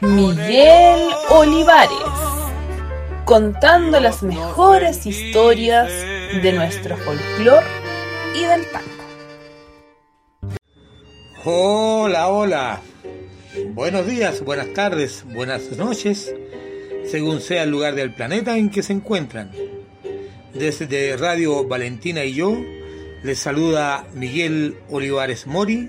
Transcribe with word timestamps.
Miguel 0.00 1.08
Olivares, 1.30 1.90
contando 3.24 3.98
las 4.00 4.22
mejores 4.22 5.06
historias 5.06 5.90
de 5.90 6.52
nuestro 6.52 6.96
folclore 6.96 7.66
y 8.34 8.44
del 8.44 8.66
tango. 8.70 8.88
Hola, 11.44 12.28
hola. 12.28 12.80
Buenos 13.70 14.06
días, 14.06 14.44
buenas 14.44 14.72
tardes, 14.74 15.24
buenas 15.24 15.72
noches, 15.76 16.32
según 17.10 17.40
sea 17.40 17.64
el 17.64 17.70
lugar 17.70 17.94
del 17.94 18.14
planeta 18.14 18.56
en 18.56 18.70
que 18.70 18.82
se 18.82 18.92
encuentran. 18.92 19.50
Desde 20.54 21.16
Radio 21.16 21.66
Valentina 21.66 22.24
y 22.24 22.34
yo, 22.34 22.56
les 23.22 23.38
saluda 23.38 24.06
Miguel 24.14 24.76
Olivares 24.90 25.46
Mori 25.46 25.88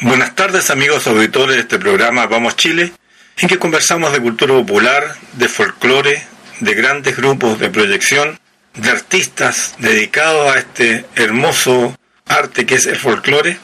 Buenas 0.00 0.36
tardes 0.36 0.70
amigos 0.70 1.08
auditores 1.08 1.56
de 1.56 1.62
este 1.62 1.76
programa 1.76 2.26
Vamos 2.26 2.54
Chile, 2.54 2.92
en 3.36 3.48
que 3.48 3.58
conversamos 3.58 4.12
de 4.12 4.20
cultura 4.20 4.54
popular, 4.54 5.16
de 5.32 5.48
folclore, 5.48 6.22
de 6.60 6.74
grandes 6.74 7.16
grupos 7.16 7.58
de 7.58 7.68
proyección, 7.68 8.38
de 8.74 8.90
artistas 8.90 9.74
dedicados 9.78 10.54
a 10.54 10.60
este 10.60 11.04
hermoso 11.16 11.98
arte 12.26 12.64
que 12.64 12.76
es 12.76 12.86
el 12.86 12.94
folclore. 12.94 13.58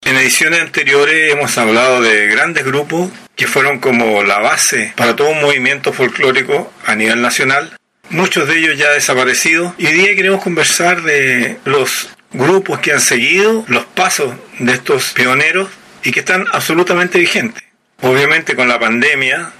En 0.00 0.16
ediciones 0.16 0.62
anteriores 0.62 1.30
hemos 1.30 1.58
hablado 1.58 2.00
de 2.00 2.28
grandes 2.28 2.64
grupos 2.64 3.10
que 3.36 3.46
fueron 3.46 3.78
como 3.78 4.22
la 4.22 4.38
base 4.38 4.94
para 4.96 5.14
todo 5.14 5.28
un 5.28 5.42
movimiento 5.42 5.92
folclórico 5.92 6.72
a 6.86 6.94
nivel 6.94 7.20
nacional, 7.20 7.76
muchos 8.08 8.48
de 8.48 8.58
ellos 8.58 8.78
ya 8.78 8.90
desaparecidos, 8.90 9.74
y 9.76 9.86
hoy 9.86 9.92
día 9.92 10.16
queremos 10.16 10.42
conversar 10.42 11.02
de 11.02 11.58
los 11.66 12.08
grupos 12.34 12.80
que 12.80 12.92
han 12.92 13.00
seguido 13.00 13.64
los 13.68 13.86
pasos 13.86 14.34
de 14.58 14.72
estos 14.72 15.12
pioneros 15.12 15.70
y 16.02 16.12
que 16.12 16.20
están 16.20 16.46
absolutamente 16.52 17.18
vigentes. 17.18 17.62
Obviamente 18.02 18.54
con 18.54 18.68
la 18.68 18.78
pandemia 18.78 19.52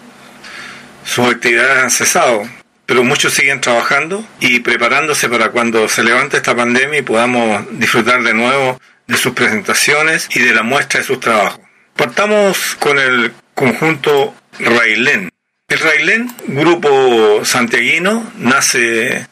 sus 1.04 1.28
actividades 1.28 1.82
han 1.84 1.90
cesado, 1.90 2.42
pero 2.86 3.04
muchos 3.04 3.34
siguen 3.34 3.60
trabajando 3.60 4.26
y 4.40 4.60
preparándose 4.60 5.28
para 5.28 5.50
cuando 5.50 5.88
se 5.88 6.02
levante 6.02 6.38
esta 6.38 6.54
pandemia 6.54 6.98
y 6.98 7.02
podamos 7.02 7.66
disfrutar 7.78 8.22
de 8.22 8.34
nuevo 8.34 8.80
de 9.06 9.16
sus 9.16 9.32
presentaciones 9.34 10.28
y 10.34 10.40
de 10.40 10.54
la 10.54 10.62
muestra 10.62 11.00
de 11.00 11.06
sus 11.06 11.20
trabajos. 11.20 11.60
Partamos 11.96 12.76
con 12.78 12.98
el 12.98 13.32
conjunto 13.54 14.34
Railén. 14.58 15.30
El 15.68 15.78
Railén, 15.78 16.34
grupo 16.46 17.44
santiaguino, 17.44 18.32
nace 18.38 19.26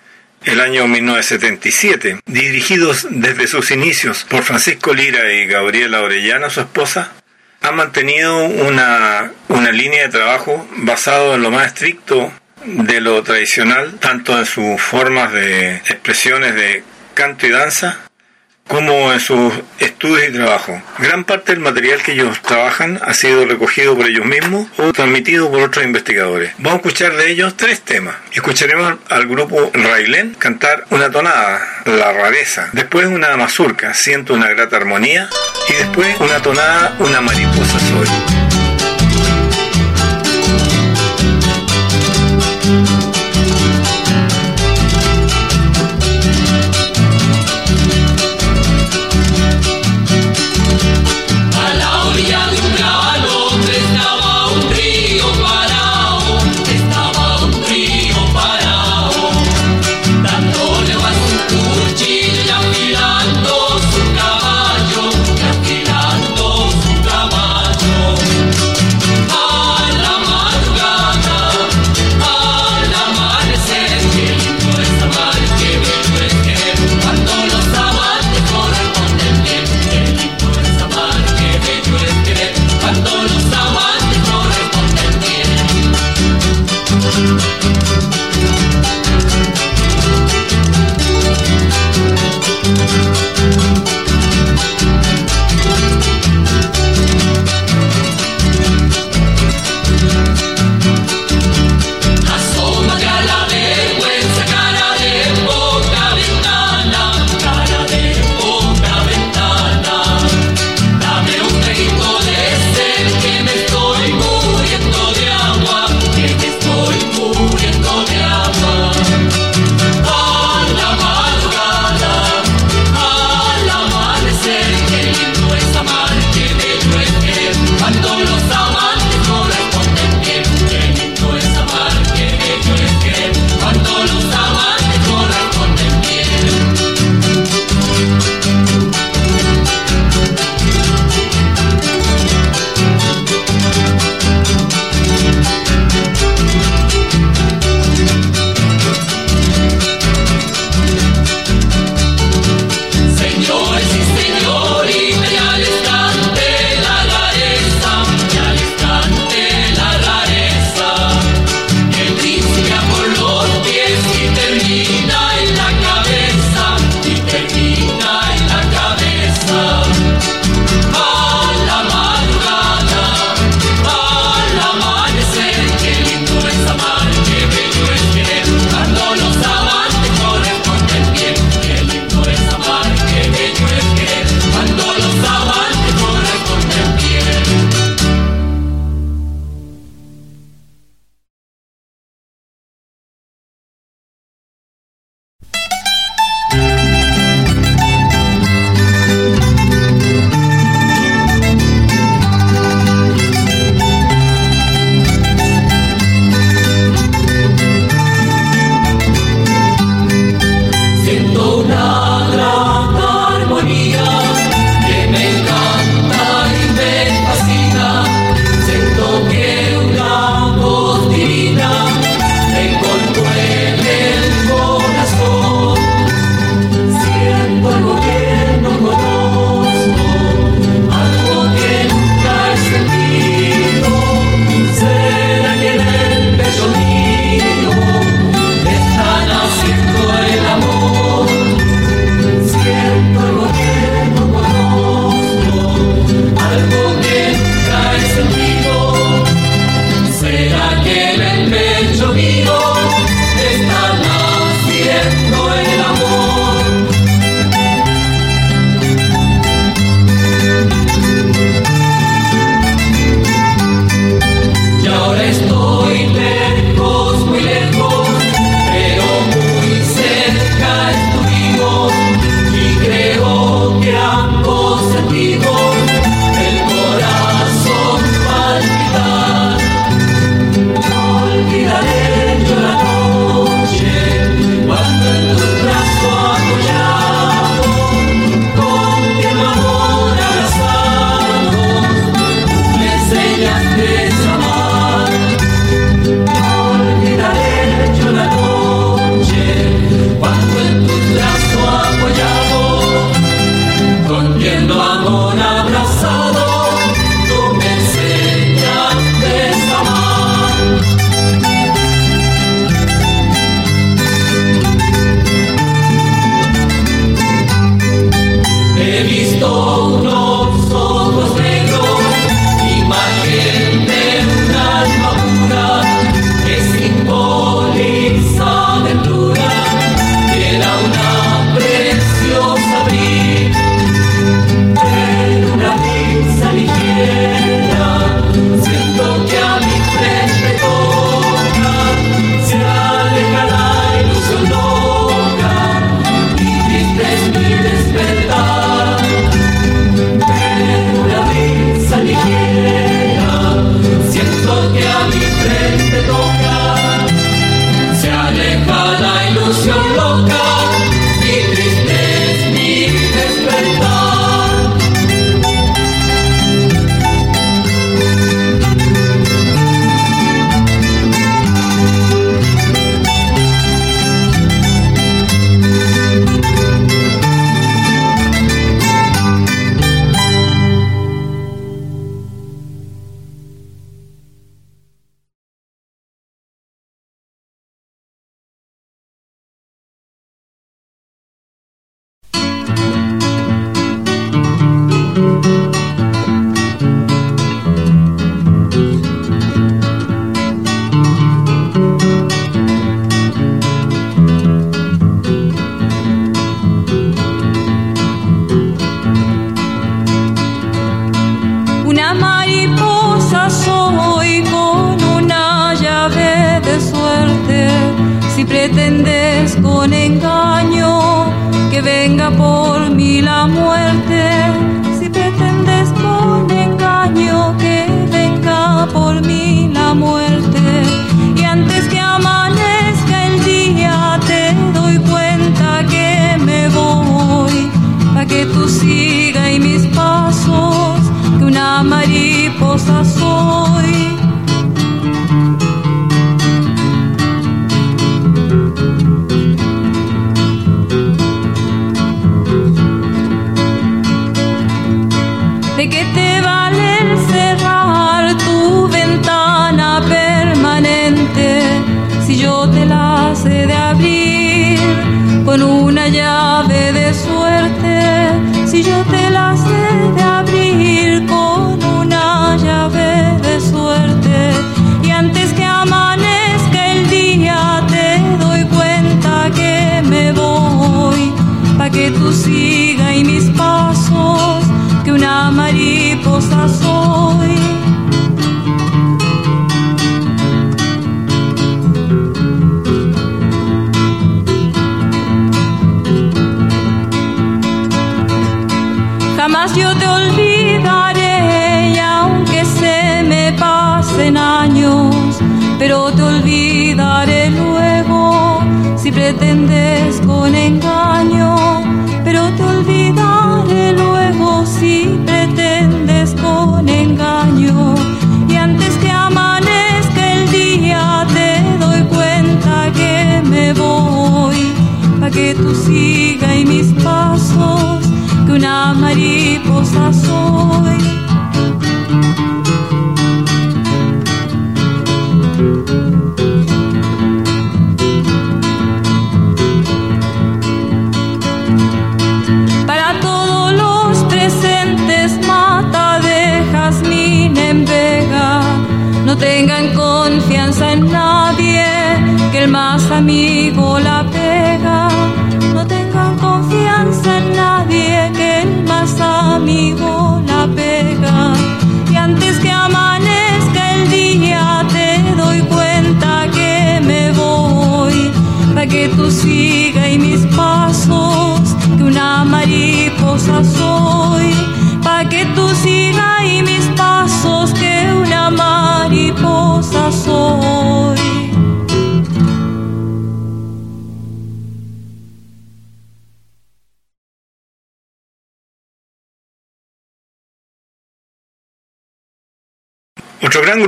el 0.45 0.61
año 0.61 0.87
1977, 0.87 2.21
dirigidos 2.27 3.07
desde 3.11 3.47
sus 3.47 3.71
inicios 3.71 4.25
por 4.29 4.43
Francisco 4.43 4.95
Lira 4.95 5.33
y 5.33 5.47
Gabriela 5.47 6.03
Orellana, 6.03 6.51
su 6.51 6.61
esposa, 6.61 7.13
han 7.61 7.77
mantenido 7.77 8.45
una, 8.45 9.33
una 9.49 9.71
línea 9.71 10.03
de 10.03 10.09
trabajo 10.09 10.69
basado 10.77 11.35
en 11.35 11.43
lo 11.43 11.51
más 11.51 11.69
estricto 11.69 12.33
de 12.65 13.01
lo 13.01 13.23
tradicional, 13.23 13.99
tanto 14.01 14.39
en 14.39 14.47
sus 14.47 14.81
formas 14.81 15.33
de 15.33 15.77
expresiones 15.77 16.55
de 16.55 16.85
canto 17.15 17.47
y 17.47 17.51
danza, 17.51 17.99
como 18.67 19.13
en 19.13 19.21
sus 19.21 19.53
estudios 19.79 20.29
y 20.29 20.33
trabajo. 20.33 20.81
Gran 20.99 21.25
parte 21.25 21.53
del 21.53 21.61
material 21.61 22.03
que 22.03 22.13
ellos 22.13 22.41
trabajan 22.43 22.99
ha 23.03 23.15
sido 23.15 23.45
recogido 23.45 23.97
por 23.97 24.07
ellos 24.07 24.25
mismos 24.25 24.69
o 24.79 24.93
transmitido 24.93 25.51
por 25.51 25.63
otros 25.63 25.85
investigadores. 25.85 26.53
Vamos 26.59 26.73
a 26.73 26.77
escuchar 26.77 27.17
de 27.17 27.31
ellos 27.31 27.57
tres 27.57 27.81
temas. 27.83 28.17
Escucharemos 28.33 28.99
al 29.09 29.27
grupo 29.27 29.71
Railén 29.75 30.35
cantar 30.39 30.85
una 30.91 31.11
tonada, 31.11 31.61
La 31.85 32.13
rareza, 32.13 32.71
después 32.73 33.07
una 33.07 33.37
mazurca, 33.37 33.95
Siento 33.95 34.35
una 34.35 34.49
grata 34.49 34.77
armonía, 34.77 35.29
y 35.69 35.75
después 35.75 36.17
una 36.21 36.41
tonada, 36.41 36.97
Una 36.99 37.21
mariposa 37.21 37.79
soy. 37.79 38.42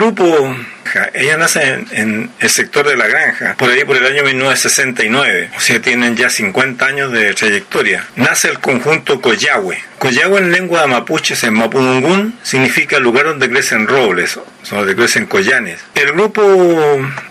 Grupo, 0.04 0.54
ella 1.14 1.36
nace 1.38 1.62
en, 1.92 2.30
el 2.38 2.50
sector 2.50 2.86
de 2.86 2.96
la 2.96 3.06
granja, 3.06 3.54
por 3.56 3.70
ahí 3.70 3.84
por 3.84 3.96
el 3.96 4.04
año 4.04 4.22
1969, 4.22 5.50
o 5.56 5.60
sea, 5.60 5.80
tienen 5.80 6.14
ya 6.14 6.28
50 6.28 6.84
años 6.84 7.12
de 7.12 7.32
trayectoria. 7.32 8.06
Nace 8.16 8.48
el 8.48 8.58
conjunto 8.60 9.20
Coyahue. 9.20 9.78
Coyahue 9.98 10.40
en 10.40 10.52
lengua 10.52 10.86
mapuche, 10.86 11.34
en 11.46 11.54
mapudungún, 11.54 12.38
significa 12.42 12.98
lugar 12.98 13.24
donde 13.24 13.48
crecen 13.48 13.86
robles, 13.86 14.38
donde 14.70 14.94
crecen 14.94 15.26
collanes. 15.26 15.80
El 15.94 16.12
grupo, 16.12 16.42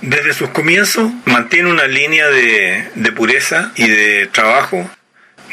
desde 0.02 0.34
sus 0.34 0.50
comienzos, 0.50 1.12
mantiene 1.26 1.70
una 1.70 1.86
línea 1.86 2.28
de 2.30 3.12
pureza 3.16 3.72
y 3.76 3.88
de 3.88 4.28
trabajo 4.28 4.90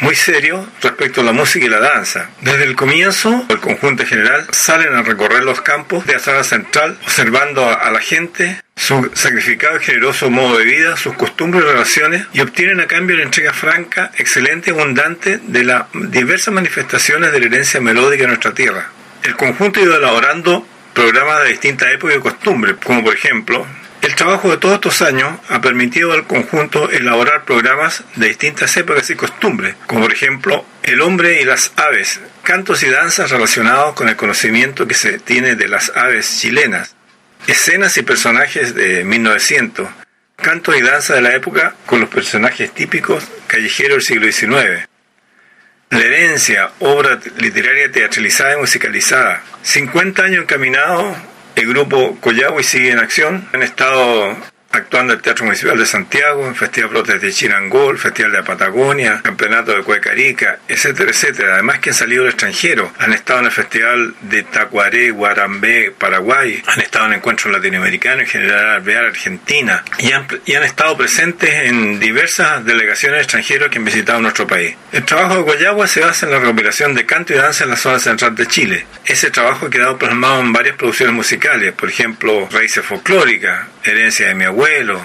muy 0.01 0.15
serio 0.15 0.67
respecto 0.83 1.21
a 1.21 1.25
la 1.25 1.33
música 1.33 1.67
y 1.67 1.69
la 1.69 1.81
danza. 1.81 2.31
Desde 2.41 2.65
el 2.65 2.77
comienzo, 2.77 3.47
el 3.49 3.61
conjunto 3.61 4.03
en 4.03 4.09
general 4.09 4.47
salen 4.53 4.95
a 4.95 5.03
recorrer 5.03 5.45
los 5.45 5.61
campos 5.61 6.07
de 6.07 6.15
la 6.15 6.19
sala 6.19 6.45
central, 6.45 6.99
observando 7.03 7.69
a 7.69 7.91
la 7.91 8.01
gente, 8.01 8.63
su 8.77 9.11
sacrificado 9.15 9.77
y 9.77 9.85
generoso 9.85 10.31
modo 10.31 10.59
de 10.59 10.65
vida, 10.65 10.97
sus 10.97 11.15
costumbres 11.15 11.65
y 11.65 11.67
relaciones, 11.67 12.27
y 12.33 12.41
obtienen 12.41 12.81
a 12.81 12.87
cambio 12.87 13.17
la 13.17 13.25
entrega 13.25 13.53
franca, 13.53 14.11
excelente 14.17 14.71
y 14.71 14.73
abundante 14.73 15.39
de 15.43 15.65
las 15.65 15.85
diversas 15.93 16.55
manifestaciones 16.55 17.33
de 17.33 17.41
la 17.41 17.47
herencia 17.47 17.81
melódica 17.81 18.23
de 18.23 18.29
nuestra 18.29 18.55
tierra. 18.55 18.89
El 19.23 19.37
conjunto 19.37 19.81
ha 19.81 19.83
ido 19.83 19.97
elaborando 19.97 20.67
programas 20.95 21.43
de 21.43 21.51
distintas 21.51 21.93
épocas 21.93 22.17
y 22.17 22.21
costumbres, 22.21 22.77
como 22.83 23.05
por 23.05 23.15
ejemplo 23.15 23.67
el 24.11 24.17
trabajo 24.17 24.51
de 24.51 24.57
todos 24.57 24.75
estos 24.75 25.03
años 25.03 25.39
ha 25.49 25.61
permitido 25.61 26.13
al 26.13 26.27
conjunto 26.27 26.91
elaborar 26.91 27.45
programas 27.45 28.03
de 28.17 28.27
distintas 28.27 28.77
épocas 28.77 29.09
y 29.09 29.15
costumbres, 29.15 29.77
como 29.87 30.03
por 30.03 30.13
ejemplo 30.13 30.65
El 30.83 31.01
hombre 31.01 31.41
y 31.41 31.45
las 31.45 31.73
aves, 31.77 32.21
cantos 32.43 32.83
y 32.83 32.91
danzas 32.91 33.31
relacionados 33.31 33.95
con 33.95 34.09
el 34.09 34.17
conocimiento 34.17 34.89
que 34.89 34.95
se 34.95 35.21
tiene 35.21 35.55
de 35.55 35.69
las 35.69 35.93
aves 35.95 36.41
chilenas, 36.41 36.97
escenas 37.47 37.97
y 37.99 38.03
personajes 38.03 38.75
de 38.75 39.05
1900, 39.05 39.89
cantos 40.35 40.77
y 40.77 40.83
danzas 40.83 41.15
de 41.15 41.23
la 41.23 41.37
época 41.37 41.77
con 41.87 42.01
los 42.01 42.09
personajes 42.09 42.73
típicos 42.73 43.23
callejeros 43.47 44.07
del 44.09 44.33
siglo 44.33 44.57
XIX, 44.57 44.89
la 45.91 46.01
herencia, 46.01 46.71
obra 46.81 47.21
literaria 47.39 47.93
teatralizada 47.93 48.55
y 48.55 48.59
musicalizada, 48.59 49.45
50 49.63 50.25
años 50.25 50.43
encaminados 50.43 51.17
el 51.61 51.69
grupo 51.69 52.17
Coyagüe 52.21 52.63
sigue 52.63 52.91
en 52.91 52.99
acción. 52.99 53.47
Han 53.53 53.63
estado 53.63 54.37
actuando 54.73 55.13
en 55.13 55.19
el 55.19 55.23
Teatro 55.23 55.45
Municipal 55.45 55.79
de 55.79 55.87
Santiago, 55.87 56.47
en 56.47 56.55
Festival 56.55 56.91
Brotes 56.91 57.21
de 57.21 57.33
Chinangol, 57.33 57.99
Festival 57.99 58.33
de 58.33 58.43
Patagonia, 58.43 59.21
Campeonato 59.23 59.75
de 59.75 59.83
Cuecarica, 59.83 60.59
etcétera, 60.69 61.11
etcétera. 61.11 61.55
Además 61.55 61.81
que 61.81 61.91
han 61.91 61.97
salido 61.97 62.23
al 62.23 62.31
extranjero, 62.31 62.93
han 62.99 63.13
estado 63.13 63.41
en 63.41 63.47
el 63.47 63.53
Festival 63.53 64.15
de 64.21 64.43
Tacuaré, 64.45 65.11
Guarambé, 65.11 65.93
Paraguay, 65.97 66.63
han 66.67 66.81
estado 66.81 67.07
en 67.07 67.15
encuentros 67.15 67.53
latinoamericanos, 67.53 68.21
en 68.21 68.27
General 68.27 68.71
Alvear, 68.77 69.07
Argentina, 69.07 69.85
y 69.99 70.13
han, 70.13 70.27
y 70.47 70.55
han 70.55 70.63
estado 70.63 70.97
presentes 70.97 71.51
en 71.69 71.99
diversas 71.99 72.65
delegaciones 72.65 73.23
extranjeras 73.23 73.71
que 73.71 73.79
han 73.79 73.85
visitado 73.85 74.21
nuestro 74.21 74.47
país. 74.47 74.77
El 74.93 75.05
trabajo 75.05 75.37
de 75.37 75.43
Guayagua 75.43 75.87
se 75.87 76.01
basa 76.01 76.27
en 76.27 76.33
la 76.33 76.39
recopilación 76.39 76.95
de 76.95 77.07
canto 77.07 77.33
y 77.33 77.37
danza 77.37 77.65
en 77.65 77.71
la 77.71 77.77
zona 77.77 77.99
central 77.99 78.35
de 78.35 78.47
Chile. 78.47 78.87
Ese 79.05 79.31
trabajo 79.31 79.67
ha 79.67 79.71
quedado 79.71 79.99
plasmado 79.99 80.41
en 80.41 80.53
varias 80.53 80.77
producciones 80.77 81.15
musicales, 81.15 81.73
por 81.73 81.89
ejemplo, 81.89 82.49
Raíces 82.51 82.85
Folclóricas, 82.85 83.67
Herencia 83.83 84.29
de 84.29 84.35
mi 84.35 84.45
abuelo, 84.45 85.01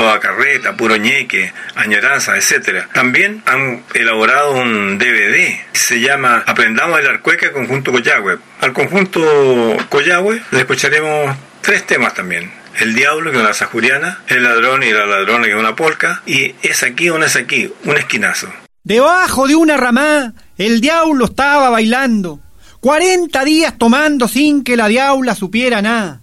toda 0.00 0.18
carreta, 0.18 0.76
puro 0.76 0.96
ñeque, 0.96 1.52
añoranza, 1.74 2.36
etc. 2.36 2.86
También 2.94 3.42
han 3.44 3.82
elaborado 3.92 4.52
un 4.52 4.98
DVD, 4.98 5.60
se 5.72 6.00
llama 6.00 6.42
Aprendamos 6.46 7.00
el 7.00 7.06
Arcueca 7.06 7.52
Conjunto 7.52 7.92
Coyagüe. 7.92 8.38
Al 8.60 8.72
conjunto 8.72 9.76
Coyagüe 9.90 10.40
le 10.52 10.58
escucharemos 10.60 11.36
tres 11.60 11.86
temas 11.86 12.14
también. 12.14 12.50
El 12.78 12.94
diablo, 12.94 13.30
que 13.30 13.36
es 13.36 13.42
una 13.42 13.52
sajuriana, 13.52 14.20
el 14.28 14.42
ladrón 14.42 14.82
y 14.82 14.90
la 14.90 15.04
ladrona, 15.04 15.44
que 15.44 15.50
es 15.50 15.58
una 15.58 15.76
polca, 15.76 16.22
y 16.24 16.54
es 16.62 16.82
aquí 16.82 17.10
o 17.10 17.18
no 17.18 17.26
es 17.26 17.36
aquí, 17.36 17.70
un 17.84 17.98
esquinazo. 17.98 18.48
Debajo 18.82 19.46
de 19.46 19.54
una 19.54 19.76
ramá, 19.76 20.32
el 20.56 20.80
diablo 20.80 21.26
estaba 21.26 21.68
bailando, 21.68 22.40
cuarenta 22.80 23.44
días 23.44 23.76
tomando 23.76 24.28
sin 24.28 24.64
que 24.64 24.78
la 24.78 24.88
diabla 24.88 25.34
supiera 25.34 25.82
nada. 25.82 26.22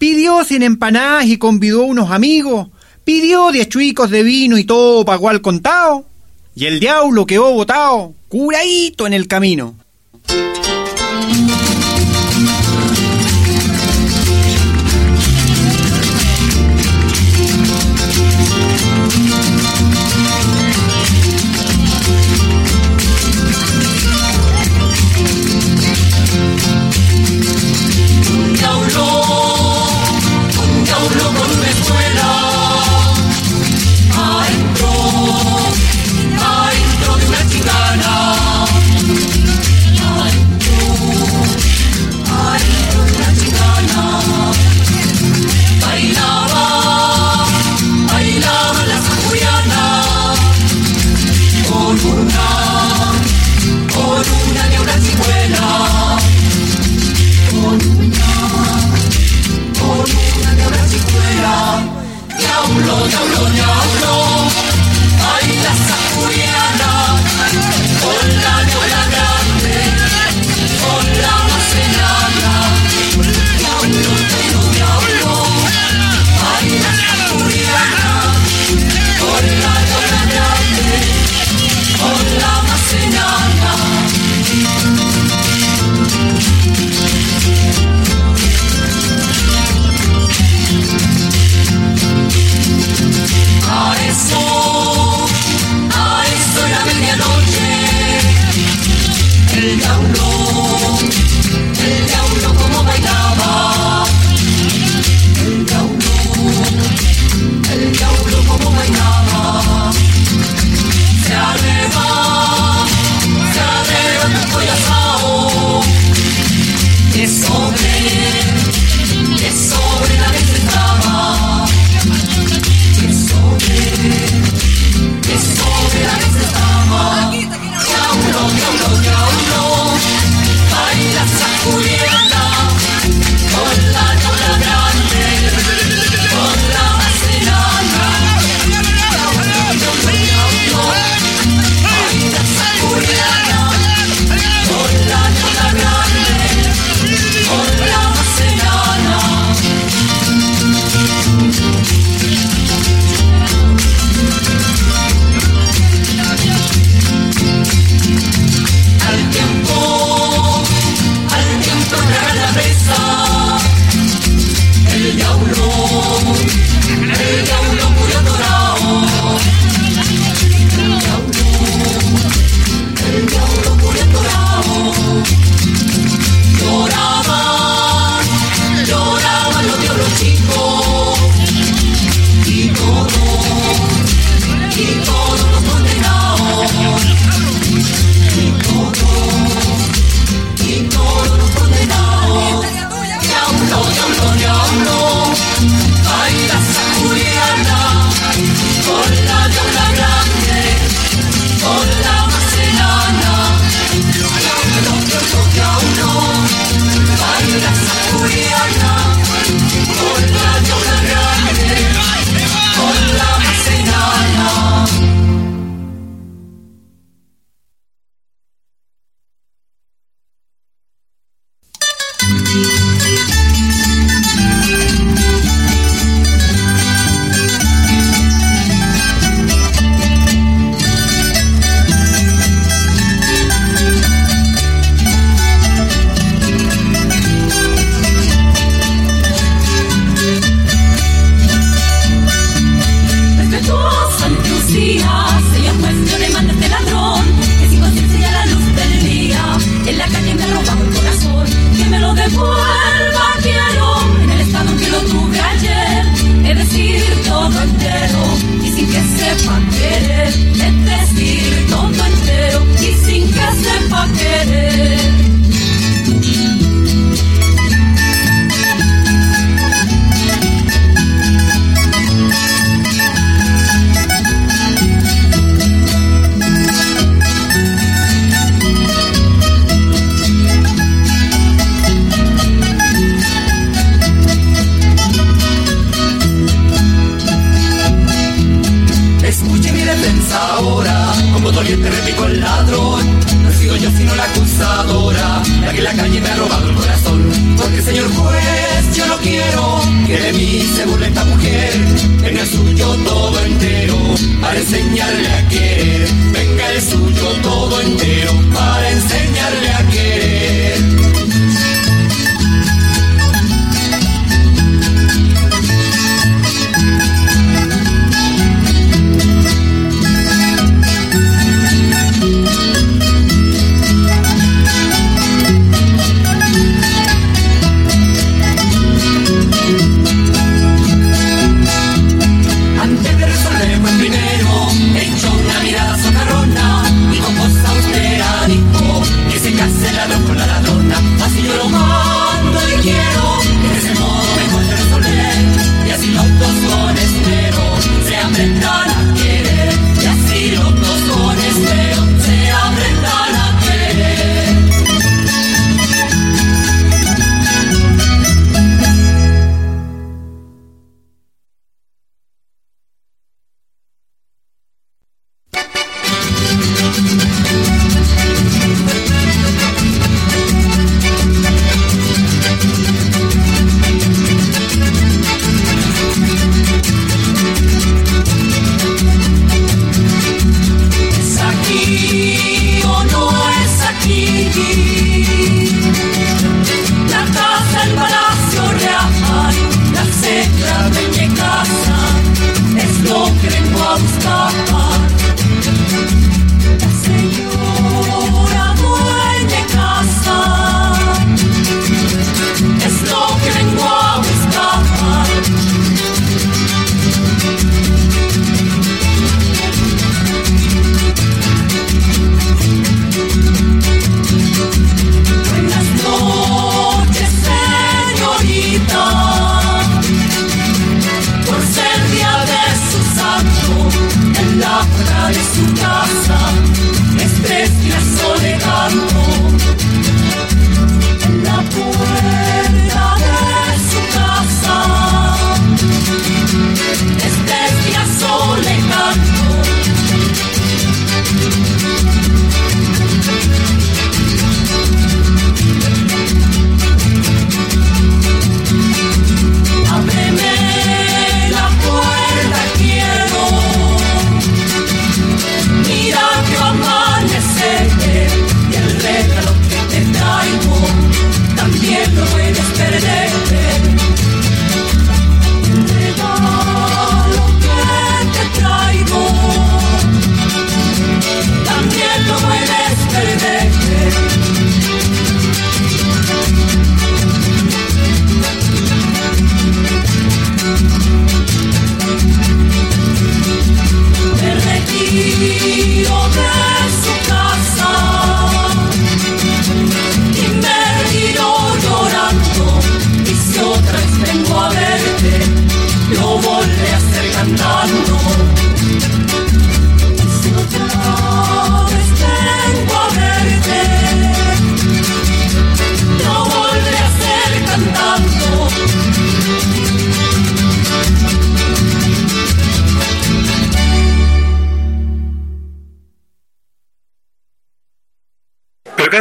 Pidió 0.00 0.44
sin 0.44 0.62
empanadas 0.62 1.26
y 1.26 1.36
convidó 1.36 1.82
unos 1.82 2.10
amigos, 2.10 2.68
pidió 3.04 3.52
diez 3.52 3.68
chuicos 3.68 4.08
de 4.08 4.22
vino 4.22 4.56
y 4.56 4.64
todo 4.64 5.04
pagó 5.04 5.28
al 5.28 5.42
contado, 5.42 6.06
y 6.54 6.64
el 6.64 6.80
diablo 6.80 7.26
quedó 7.26 7.52
botado, 7.52 8.14
curadito 8.30 9.06
en 9.06 9.12
el 9.12 9.28
camino. 9.28 9.74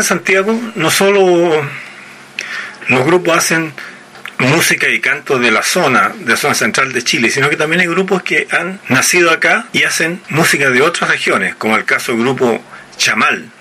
Santiago 0.10 0.60
no 0.74 0.90
solo 0.90 1.62
los 2.88 3.06
grupos 3.06 3.38
hacen 3.38 3.72
música 4.40 4.90
y 4.90 5.00
canto 5.00 5.38
de 5.38 5.52
la 5.52 5.62
zona, 5.62 6.10
de 6.18 6.32
la 6.32 6.36
zona 6.36 6.56
central 6.56 6.92
de 6.94 7.04
Chile, 7.04 7.30
sino 7.30 7.48
que 7.48 7.56
también 7.56 7.82
hay 7.82 7.88
grupos 7.88 8.24
que 8.24 8.48
han 8.50 8.80
nacido 8.90 9.30
acá 9.30 9.68
y 9.72 9.84
hacen 9.84 10.20
música 10.30 10.72
de 10.72 10.82
otras 10.82 11.12
regiones, 11.12 11.54
como 11.54 11.78
el 11.78 11.86
caso 11.86 12.12
del 12.14 12.22
grupo 12.22 12.60
Chamal, 12.98 13.52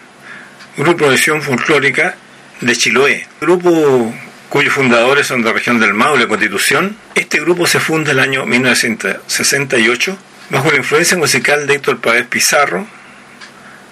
grupo 0.78 1.10
de 1.10 1.16
acción 1.16 1.42
folclórica 1.42 2.14
de 2.62 2.74
Chiloé, 2.74 3.26
grupo 3.42 4.14
cuyos 4.48 4.72
fundadores 4.72 5.26
son 5.26 5.42
de 5.42 5.48
la 5.48 5.52
región 5.52 5.78
del 5.78 5.92
Maule, 5.92 6.28
Constitución. 6.28 6.96
Este 7.14 7.40
grupo 7.40 7.66
se 7.66 7.78
funda 7.78 8.12
el 8.12 8.20
año 8.20 8.46
1968 8.46 10.18
bajo 10.48 10.70
la 10.70 10.78
influencia 10.78 11.18
musical 11.18 11.66
de 11.66 11.74
Héctor 11.74 12.00
Páez 12.00 12.26
Pizarro, 12.26 12.86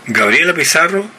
Gabriela 0.07 0.55
Pizarro 0.55 1.15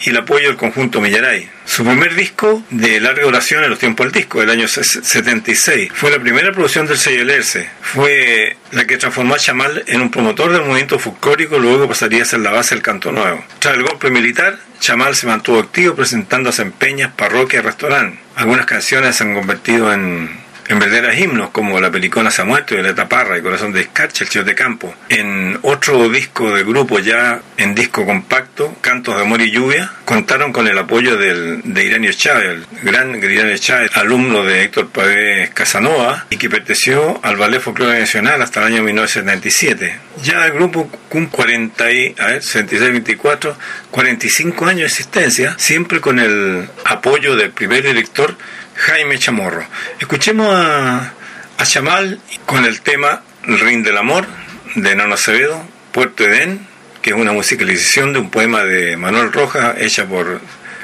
y 0.00 0.10
el 0.10 0.16
apoyo 0.16 0.48
del 0.48 0.56
conjunto 0.56 1.00
Millaray. 1.00 1.48
Su 1.64 1.84
primer 1.84 2.14
disco 2.14 2.62
de 2.70 3.00
larga 3.00 3.22
duración 3.22 3.64
en 3.64 3.70
los 3.70 3.78
tiempos 3.78 4.06
del 4.06 4.12
disco, 4.12 4.40
del 4.40 4.50
año 4.50 4.66
76, 4.66 5.90
fue 5.94 6.10
la 6.10 6.18
primera 6.18 6.52
producción 6.52 6.86
del 6.86 6.98
sello 6.98 7.24
Lerce. 7.24 7.68
Fue 7.82 8.56
la 8.72 8.86
que 8.86 8.96
transformó 8.96 9.34
a 9.34 9.38
Chamal 9.38 9.84
en 9.86 10.00
un 10.00 10.10
promotor 10.10 10.52
del 10.52 10.62
movimiento 10.62 10.98
folclórico, 10.98 11.58
luego 11.58 11.88
pasaría 11.88 12.22
a 12.22 12.26
ser 12.26 12.40
la 12.40 12.50
base 12.50 12.74
del 12.74 12.82
canto 12.82 13.12
nuevo. 13.12 13.44
Tras 13.58 13.74
el 13.74 13.82
golpe 13.82 14.10
militar, 14.10 14.58
Chamal 14.80 15.14
se 15.14 15.26
mantuvo 15.26 15.58
activo 15.58 15.94
presentándose 15.94 16.62
en 16.62 16.72
peñas, 16.72 17.12
parroquias 17.14 17.64
restaurantes. 17.64 18.18
Algunas 18.36 18.66
canciones 18.66 19.16
se 19.16 19.24
han 19.24 19.34
convertido 19.34 19.92
en 19.92 20.49
en 20.70 20.78
verdaderos 20.78 21.18
himnos 21.18 21.50
como 21.50 21.80
La 21.80 21.90
Pelicona 21.90 22.30
se 22.30 22.42
ha 22.42 22.44
muerto 22.44 22.76
y 22.76 22.82
La 22.82 22.94
Taparra 22.94 23.36
y 23.36 23.42
Corazón 23.42 23.72
de 23.72 23.80
Escarcha, 23.80 24.22
El 24.22 24.30
Chico 24.30 24.44
de 24.44 24.54
Campo. 24.54 24.94
En 25.08 25.58
otro 25.62 26.08
disco 26.08 26.54
de 26.54 26.62
grupo 26.62 27.00
ya 27.00 27.40
en 27.56 27.74
disco 27.74 28.06
compacto, 28.06 28.76
Cantos 28.80 29.16
de 29.16 29.22
Amor 29.22 29.40
y 29.40 29.50
Lluvia, 29.50 29.90
contaron 30.04 30.52
con 30.52 30.68
el 30.68 30.78
apoyo 30.78 31.16
del, 31.16 31.62
de 31.64 31.84
Iranio 31.84 32.12
Chávez, 32.12 32.44
el 32.50 32.66
gran 32.84 33.16
Iranio 33.16 33.58
Chávez, 33.58 33.96
alumno 33.96 34.44
de 34.44 34.62
Héctor 34.62 34.90
Pavés 34.90 35.50
Casanova 35.50 36.26
y 36.30 36.36
que 36.36 36.48
perteneció 36.48 37.18
al 37.24 37.36
Ballet 37.36 37.60
Folclore 37.60 37.98
Nacional 37.98 38.40
hasta 38.40 38.60
el 38.60 38.72
año 38.72 38.82
1977. 38.84 39.98
Ya 40.22 40.46
el 40.46 40.52
grupo 40.52 40.88
cumple 41.08 41.30
40 41.30 41.92
y, 41.92 42.14
a 42.18 42.26
ver, 42.26 42.42
76, 42.42 42.92
24, 42.92 43.56
45 43.90 44.66
años 44.66 44.80
de 44.80 44.86
existencia, 44.86 45.54
siempre 45.58 46.00
con 46.00 46.20
el 46.20 46.68
apoyo 46.84 47.34
del 47.34 47.50
primer 47.50 47.82
director 47.82 48.36
Jaime 48.76 49.18
Chamorro. 49.18 49.66
Escuchemos 49.98 50.54
a, 50.54 51.12
a 51.58 51.64
Chamal 51.64 52.20
con 52.46 52.64
el 52.64 52.80
tema 52.80 53.22
Rin 53.42 53.82
del 53.82 53.98
Amor 53.98 54.26
de 54.74 54.94
Nano 54.94 55.14
Acevedo, 55.14 55.62
Puerto 55.92 56.24
Edén, 56.24 56.66
que 57.02 57.10
es 57.10 57.16
una 57.16 57.32
musicalización 57.32 58.12
de 58.12 58.18
un 58.18 58.30
poema 58.30 58.64
de 58.64 58.96
Manuel 58.96 59.32
Rojas 59.32 59.76
hecha 59.78 60.06
por 60.06 60.40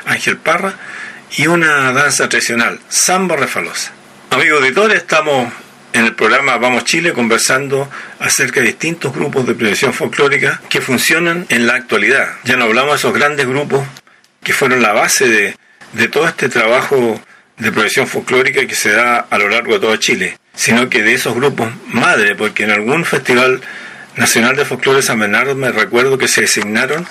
Ángel 0.06 0.38
Parra, 0.38 0.74
y 1.36 1.46
una 1.46 1.92
danza 1.92 2.28
tradicional, 2.28 2.78
Samba 2.88 3.36
Refalosa. 3.36 3.92
Amigos 4.30 4.60
auditores, 4.60 4.98
estamos 4.98 5.52
en 5.92 6.04
el 6.04 6.14
programa 6.14 6.56
Vamos 6.58 6.84
Chile 6.84 7.12
conversando 7.12 7.90
acerca 8.18 8.60
de 8.60 8.66
distintos 8.66 9.14
grupos 9.14 9.46
de 9.46 9.54
prevención 9.54 9.92
folclórica 9.94 10.60
que 10.68 10.80
funcionan 10.80 11.46
en 11.48 11.66
la 11.66 11.74
actualidad. 11.74 12.34
Ya 12.44 12.56
no 12.56 12.64
hablamos 12.64 12.92
de 12.92 12.96
esos 12.98 13.14
grandes 13.14 13.46
grupos 13.46 13.86
que 14.42 14.52
fueron 14.52 14.82
la 14.82 14.92
base 14.92 15.28
de, 15.28 15.56
de 15.92 16.08
todo 16.08 16.28
este 16.28 16.48
trabajo 16.48 17.20
de 17.58 17.72
profesión 17.72 18.06
folclórica 18.06 18.66
que 18.66 18.74
se 18.74 18.92
da 18.92 19.18
a 19.18 19.38
lo 19.38 19.48
largo 19.48 19.74
de 19.74 19.80
todo 19.80 19.96
Chile, 19.96 20.38
sino 20.54 20.88
que 20.88 21.02
de 21.02 21.14
esos 21.14 21.34
grupos 21.34 21.68
madre, 21.88 22.34
porque 22.34 22.64
en 22.64 22.70
algún 22.70 23.04
festival 23.04 23.60
nacional 24.16 24.56
de 24.56 24.64
folclore 24.64 25.02
San 25.02 25.18
Bernardo 25.18 25.54
me 25.54 25.70
recuerdo 25.70 26.18
que 26.18 26.28
se 26.28 26.42
designaron 26.42 27.06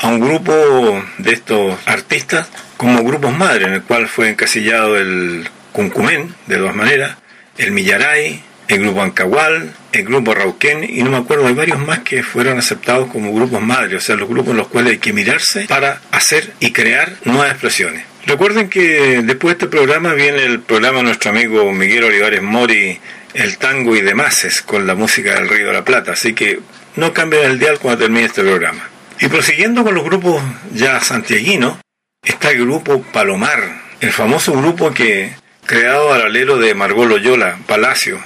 a 0.00 0.08
un 0.08 0.20
grupo 0.20 1.02
de 1.18 1.32
estos 1.32 1.76
artistas 1.86 2.48
como 2.76 3.02
grupos 3.02 3.36
madre, 3.36 3.66
en 3.66 3.74
el 3.74 3.82
cual 3.82 4.08
fue 4.08 4.30
encasillado 4.30 4.96
el 4.96 5.48
Cuncumén, 5.72 6.34
de 6.46 6.58
dos 6.58 6.74
maneras, 6.74 7.16
el 7.58 7.72
Millaray, 7.72 8.42
el 8.68 8.80
grupo 8.80 9.02
Ancahual, 9.02 9.72
el 9.92 10.04
grupo 10.04 10.34
Rauquén, 10.34 10.84
y 10.88 11.02
no 11.02 11.10
me 11.10 11.18
acuerdo, 11.18 11.46
hay 11.46 11.54
varios 11.54 11.78
más 11.78 12.00
que 12.00 12.22
fueron 12.22 12.58
aceptados 12.58 13.10
como 13.10 13.32
grupos 13.32 13.60
madre, 13.60 13.96
o 13.96 14.00
sea, 14.00 14.16
los 14.16 14.28
grupos 14.28 14.52
en 14.52 14.58
los 14.58 14.68
cuales 14.68 14.92
hay 14.92 14.98
que 14.98 15.12
mirarse 15.12 15.66
para 15.68 16.00
hacer 16.12 16.52
y 16.60 16.72
crear 16.72 17.14
nuevas 17.24 17.50
expresiones. 17.50 18.13
Recuerden 18.26 18.70
que 18.70 19.20
después 19.22 19.52
de 19.58 19.64
este 19.64 19.68
programa 19.68 20.14
viene 20.14 20.44
el 20.44 20.60
programa 20.60 20.98
de 20.98 21.04
nuestro 21.04 21.30
amigo 21.30 21.70
Miguel 21.72 22.04
Olivares 22.04 22.42
Mori, 22.42 22.98
El 23.34 23.58
Tango 23.58 23.94
y 23.94 24.00
Demases, 24.00 24.62
con 24.62 24.86
la 24.86 24.94
música 24.94 25.34
del 25.34 25.48
Río 25.48 25.66
de 25.66 25.74
la 25.74 25.84
Plata, 25.84 26.12
así 26.12 26.32
que 26.32 26.60
no 26.96 27.12
cambien 27.12 27.44
el 27.44 27.58
dial 27.58 27.78
cuando 27.78 28.04
termine 28.04 28.24
este 28.24 28.42
programa. 28.42 28.88
Y 29.20 29.28
prosiguiendo 29.28 29.84
con 29.84 29.94
los 29.94 30.04
grupos 30.04 30.42
ya 30.72 31.00
santiaguinos, 31.00 31.78
está 32.22 32.50
el 32.50 32.62
grupo 32.62 33.02
Palomar, 33.02 33.82
el 34.00 34.10
famoso 34.10 34.52
grupo 34.52 34.92
que 34.94 35.34
creado 35.66 36.12
al 36.12 36.22
alero 36.22 36.56
de 36.56 36.74
Margot 36.74 37.06
Loyola, 37.06 37.58
Palacio. 37.66 38.20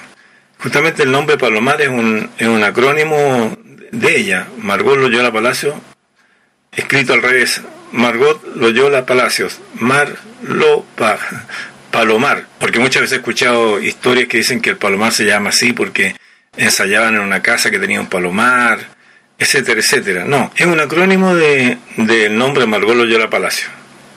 Justamente 0.58 1.02
el 1.02 1.10
nombre 1.10 1.38
Palomar 1.38 1.80
es 1.82 1.88
un, 1.88 2.30
es 2.38 2.46
un 2.46 2.62
acrónimo 2.62 3.56
de 3.90 4.16
ella, 4.16 4.46
Margot 4.58 4.96
Loyola 4.96 5.32
Palacio, 5.32 5.80
escrito 6.72 7.14
al 7.14 7.22
revés, 7.22 7.62
Margot 7.92 8.42
Loyola 8.56 9.06
Palacios, 9.06 9.60
Mar 9.74 10.16
Lo 10.42 10.82
pa, 10.96 11.18
Palomar, 11.90 12.46
porque 12.58 12.78
muchas 12.78 13.02
veces 13.02 13.16
he 13.16 13.20
escuchado 13.20 13.80
historias 13.80 14.28
que 14.28 14.38
dicen 14.38 14.60
que 14.60 14.70
el 14.70 14.76
Palomar 14.76 15.12
se 15.12 15.24
llama 15.24 15.50
así 15.50 15.72
porque 15.72 16.16
ensayaban 16.56 17.14
en 17.14 17.20
una 17.20 17.42
casa 17.42 17.70
que 17.70 17.78
tenía 17.78 18.00
un 18.00 18.08
palomar, 18.08 18.78
etcétera, 19.38 19.80
etcétera. 19.80 20.24
No, 20.24 20.52
es 20.56 20.66
un 20.66 20.80
acrónimo 20.80 21.34
del 21.34 21.78
de, 21.96 22.28
nombre 22.28 22.66
Margot 22.66 22.96
Loyola 22.96 23.30
Palacio. 23.30 23.68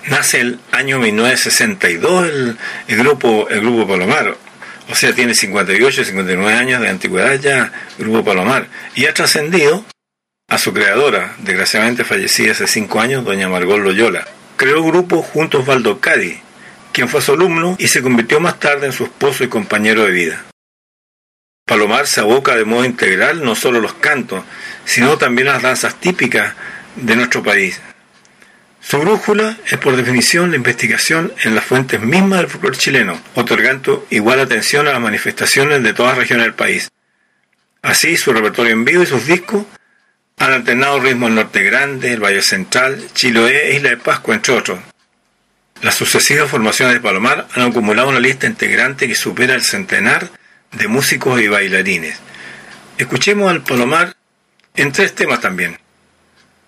Nace 0.10 0.42
el 0.42 0.60
año 0.72 0.98
1962 0.98 2.26
el, 2.26 2.58
el, 2.88 2.98
grupo, 2.98 3.48
el 3.50 3.62
grupo 3.62 3.88
Palomar, 3.88 4.36
o 4.90 4.96
sea, 4.96 5.14
tiene 5.14 5.36
58, 5.36 6.04
59 6.04 6.54
años 6.54 6.82
de 6.82 6.90
antigüedad 6.90 7.40
ya, 7.40 7.72
Grupo 7.98 8.26
Palomar, 8.26 8.68
y 8.96 9.06
ha 9.06 9.14
trascendido 9.14 9.86
a 10.52 10.58
su 10.58 10.74
creadora, 10.74 11.34
desgraciadamente 11.38 12.04
fallecida 12.04 12.52
hace 12.52 12.68
cinco 12.68 13.00
años, 13.00 13.24
doña 13.24 13.48
Margot 13.48 13.80
Loyola. 13.80 14.28
Creó 14.58 14.80
el 14.80 14.92
grupo 14.92 15.22
junto 15.22 15.58
a 15.58 15.62
Osvaldo 15.62 16.02
Cadi, 16.02 16.42
quien 16.92 17.08
fue 17.08 17.22
su 17.22 17.32
alumno 17.32 17.78
y 17.80 17.88
se 17.88 18.02
convirtió 18.02 18.42
más 18.42 18.60
tarde 18.60 18.88
en 18.88 18.92
su 18.92 19.06
esposo 19.06 19.46
y 19.46 19.48
compañero 19.48 20.04
de 20.04 20.12
vida. 20.12 20.44
Palomar 21.66 22.06
se 22.06 22.20
aboca 22.20 22.58
de 22.58 22.66
modo 22.66 22.84
integral 22.84 23.46
no 23.46 23.56
solo 23.56 23.80
los 23.80 23.94
cantos, 23.94 24.44
sino 24.84 25.18
también 25.18 25.48
las 25.48 25.62
danzas 25.62 25.96
típicas 26.02 26.54
de 26.98 27.16
nuestro 27.16 27.42
país. 27.42 27.80
Su 28.82 28.98
brújula 29.00 29.58
es 29.68 29.78
por 29.78 29.96
definición 29.96 30.50
la 30.50 30.58
investigación 30.58 31.32
en 31.46 31.56
las 31.56 31.64
fuentes 31.64 32.02
mismas 32.02 32.40
del 32.40 32.50
folclore 32.50 32.78
chileno, 32.78 33.22
otorgando 33.36 34.06
igual 34.10 34.42
atención 34.42 34.86
a 34.86 34.92
las 34.92 35.02
manifestaciones 35.02 35.82
de 35.82 35.94
todas 35.94 36.12
las 36.12 36.24
regiones 36.24 36.48
del 36.48 36.56
país. 36.56 36.92
Así, 37.82 38.18
su 38.18 38.34
repertorio 38.34 38.74
en 38.74 38.84
vivo 38.84 39.04
y 39.04 39.06
sus 39.06 39.26
discos 39.26 39.66
han 40.42 40.54
alternado 40.54 41.00
ritmos 41.00 41.30
Norte 41.30 41.62
Grande, 41.62 42.14
el 42.14 42.20
Valle 42.20 42.42
Central, 42.42 43.00
Chiloé 43.14 43.76
Isla 43.76 43.92
de 43.92 43.98
Pascua, 43.98 44.34
entre 44.34 44.56
otros. 44.56 44.80
Las 45.84 45.94
sucesivas 45.94 46.50
formaciones 46.50 46.96
de 46.96 47.00
Palomar 47.00 47.48
han 47.54 47.70
acumulado 47.70 48.10
una 48.10 48.20
lista 48.20 48.48
integrante 48.48 49.08
que 49.08 49.14
supera 49.14 49.54
el 49.54 49.62
centenar 49.62 50.32
de 50.72 50.88
músicos 50.88 51.40
y 51.40 51.48
bailarines. 51.48 52.18
Escuchemos 52.98 53.52
al 53.52 53.62
Palomar 53.62 54.16
en 54.76 54.92
tres 54.92 55.14
temas 55.14 55.42
también. 55.42 55.78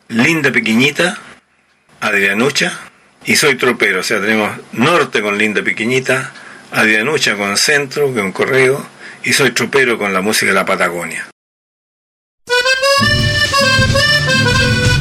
Linda 0.07 0.51
Pequeñita, 0.51 1.17
Adrianucha 1.99 2.79
y 3.25 3.35
Soy 3.37 3.55
Tropero. 3.55 4.01
O 4.01 4.03
sea, 4.03 4.21
tenemos 4.21 4.51
Norte 4.73 5.23
con 5.23 5.35
Linda 5.35 5.63
Pequeñita, 5.63 6.31
Adrianucha 6.71 7.35
con 7.37 7.57
Centro, 7.57 8.13
con 8.13 8.31
Correo, 8.33 8.85
y 9.23 9.33
Soy 9.33 9.49
Tropero 9.49 9.97
con 9.97 10.13
la 10.13 10.21
música 10.21 10.51
de 10.51 10.53
la 10.53 10.65
Patagonia. 10.65 11.32
thank 14.63 14.87
you 14.87 14.92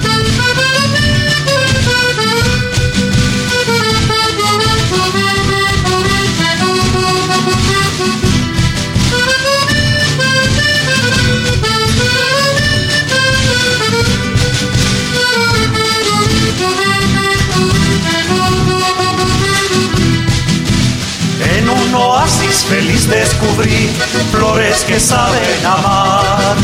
feliz 22.73 23.07
descubrí 23.07 23.91
flores 24.31 24.83
que 24.85 24.99
saben 24.99 25.67
amar. 25.67 26.57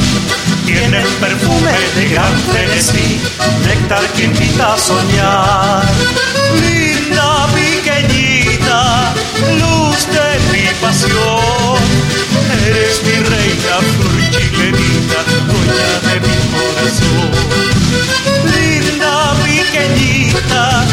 Tienen 0.64 1.06
perfume 1.20 1.74
de 1.96 2.08
gran 2.08 2.34
frenesí, 2.50 3.20
néctar 3.66 4.04
que 4.14 4.24
invita 4.24 4.72
a 4.72 4.78
soñar. 4.78 5.82
Linda 6.62 7.46
pequeñita, 7.58 9.12
luz 9.60 9.98
de 10.16 10.28
mi 10.50 10.66
pasión, 10.80 11.78
eres 12.66 13.02
mi 13.06 13.16
reina, 13.32 13.74
flor 13.92 14.18
chilenita, 14.34 15.18
dueña 15.50 15.92
de 16.06 16.14
mi 16.24 16.36
corazón. 16.54 17.30
Linda 18.54 19.14
pequeñita, 19.44 20.84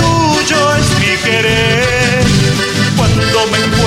tuyo 0.00 0.60
es 0.80 0.88
mi 1.00 1.12
querer 1.24 2.30
cuando 2.96 3.46
me 3.46 3.79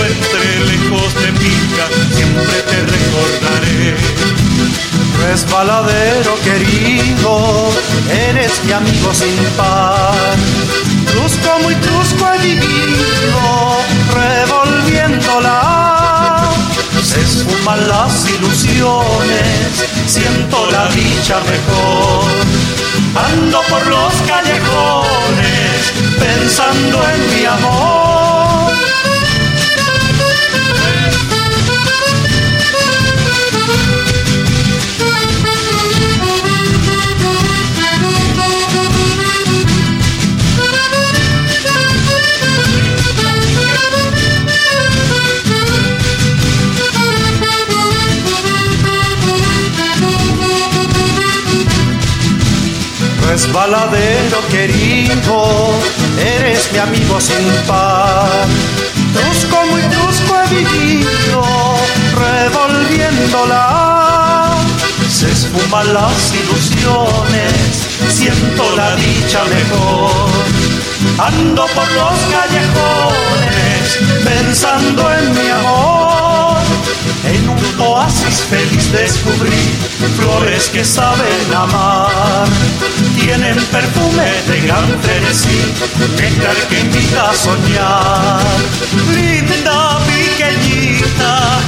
siempre 2.15 2.61
te 2.69 2.77
recordaré. 2.81 3.95
Resbaladero 5.27 6.35
querido, 6.43 7.69
eres 8.29 8.63
mi 8.65 8.71
amigo 8.71 9.13
sin 9.13 9.35
par. 9.57 10.35
Trusco 11.07 11.59
muy 11.63 11.75
trusco 11.75 12.29
he 12.33 12.37
vivido, 12.39 13.77
revolviéndola. 14.13 15.59
Se 17.03 17.21
esfuman 17.21 17.87
las 17.87 18.27
ilusiones, 18.29 19.85
siento 20.07 20.69
la 20.71 20.87
dicha 20.87 21.39
mejor. 21.41 22.31
Ando 23.15 23.61
por 23.69 23.85
los 23.87 24.13
callejones, 24.27 25.93
pensando 26.19 27.03
en 27.13 27.35
mi 27.35 27.45
amor. 27.45 28.22
Baladero 53.53 54.41
querido, 54.49 55.45
eres 56.17 56.71
mi 56.71 56.79
amigo 56.79 57.21
sin 57.21 57.45
par. 57.67 58.47
Trusco 59.13 59.63
muy 59.69 59.83
trusco 59.83 60.41
he 60.41 60.47
vivido, 60.55 61.43
revolviéndola. 62.17 64.57
Se 65.07 65.31
esfuman 65.31 65.93
las 65.93 66.33
ilusiones, 66.33 67.85
siento 68.09 68.75
la 68.75 68.95
dicha 68.95 69.43
mejor. 69.43 70.31
Ando 71.19 71.67
por 71.75 71.91
los 71.91 72.19
callejones, 72.33 73.99
pensando 74.25 75.13
en 75.13 75.31
mi 75.31 75.49
amor. 75.51 76.22
En 77.33 77.49
un 77.49 77.79
oasis 77.79 78.43
feliz 78.49 78.91
descubrí 78.91 79.63
flores 80.17 80.69
que 80.69 80.85
saben 80.85 81.53
amar. 81.55 82.45
Tienen 83.19 83.55
perfume 83.71 84.29
de 84.47 84.61
gran 84.61 84.87
frenesí, 85.01 85.59
néctar 86.17 86.55
que 86.69 86.79
invita 86.79 87.31
a 87.31 87.33
soñar. 87.33 88.41
Linda 89.15 89.99
pequeñita, 90.05 91.59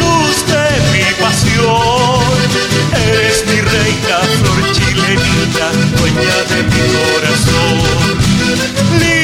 luz 0.00 0.36
de 0.52 0.66
mi 0.92 1.04
pasión. 1.22 2.24
Eres 3.06 3.44
mi 3.46 3.60
reina, 3.60 4.18
flor 4.40 4.72
chilenita, 4.72 5.66
dueña 5.96 6.38
de 6.50 6.60
mi 6.70 6.84
corazón. 6.94 8.18
Linda 8.98 9.23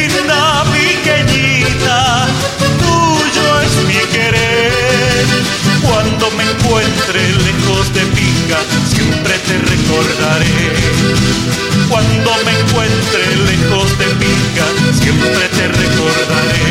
mi 3.91 3.99
querer. 4.13 4.73
Cuando 5.83 6.31
me 6.33 6.45
encuentre 6.45 7.21
lejos 7.47 7.93
de 7.95 8.03
Pica, 8.17 8.59
siempre 8.95 9.35
te 9.47 9.59
recordaré. 9.73 10.59
Cuando 11.89 12.31
me 12.47 12.53
encuentre 12.61 13.23
lejos 13.51 13.89
de 13.99 14.07
Pica, 14.23 14.67
siempre 15.01 15.49
te 15.57 15.67
recordaré. 15.83 16.69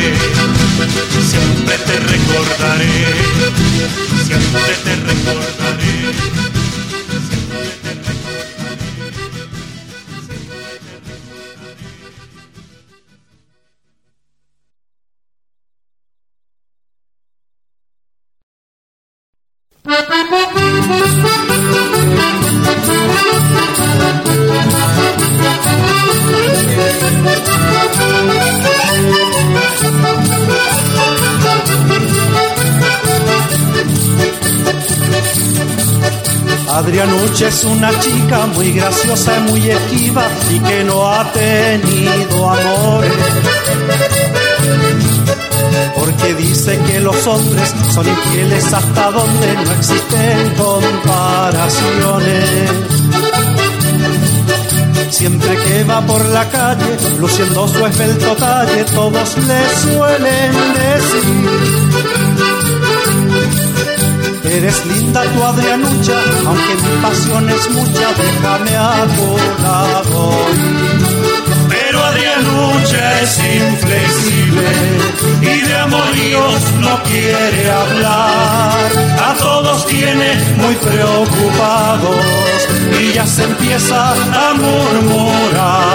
Siempre 1.30 1.76
te 1.88 1.96
recordaré. 2.12 2.94
Siempre 4.24 4.72
te 4.84 4.92
recordaré. 5.10 6.59
Adrianucha 37.20 37.48
es 37.48 37.64
una 37.64 37.90
chica 38.00 38.46
muy 38.46 38.72
graciosa 38.72 39.36
y 39.36 39.40
muy 39.50 39.70
esquiva 39.70 40.26
y 40.50 40.58
que 40.60 40.84
no 40.84 41.06
ha 41.06 41.30
tenido 41.32 42.50
amores. 42.50 43.12
Porque 45.94 46.32
dice 46.34 46.78
que 46.86 47.00
los 47.00 47.26
hombres 47.26 47.74
son 47.92 48.08
infieles 48.08 48.72
hasta 48.72 49.10
donde 49.10 49.54
no 49.54 49.70
existen 49.72 50.54
comparaciones. 50.56 52.70
Siempre 55.10 55.56
que 55.56 55.84
va 55.84 56.00
por 56.06 56.24
la 56.26 56.48
calle, 56.48 56.96
luciendo 57.18 57.68
su 57.68 57.86
esbelto 57.86 58.34
talle, 58.36 58.84
todos 58.84 59.36
le 59.36 59.68
suelen 59.82 60.52
decir. 60.74 62.49
Eres 64.60 64.84
linda 64.84 65.22
tu 65.22 65.42
Adrianucha, 65.42 66.20
aunque 66.46 66.74
mi 66.74 67.00
pasión 67.00 67.48
es 67.48 67.70
mucha, 67.70 68.12
déjame 68.12 68.76
a. 68.76 69.06
Pero 71.70 72.04
Adrianucha 72.04 73.20
es 73.22 73.38
inflexible 73.38 74.68
y 75.40 75.60
de 75.66 75.76
amoríos 75.76 76.72
no 76.78 77.02
quiere 77.04 77.70
hablar. 77.70 78.90
A 79.30 79.34
todos 79.38 79.86
tiene 79.86 80.34
muy 80.58 80.74
preocupados 80.74 82.18
y 83.00 83.14
ya 83.14 83.26
se 83.26 83.44
empieza 83.44 84.12
a 84.12 84.52
murmurar. 84.56 85.90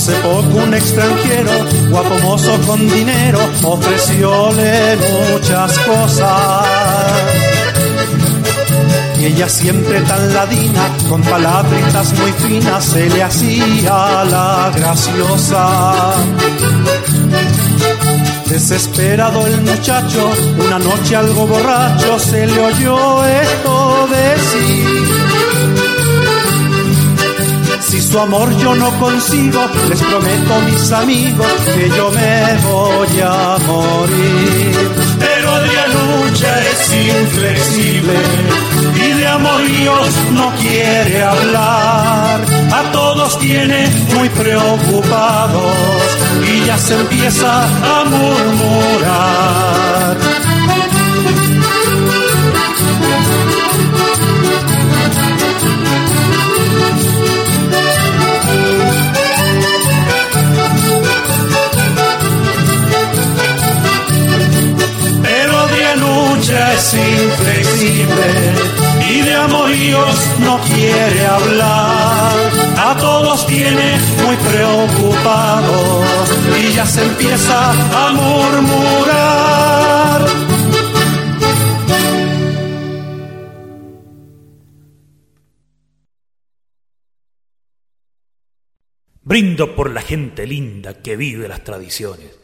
Hace 0.00 0.14
poco 0.22 0.64
un 0.64 0.72
extranjero, 0.72 1.50
guapo 1.90 2.18
mozo 2.22 2.58
con 2.66 2.88
dinero, 2.88 3.38
ofrecióle 3.62 4.96
muchas 4.96 5.78
cosas. 5.80 6.66
Y 9.18 9.26
ella 9.26 9.46
siempre 9.46 10.00
tan 10.00 10.32
ladina, 10.32 10.88
con 11.06 11.20
palabritas 11.20 12.14
muy 12.14 12.32
finas, 12.32 12.82
se 12.82 13.10
le 13.10 13.22
hacía 13.22 14.24
la 14.24 14.72
graciosa. 14.74 16.14
Desesperado 18.46 19.46
el 19.46 19.60
muchacho, 19.60 20.30
una 20.66 20.78
noche 20.78 21.14
algo 21.14 21.46
borracho, 21.46 22.18
se 22.18 22.46
le 22.46 22.58
oyó 22.58 23.26
esto 23.26 24.08
decir. 24.08 25.29
Si 27.90 28.00
su 28.00 28.20
amor 28.20 28.56
yo 28.56 28.72
no 28.76 28.88
consigo, 29.00 29.68
les 29.88 30.00
prometo 30.00 30.60
mis 30.60 30.92
amigos 30.92 31.52
que 31.74 31.88
yo 31.88 32.08
me 32.12 32.56
voy 32.70 33.20
a 33.20 33.58
morir. 33.66 34.90
Pero 35.18 35.50
Adrianucha 35.50 36.60
es 36.70 36.94
inflexible 37.20 38.14
y 38.94 39.12
de 39.18 39.26
amoríos 39.26 40.08
no 40.30 40.52
quiere 40.60 41.20
hablar. 41.20 42.40
A 42.72 42.92
todos 42.92 43.36
tiene 43.40 43.88
muy 44.14 44.28
preocupados 44.28 45.74
y 46.46 46.64
ya 46.66 46.78
se 46.78 46.94
empieza 46.94 47.64
a 47.64 48.04
murmurar. 48.04 49.70
Es 66.72 66.94
inflexible 66.94 68.52
y 69.08 69.22
de 69.22 69.34
amoríos 69.34 70.16
no 70.38 70.60
quiere 70.60 71.26
hablar. 71.26 72.36
A 72.78 72.96
todos 72.96 73.46
tiene 73.46 73.98
muy 74.24 74.36
preocupados 74.36 76.30
y 76.58 76.72
ya 76.72 76.86
se 76.86 77.02
empieza 77.04 77.72
a 77.72 78.12
murmurar. 78.12 79.60
Brindo 89.22 89.76
por 89.76 89.90
la 89.90 90.02
gente 90.02 90.46
linda 90.46 90.94
que 90.94 91.16
vive 91.16 91.48
las 91.48 91.62
tradiciones, 91.64 92.38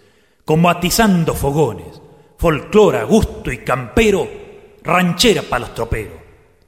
como 0.45 0.71
atizando 0.71 1.35
fogones, 1.35 2.01
folclora, 2.39 3.05
gusto 3.05 3.51
y 3.51 3.59
campero, 3.59 4.29
ranchera 4.83 5.43
para 5.43 5.61
los 5.61 5.75
troperos, 5.75 6.19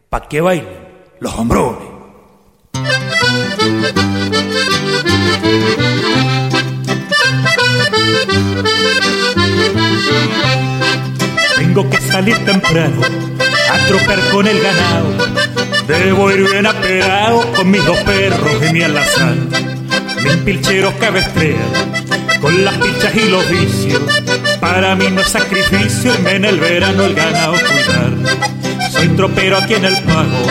pa' 0.08 0.26
que 0.28 0.40
bailen 0.40 0.88
los 1.20 1.34
hombrones. 1.34 1.88
Tengo 11.56 11.90
que 11.90 12.00
salir 12.00 12.36
temprano 12.44 13.02
a 13.70 13.86
tropear 13.86 14.20
con 14.30 14.46
el 14.46 14.60
ganado. 14.60 15.10
Debo 15.86 16.30
ir 16.30 16.50
bien 16.50 16.66
aperado 16.66 17.52
con 17.52 17.70
mis 17.70 17.84
dos 17.84 17.98
perros 17.98 18.62
y 18.68 18.72
mi 18.72 18.82
alazán. 18.82 19.48
Mis 20.22 20.36
pilcheros 20.38 20.94
cabestrean 20.94 22.08
con 22.40 22.64
las 22.64 22.74
pichas 22.78 23.14
y 23.14 23.28
los 23.28 23.48
vicios. 23.50 24.00
Para 24.60 24.94
mí 24.94 25.06
no 25.10 25.20
es 25.20 25.28
sacrificio 25.28 26.14
irme 26.14 26.36
en 26.36 26.44
el 26.44 26.58
verano 26.58 27.04
el 27.04 27.14
ganado 27.14 27.52
cuidar. 27.52 28.90
Soy 28.90 29.08
tropero 29.08 29.58
aquí 29.58 29.74
en 29.74 29.84
el 29.84 30.02
pago, 30.02 30.46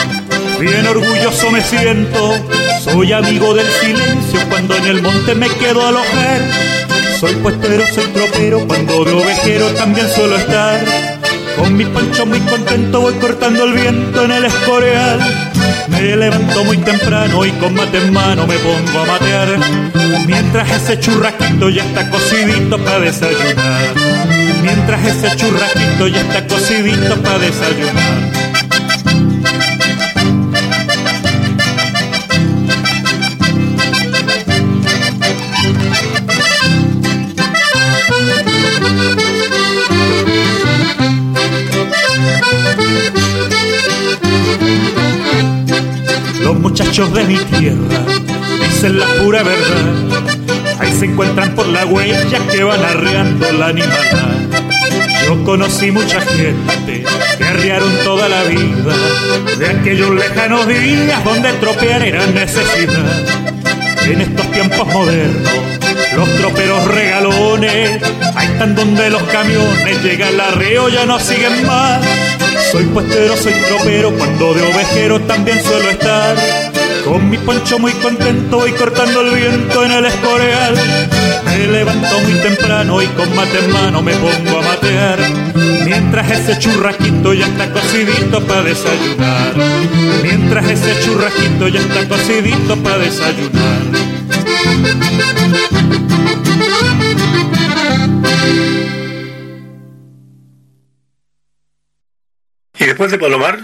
Bien 0.59 0.87
orgulloso 0.87 1.51
me 1.51 1.61
siento, 1.61 2.33
soy 2.81 3.13
amigo 3.13 3.53
del 3.53 3.67
silencio 3.67 4.39
cuando 4.49 4.75
en 4.75 4.85
el 4.85 5.01
monte 5.01 5.35
me 5.35 5.47
quedo 5.49 5.85
a 5.85 5.89
alojar. 5.89 6.41
Soy 7.19 7.35
puestero, 7.35 7.83
soy 7.93 8.05
tropero, 8.05 8.67
cuando 8.67 9.05
de 9.05 9.11
ovejero 9.11 9.67
también 9.71 10.07
suelo 10.09 10.35
estar. 10.37 11.17
Con 11.57 11.75
mi 11.75 11.85
pancho 11.85 12.25
muy 12.25 12.39
contento 12.41 13.01
voy 13.01 13.13
cortando 13.15 13.63
el 13.63 13.73
viento 13.73 14.25
en 14.25 14.31
el 14.31 14.45
escoreal. 14.45 15.19
Me 15.89 16.15
levanto 16.15 16.63
muy 16.63 16.77
temprano 16.77 17.45
y 17.45 17.51
con 17.53 17.73
mate 17.73 17.97
en 17.97 18.13
mano 18.13 18.45
me 18.45 18.57
pongo 18.59 18.99
a 18.99 19.05
matear. 19.05 19.57
Mientras 20.27 20.69
ese 20.71 20.99
churrasquito 20.99 21.69
ya 21.69 21.83
está 21.83 22.09
cocidito 22.09 22.77
para 22.77 22.99
desayunar. 22.99 23.81
Mientras 24.61 25.05
ese 25.05 25.35
churrasquito 25.35 26.07
ya 26.07 26.21
está 26.21 26.45
cocidito 26.47 27.15
para 27.23 27.39
desayunar. 27.39 28.36
Los 46.47 46.59
muchachos 46.59 47.13
de 47.13 47.25
mi 47.25 47.35
tierra 47.35 48.05
dicen 48.69 48.97
la 48.97 49.05
pura 49.21 49.43
verdad. 49.43 50.29
Ahí 50.79 50.93
se 50.93 51.03
encuentran 51.03 51.53
por 51.53 51.67
la 51.67 51.85
huella 51.85 52.39
que 52.49 52.63
van 52.63 52.81
arreando 52.85 53.51
la 53.51 53.67
animalada. 53.67 54.33
Yo 55.25 55.43
conocí 55.43 55.91
mucha 55.91 56.21
gente 56.21 57.03
que 57.37 57.43
arriaron 57.43 57.91
toda 58.05 58.29
la 58.29 58.43
vida 58.43 58.95
de 59.59 59.67
aquellos 59.67 60.11
lejanos 60.11 60.65
días 60.69 61.21
donde 61.21 61.51
tropear 61.51 62.01
era 62.01 62.25
necesidad. 62.27 63.25
En 64.05 64.21
estos 64.21 64.49
tiempos 64.53 64.87
modernos, 64.87 65.51
los 66.15 66.29
troperos 66.37 66.85
regalones, 66.85 68.01
ahí 68.35 68.47
están 68.47 68.73
donde 68.73 69.09
los 69.09 69.23
camiones 69.23 70.01
llegan 70.01 70.35
al 70.35 70.53
arreo, 70.53 70.87
ya 70.87 71.05
no 71.05 71.19
siguen 71.19 71.67
más 71.67 72.01
soy 72.71 72.85
puestero, 72.85 73.35
soy 73.37 73.53
tropero, 73.53 74.11
cuando 74.17 74.53
de 74.53 74.61
ovejero 74.61 75.21
también 75.21 75.61
suelo 75.63 75.89
estar. 75.89 76.35
Con 77.05 77.29
mi 77.29 77.37
poncho 77.37 77.79
muy 77.79 77.93
contento 77.93 78.57
voy 78.57 78.71
cortando 78.73 79.21
el 79.21 79.33
viento 79.33 79.85
en 79.85 79.91
el 79.91 80.05
escoreal. 80.05 80.75
Me 81.45 81.67
levanto 81.67 82.19
muy 82.19 82.33
temprano 82.33 83.01
y 83.01 83.07
con 83.07 83.33
mate 83.33 83.59
en 83.59 83.71
mano 83.71 84.01
me 84.01 84.13
pongo 84.13 84.59
a 84.59 84.61
matear. 84.61 85.19
Mientras 85.85 86.31
ese 86.31 86.59
churrasquito 86.59 87.33
ya 87.33 87.47
está 87.47 87.71
cocidito 87.71 88.41
para 88.45 88.63
desayunar. 88.63 89.53
Mientras 90.21 90.69
ese 90.69 90.99
churrasquito 91.01 91.69
ya 91.69 91.79
está 91.79 92.07
cocidito 92.09 92.75
para 92.83 92.97
desayunar. 92.97 94.07
Después 102.97 103.11
de 103.11 103.19
Palomar, 103.19 103.59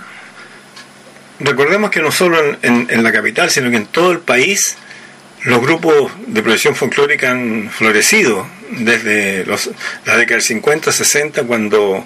recordemos 1.39 1.89
que 1.89 2.03
no 2.03 2.11
solo 2.11 2.37
en, 2.61 3.03
la 3.03 3.11
capital, 3.11 3.49
sino 3.49 3.71
que 3.71 3.77
en 3.77 3.87
todo 3.87 4.11
el 4.11 4.19
país, 4.19 4.77
los 5.43 5.59
grupos 5.59 6.11
de 6.27 6.43
proyección 6.43 6.75
folclórica 6.75 7.31
han 7.31 7.71
florecido 7.71 8.47
desde 8.69 9.43
los, 9.45 9.71
la 10.05 10.17
década 10.17 10.35
del 10.35 10.43
50, 10.43 10.91
60, 10.91 11.45
cuando 11.45 12.05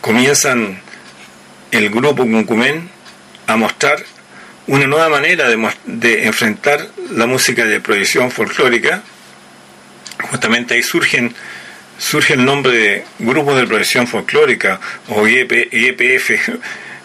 comienzan 0.00 0.80
el 1.72 1.90
grupo 1.90 2.22
Cuncumén 2.22 2.88
a 3.48 3.56
mostrar 3.56 3.98
una 4.68 4.86
nueva 4.86 5.08
manera 5.08 5.48
de, 5.48 5.68
de, 5.86 6.26
enfrentar 6.26 6.86
la 7.10 7.26
música 7.26 7.64
de 7.64 7.80
proyección 7.80 8.30
folclórica. 8.30 9.02
Justamente 10.30 10.74
ahí 10.74 10.84
surgen 10.84 11.34
surge 11.98 12.34
el 12.34 12.44
nombre 12.44 12.72
de 12.72 13.04
Grupo 13.18 13.54
de 13.54 13.66
Proyección 13.66 14.06
Folclórica 14.06 14.80
o 15.08 15.26
IEPF, 15.26 16.48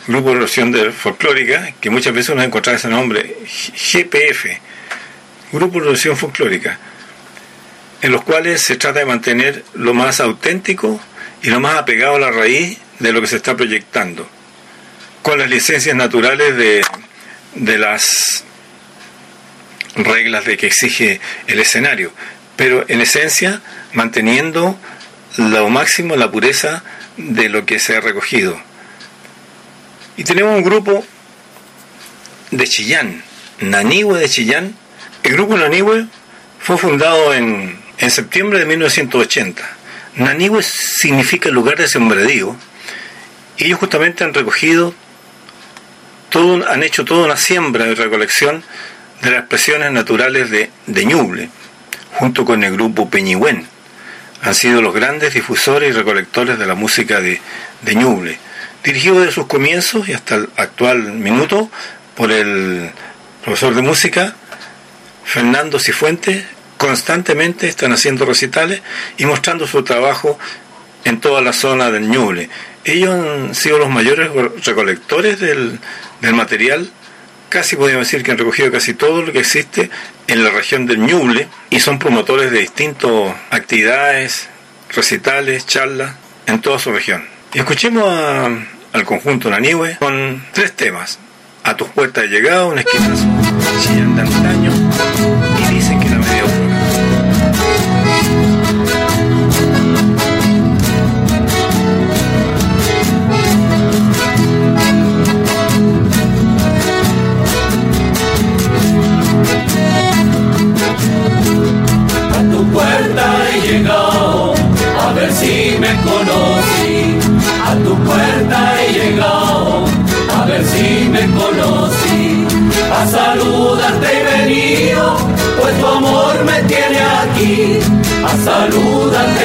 Grupo 0.07 0.29
de 0.29 0.35
Proyección 0.35 0.93
Folclórica, 0.93 1.73
que 1.79 1.89
muchas 1.89 2.13
veces 2.13 2.29
uno 2.29 2.43
encuentra 2.43 2.73
ese 2.73 2.87
nombre, 2.87 3.37
GPF, 3.45 4.45
Grupo 5.51 5.75
de 5.75 5.81
Proyección 5.81 6.17
Folclórica, 6.17 6.79
en 8.01 8.11
los 8.11 8.23
cuales 8.23 8.61
se 8.61 8.75
trata 8.75 8.99
de 8.99 9.05
mantener 9.05 9.63
lo 9.73 9.93
más 9.93 10.19
auténtico 10.19 10.99
y 11.41 11.49
lo 11.49 11.59
más 11.59 11.77
apegado 11.77 12.15
a 12.15 12.19
la 12.19 12.31
raíz 12.31 12.77
de 12.99 13.11
lo 13.11 13.21
que 13.21 13.27
se 13.27 13.37
está 13.37 13.55
proyectando, 13.55 14.27
con 15.21 15.39
las 15.39 15.49
licencias 15.49 15.95
naturales 15.95 16.55
de, 16.57 16.83
de 17.55 17.77
las 17.77 18.43
reglas 19.95 20.45
de 20.45 20.57
que 20.57 20.67
exige 20.67 21.19
el 21.47 21.59
escenario, 21.59 22.11
pero 22.55 22.85
en 22.87 23.01
esencia 23.01 23.61
manteniendo 23.93 24.77
lo 25.37 25.69
máximo 25.69 26.15
la 26.15 26.31
pureza 26.31 26.83
de 27.17 27.49
lo 27.49 27.65
que 27.65 27.79
se 27.79 27.95
ha 27.95 28.01
recogido. 28.01 28.59
Y 30.15 30.23
tenemos 30.23 30.55
un 30.55 30.63
grupo 30.63 31.05
de 32.51 32.67
Chillán, 32.67 33.23
Nanihue 33.59 34.19
de 34.19 34.29
Chillán. 34.29 34.75
El 35.23 35.33
grupo 35.33 35.57
Nanihue 35.57 36.07
fue 36.59 36.77
fundado 36.77 37.33
en, 37.33 37.79
en 37.99 38.11
septiembre 38.11 38.59
de 38.59 38.65
1980. 38.65 39.63
Nanihue 40.15 40.63
significa 40.63 41.49
lugar 41.49 41.77
de 41.77 41.87
sembradío. 41.87 42.55
Ellos 43.57 43.79
justamente 43.79 44.23
han 44.23 44.33
recogido, 44.33 44.93
todo, 46.29 46.67
han 46.67 46.83
hecho 46.83 47.05
toda 47.05 47.25
una 47.25 47.37
siembra 47.37 47.87
y 47.87 47.93
recolección 47.93 48.63
de 49.21 49.31
las 49.31 49.39
expresiones 49.41 49.91
naturales 49.91 50.49
de, 50.49 50.71
de 50.85 51.05
Ñuble, 51.05 51.49
junto 52.13 52.45
con 52.45 52.63
el 52.63 52.73
grupo 52.73 53.09
Peñihuen 53.09 53.67
han 54.41 54.55
sido 54.55 54.81
los 54.81 54.93
grandes 54.93 55.33
difusores 55.33 55.89
y 55.89 55.93
recolectores 55.93 56.59
de 56.59 56.65
la 56.65 56.75
música 56.75 57.19
de, 57.19 57.41
de 57.81 57.95
Ñuble, 57.95 58.37
dirigido 58.83 59.19
desde 59.19 59.33
sus 59.33 59.47
comienzos 59.47 60.07
y 60.07 60.13
hasta 60.13 60.35
el 60.35 60.49
actual 60.55 61.13
minuto 61.13 61.69
por 62.15 62.31
el 62.31 62.91
profesor 63.43 63.75
de 63.75 63.81
música 63.81 64.35
Fernando 65.23 65.79
Cifuentes, 65.79 66.45
constantemente 66.77 67.67
están 67.67 67.91
haciendo 67.91 68.25
recitales 68.25 68.81
y 69.17 69.25
mostrando 69.25 69.67
su 69.67 69.83
trabajo 69.83 70.39
en 71.03 71.19
toda 71.19 71.41
la 71.41 71.53
zona 71.53 71.91
del 71.91 72.07
Ñuble. 72.07 72.49
Ellos 72.85 73.13
han 73.13 73.55
sido 73.55 73.77
los 73.77 73.89
mayores 73.89 74.29
recolectores 74.63 75.39
del, 75.39 75.79
del 76.21 76.33
material 76.33 76.89
casi 77.49 77.75
podríamos 77.75 78.07
decir 78.07 78.23
que 78.23 78.31
han 78.31 78.37
recogido 78.37 78.71
casi 78.71 78.93
todo 78.93 79.21
lo 79.21 79.31
que 79.31 79.39
existe 79.39 79.89
en 80.27 80.43
la 80.43 80.49
región 80.49 80.85
del 80.85 80.99
Ñuble 80.99 81.47
y 81.69 81.79
son 81.79 81.99
promotores 81.99 82.51
de 82.51 82.59
distintas 82.59 83.35
actividades, 83.49 84.49
recitales, 84.89 85.65
charlas 85.65 86.15
en 86.45 86.61
toda 86.61 86.79
su 86.79 86.91
región. 86.91 87.25
Escuchemos 87.53 88.03
al 88.93 89.05
conjunto 89.05 89.49
Nanihue 89.49 89.97
con 89.99 90.45
tres 90.53 90.73
temas. 90.73 91.19
A 91.63 91.75
tus 91.75 91.89
puertas 91.89 92.25
he 92.25 92.27
llegado, 92.27 92.69
un 92.69 92.79
esquinazo, 92.79 93.25
chillan 93.81 94.15
de 94.15 94.21
antaño 94.21 95.56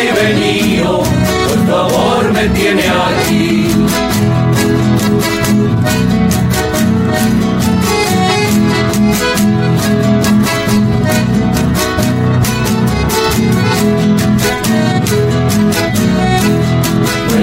he 0.02 0.12
venido, 0.12 1.02
pues 1.02 1.66
tu 1.66 1.74
amor 1.74 2.32
me 2.32 2.48
tiene 2.48 2.82
aquí. 2.82 3.68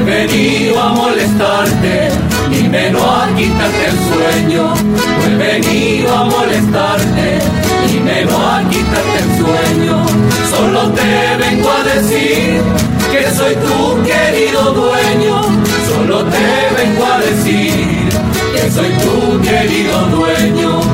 venido 0.06 0.82
a 0.82 0.90
molestarte, 0.90 2.10
ni 2.50 2.68
menos 2.68 3.02
a 3.02 3.28
quitarte 3.36 3.86
el 3.86 3.98
sueño. 4.10 4.74
No 4.76 5.26
he 5.26 5.38
venido 5.38 6.16
a 6.16 6.24
molestarte, 6.26 7.40
ni 7.88 8.00
menos 8.00 8.34
a 8.34 8.69
Solo 11.00 11.12
te 11.12 11.46
vengo 11.46 11.70
a 11.70 11.84
decir 11.84 12.62
que 13.12 13.32
soy 13.32 13.56
tu 13.56 14.04
querido 14.04 14.74
dueño, 14.74 15.42
solo 15.88 16.26
te 16.26 16.84
vengo 16.84 17.06
a 17.06 17.20
decir 17.20 18.10
que 18.54 18.70
soy 18.70 18.90
tu 18.94 19.42
querido 19.42 19.98
dueño. 20.08 20.89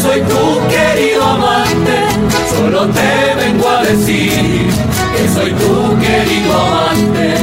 soy 0.00 0.20
tu 0.22 0.68
querido 0.68 1.22
amante, 1.22 1.96
solo 2.54 2.86
te 2.88 3.34
vengo 3.36 3.68
a 3.68 3.82
decir 3.82 4.68
que 5.16 5.28
soy 5.34 5.50
tu 5.52 5.98
querido 5.98 6.52
amante. 6.54 7.34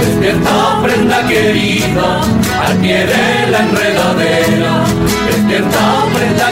Despierta 0.00 0.82
prenda 0.82 1.26
querida 1.26 2.20
al 2.66 2.76
pie 2.78 3.06
de 3.06 3.50
la 3.50 3.58
enredadera 3.60 4.59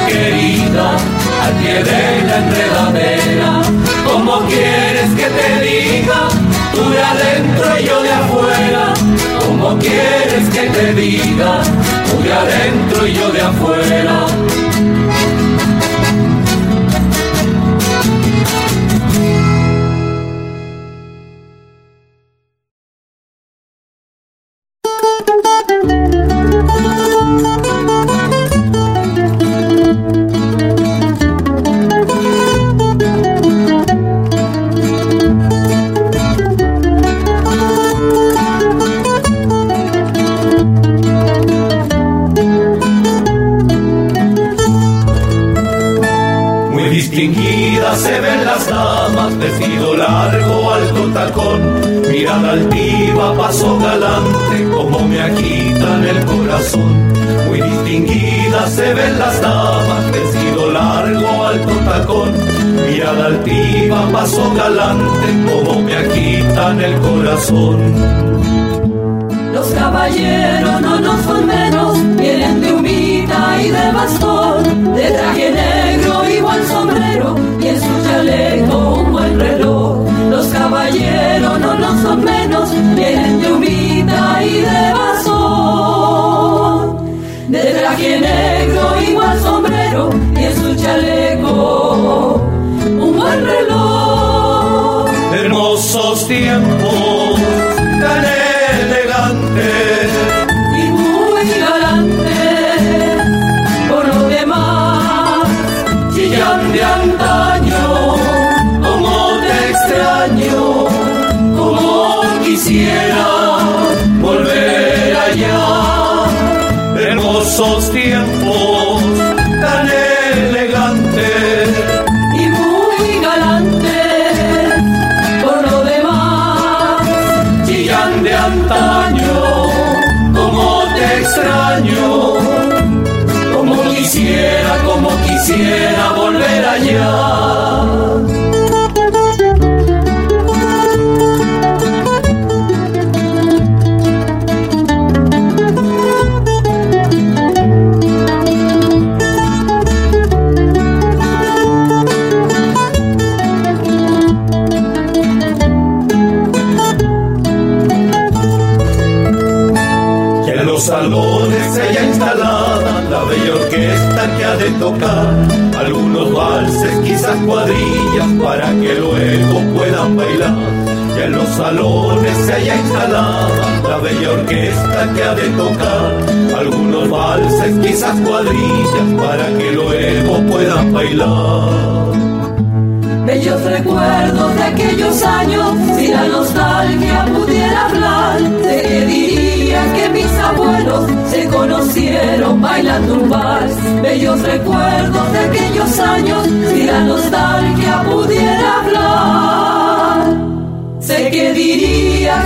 querida, 0.09 0.97
al 1.45 1.53
pie 1.61 1.83
de 1.85 2.03
la 2.29 2.37
enredadera. 2.45 3.63
¿Cómo 4.07 4.41
quieres 4.47 5.11
que 5.17 5.29
te 5.39 5.49
diga? 5.67 6.29
Tú 6.75 6.91
de 6.91 7.03
adentro 7.03 7.81
y 7.81 7.85
yo 7.85 8.03
de 8.03 8.13
afuera. 8.13 8.95
¿Cómo 9.47 9.79
quieres 9.79 10.49
que 10.53 10.71
te 10.71 10.95
diga? 10.95 11.63
Tú 12.11 12.23
de 12.23 12.33
adentro 12.33 13.07
y 13.07 13.13
yo 13.15 13.31
de 13.31 13.43
afuera. 13.43 14.68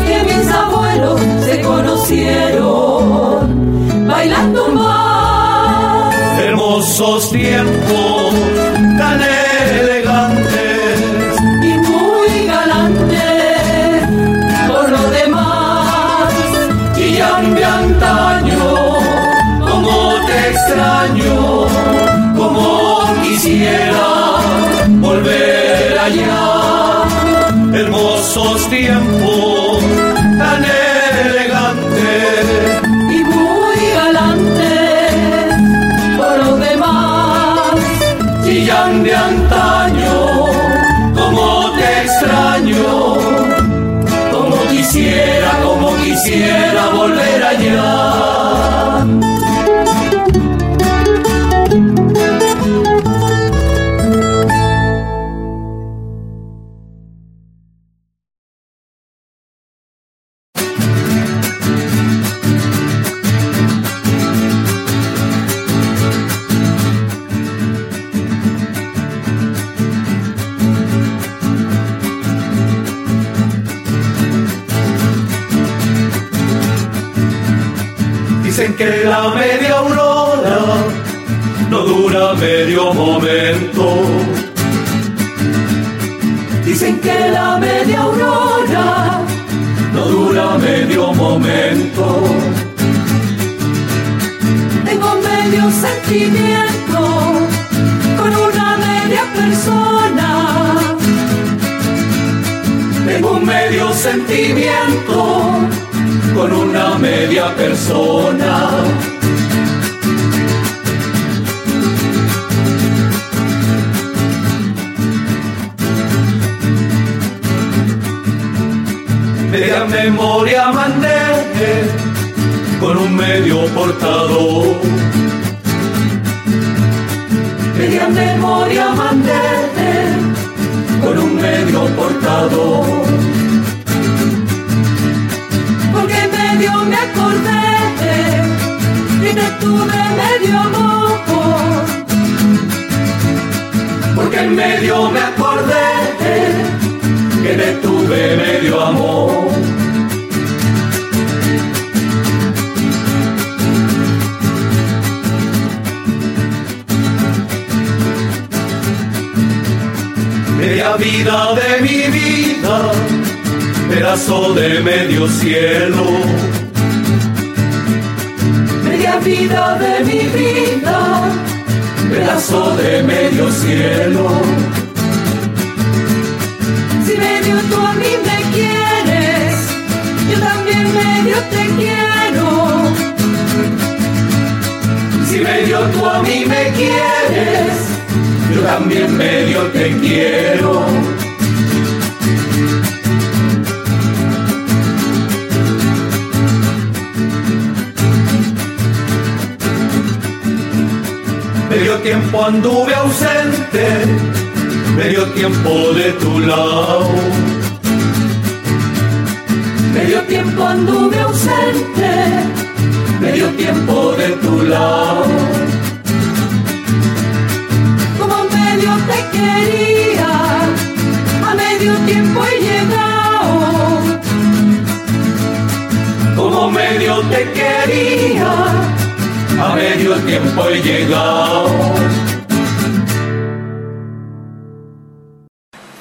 que 0.07 0.22
mis 0.24 0.51
abuelos 0.51 1.20
se 1.45 1.61
conocieron 1.61 3.03
bailando 4.07 4.66
un 4.66 4.74
vals. 4.76 6.16
Hermosos 6.38 7.30
tiempos 7.30 8.34
tan 8.99 9.20
elegantes 9.80 11.01
y 11.62 11.72
muy 11.90 12.47
galantes 12.47 14.03
por 14.68 14.90
lo 14.90 15.11
demás. 15.11 16.32
Y 16.97 17.14
de 17.55 17.64
antaño, 17.64 18.64
como 19.68 19.95
te 20.26 20.51
extraño, 20.51 21.66
como 22.36 23.01
quisiera 23.22 24.07
volver 25.01 25.99
allá 25.99 26.53
hermosos 27.74 28.68
tiempos. 28.68 29.71
quisiera, 45.03 45.61
como 45.62 45.96
quisiera 45.96 46.88
volver 46.90 47.42
allá. 47.42 48.31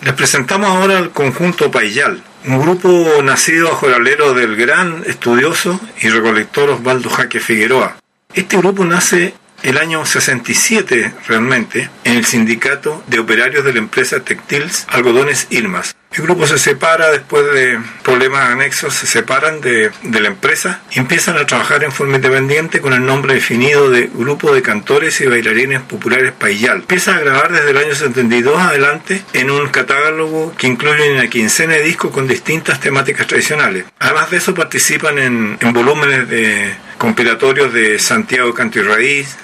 Les 0.01 0.13
presentamos 0.15 0.67
ahora 0.67 0.97
el 0.97 1.11
conjunto 1.11 1.69
Payal, 1.69 2.23
un 2.47 2.59
grupo 2.59 3.21
nacido 3.21 3.69
bajo 3.69 3.87
el 3.87 3.93
alero 3.93 4.33
del 4.33 4.55
gran 4.55 5.03
estudioso 5.05 5.79
y 6.01 6.09
recolector 6.09 6.71
Osvaldo 6.71 7.07
Jaque 7.07 7.39
Figueroa. 7.39 7.97
Este 8.33 8.57
grupo 8.57 8.83
nace 8.83 9.35
el 9.63 9.77
año 9.77 10.05
67 10.05 11.13
realmente 11.27 11.89
en 12.03 12.17
el 12.17 12.25
sindicato 12.25 13.03
de 13.07 13.19
operarios 13.19 13.63
de 13.63 13.73
la 13.73 13.79
empresa 13.79 14.21
Textiles 14.21 14.85
Algodones 14.89 15.47
Ilmas. 15.49 15.95
El 16.13 16.23
grupo 16.23 16.45
se 16.45 16.57
separa 16.57 17.09
después 17.09 17.45
de 17.53 17.79
problemas 18.03 18.49
anexos, 18.49 18.93
se 18.93 19.07
separan 19.07 19.61
de, 19.61 19.91
de 20.03 20.19
la 20.19 20.27
empresa 20.27 20.81
y 20.91 20.99
empiezan 20.99 21.37
a 21.37 21.45
trabajar 21.45 21.85
en 21.85 21.93
forma 21.93 22.17
independiente 22.17 22.81
con 22.81 22.91
el 22.91 23.05
nombre 23.05 23.35
definido 23.35 23.89
de 23.89 24.09
Grupo 24.13 24.53
de 24.53 24.61
Cantores 24.61 25.21
y 25.21 25.27
Bailarines 25.27 25.79
Populares 25.81 26.33
Payal. 26.37 26.79
Empieza 26.79 27.15
a 27.15 27.19
grabar 27.19 27.53
desde 27.53 27.71
el 27.71 27.77
año 27.77 27.95
72 27.95 28.59
adelante 28.59 29.23
en 29.31 29.51
un 29.51 29.69
catálogo 29.69 30.53
que 30.57 30.67
incluye 30.67 31.13
una 31.13 31.29
quincena 31.29 31.75
de 31.75 31.83
discos 31.83 32.11
con 32.11 32.27
distintas 32.27 32.81
temáticas 32.81 33.27
tradicionales. 33.27 33.85
Además 33.99 34.31
de 34.31 34.37
eso 34.37 34.53
participan 34.53 35.17
en, 35.17 35.57
en 35.61 35.71
volúmenes 35.71 36.27
de 36.27 36.75
compilatorios 36.97 37.71
de 37.71 37.99
Santiago 37.99 38.53
Canto 38.53 38.79
y 38.79 38.81
Raíz, 38.83 39.37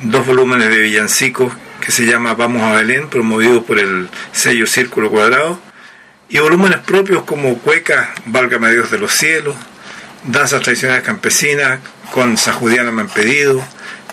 dos 0.00 0.24
volúmenes 0.24 0.70
de 0.70 0.78
villancicos 0.78 1.52
que 1.80 1.90
se 1.90 2.06
llama 2.06 2.34
Vamos 2.34 2.62
a 2.62 2.72
Belén, 2.76 3.08
promovido 3.08 3.64
por 3.64 3.80
el 3.80 4.08
sello 4.30 4.66
Círculo 4.68 5.10
Cuadrado, 5.10 5.60
y 6.28 6.38
volúmenes 6.38 6.78
propios 6.78 7.24
como 7.24 7.58
Cueca, 7.58 8.14
Válgame 8.26 8.70
Dios 8.70 8.92
de 8.92 8.98
los 8.98 9.12
Cielos, 9.12 9.56
Danzas 10.22 10.62
Tradicionales 10.62 11.02
Campesinas, 11.02 11.80
con 12.12 12.36
Sajudiana 12.36 12.92
me 12.92 13.02
han 13.02 13.08
pedido, 13.08 13.60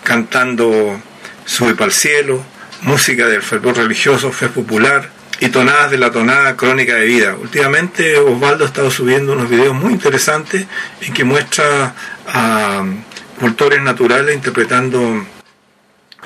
cantando 0.02 1.00
Sube 1.44 1.74
para 1.74 1.86
el 1.86 1.92
Cielo, 1.92 2.42
música 2.82 3.28
del 3.28 3.42
fervor 3.42 3.76
religioso, 3.76 4.32
fe 4.32 4.48
popular, 4.48 5.08
y 5.38 5.50
tonadas 5.50 5.92
de 5.92 5.98
la 5.98 6.10
tonada 6.10 6.56
crónica 6.56 6.94
de 6.94 7.06
vida. 7.06 7.36
Últimamente 7.40 8.18
Osvaldo 8.18 8.64
ha 8.64 8.68
estado 8.68 8.90
subiendo 8.90 9.34
unos 9.34 9.48
videos 9.48 9.74
muy 9.74 9.92
interesantes 9.92 10.66
en 11.00 11.14
que 11.14 11.22
muestra 11.22 11.94
a 12.26 12.84
cultores 13.38 13.80
naturales 13.82 14.34
interpretando 14.34 15.24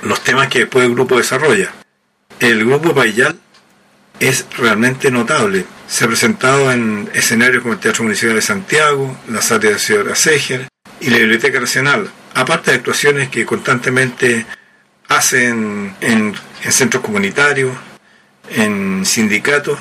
los 0.03 0.23
temas 0.23 0.49
que 0.49 0.61
después 0.61 0.87
el 0.87 0.95
grupo 0.95 1.17
desarrolla. 1.17 1.73
El 2.39 2.65
grupo 2.65 2.95
Payal 2.95 3.39
es 4.19 4.47
realmente 4.57 5.11
notable. 5.11 5.65
Se 5.89 6.05
ha 6.05 6.09
presentado 6.09 6.71
en 6.71 7.11
escenarios 7.15 7.63
como 7.63 7.75
el 7.75 7.81
Teatro 7.81 8.05
Municipal 8.05 8.35
de 8.35 8.43
Santiago, 8.43 9.19
la 9.29 9.43
Sala 9.43 9.61
de 9.61 9.79
Ciudad 9.79 10.15
Seger 10.15 10.69
y 11.01 11.11
la 11.11 11.19
Biblioteca 11.19 11.61
Nacional, 11.61 12.11
aparte 12.35 12.71
de 12.71 12.77
actuaciones 12.79 13.29
que 13.31 13.47
constantemente 13.47 14.47
hacen 15.09 15.95
en, 16.01 16.35
en 16.63 16.73
centros 16.73 17.03
comunitarios, 17.03 17.77
en 18.51 19.05
sindicatos, 19.05 19.79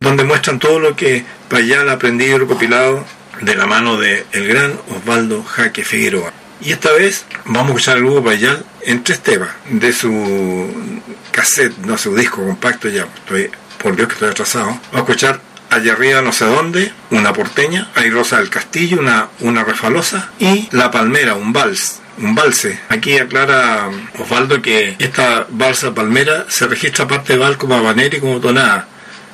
donde 0.00 0.24
muestran 0.24 0.58
todo 0.58 0.80
lo 0.80 0.96
que 0.96 1.24
Payal 1.48 1.88
ha 1.88 1.92
aprendido 1.92 2.36
y 2.36 2.40
recopilado 2.40 3.04
de 3.40 3.54
la 3.54 3.66
mano 3.66 3.96
de 3.96 4.26
el 4.32 4.48
gran 4.48 4.78
Osvaldo 4.90 5.42
Jaque 5.42 5.84
Figueroa. 5.84 6.32
Y 6.60 6.72
esta 6.72 6.92
vez 6.92 7.24
vamos 7.44 7.66
a 7.66 7.68
escuchar 7.68 7.96
el 7.98 8.04
grupo 8.04 8.24
Payal 8.24 8.64
en 8.86 9.02
tres 9.02 9.20
temas 9.20 9.50
de 9.70 9.92
su 9.92 10.92
cassette, 11.30 11.76
no 11.78 11.96
su 11.98 12.14
disco 12.14 12.44
compacto 12.44 12.88
ya, 12.88 13.06
estoy, 13.14 13.50
por 13.82 13.96
Dios 13.96 14.08
que 14.08 14.14
estoy 14.14 14.30
atrasado. 14.30 14.78
A 14.92 14.98
escuchar 14.98 15.40
Allá 15.74 15.94
arriba 15.94 16.22
no 16.22 16.32
sé 16.32 16.44
dónde, 16.44 16.92
una 17.10 17.32
porteña, 17.32 17.90
hay 17.96 18.08
Rosa 18.08 18.38
del 18.38 18.48
Castillo, 18.48 19.00
una, 19.00 19.30
una 19.40 19.64
refalosa 19.64 20.30
y 20.38 20.68
La 20.70 20.92
Palmera, 20.92 21.34
un 21.34 21.52
vals, 21.52 22.00
un 22.18 22.36
valse. 22.36 22.78
Aquí 22.90 23.18
aclara 23.18 23.90
Osvaldo 24.20 24.62
que 24.62 24.94
esta 25.00 25.48
balsa 25.50 25.92
palmera 25.92 26.46
se 26.48 26.68
registra 26.68 27.08
parte 27.08 27.32
de 27.32 27.40
val 27.40 27.58
como 27.58 27.74
habanera 27.74 28.16
y 28.16 28.20
como 28.20 28.38
tonada, 28.38 28.86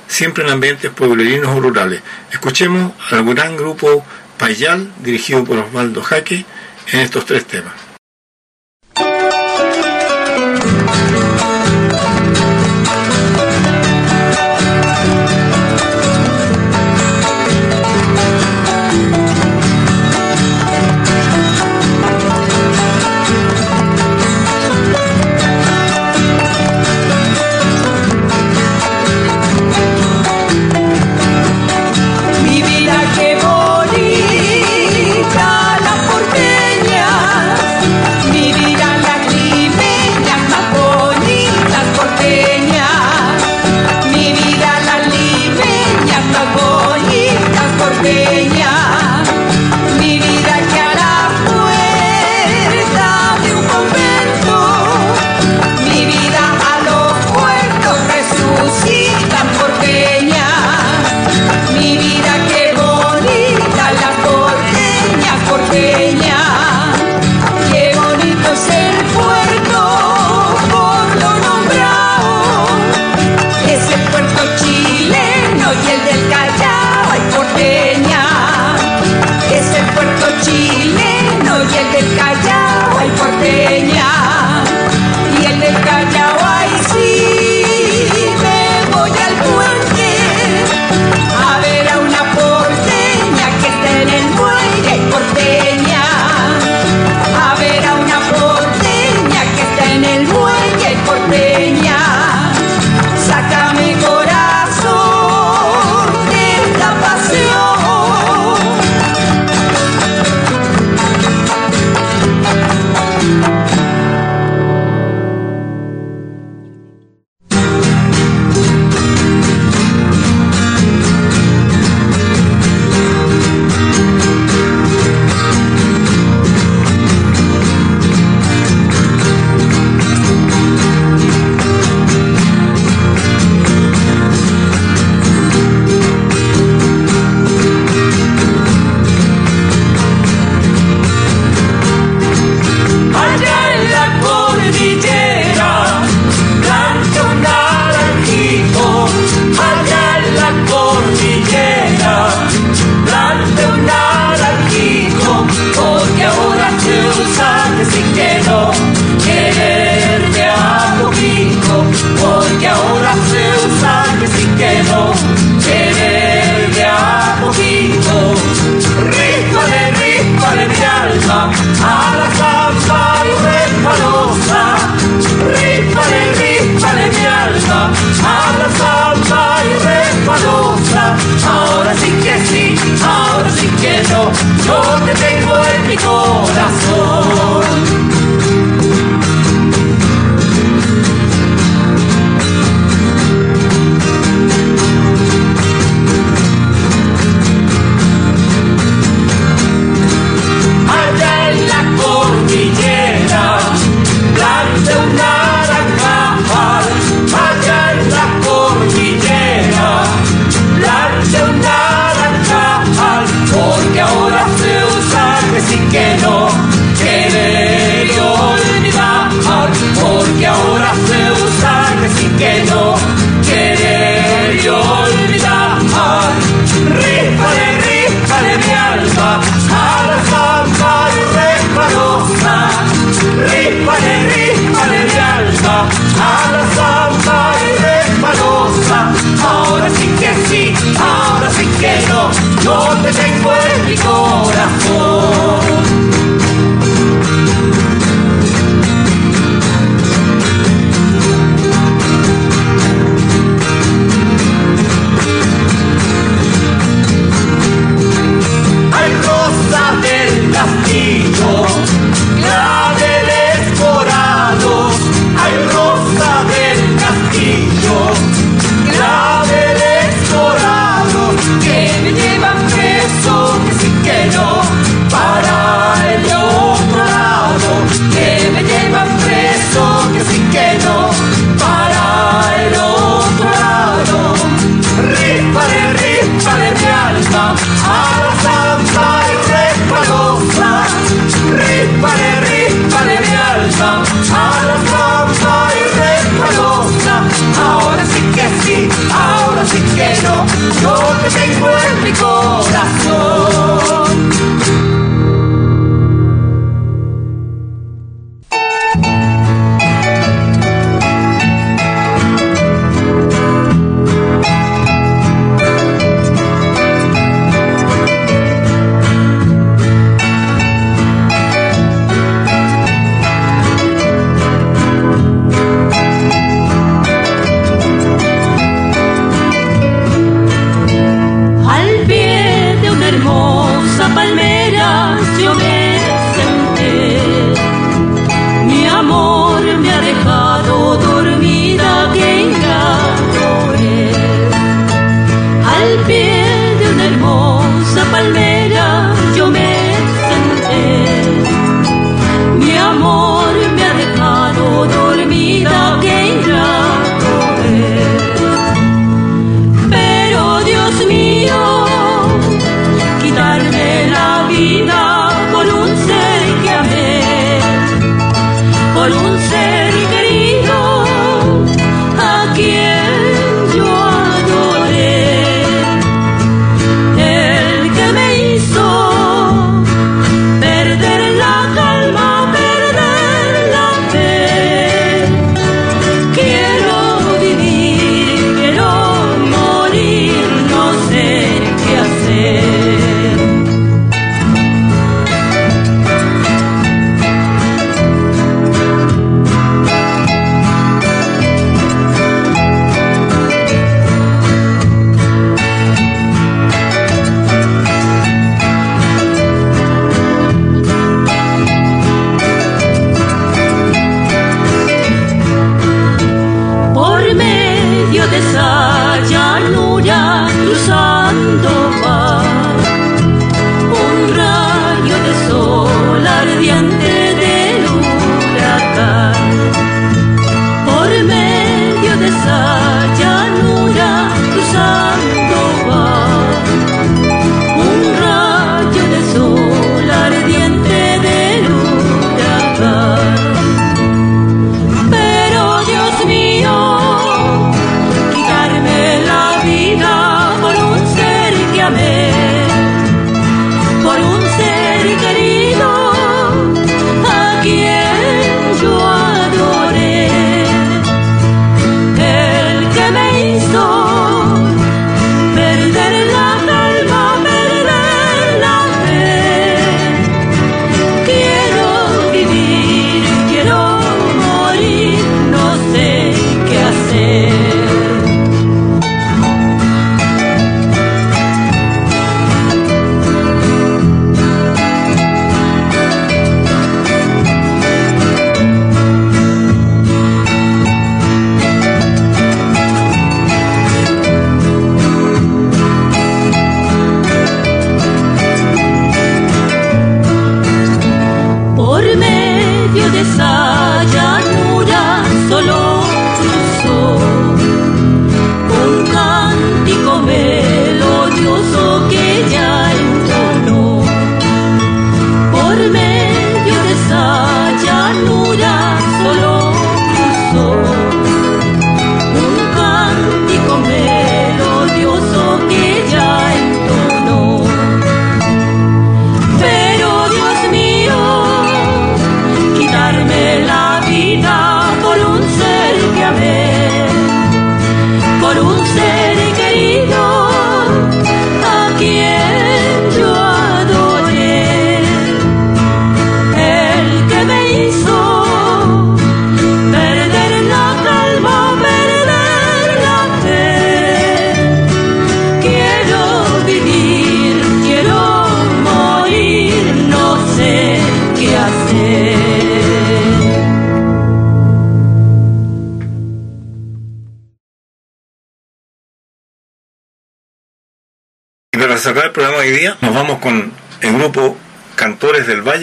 siempre 0.09 0.43
en 0.43 0.51
ambientes 0.51 0.91
pueblerinos 0.91 1.55
o 1.55 1.61
rurales. 1.61 2.01
Escuchemos 2.33 2.93
al 3.11 3.23
gran 3.35 3.59
grupo 3.59 4.03
Payal, 4.39 4.91
dirigido 5.01 5.45
por 5.45 5.59
Osvaldo 5.59 6.03
Jaque, 6.03 6.47
en 6.93 7.01
estos 7.01 7.27
tres 7.27 7.45
temas. 7.45 7.90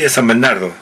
San 0.10 0.28
Bernardo. 0.28 0.74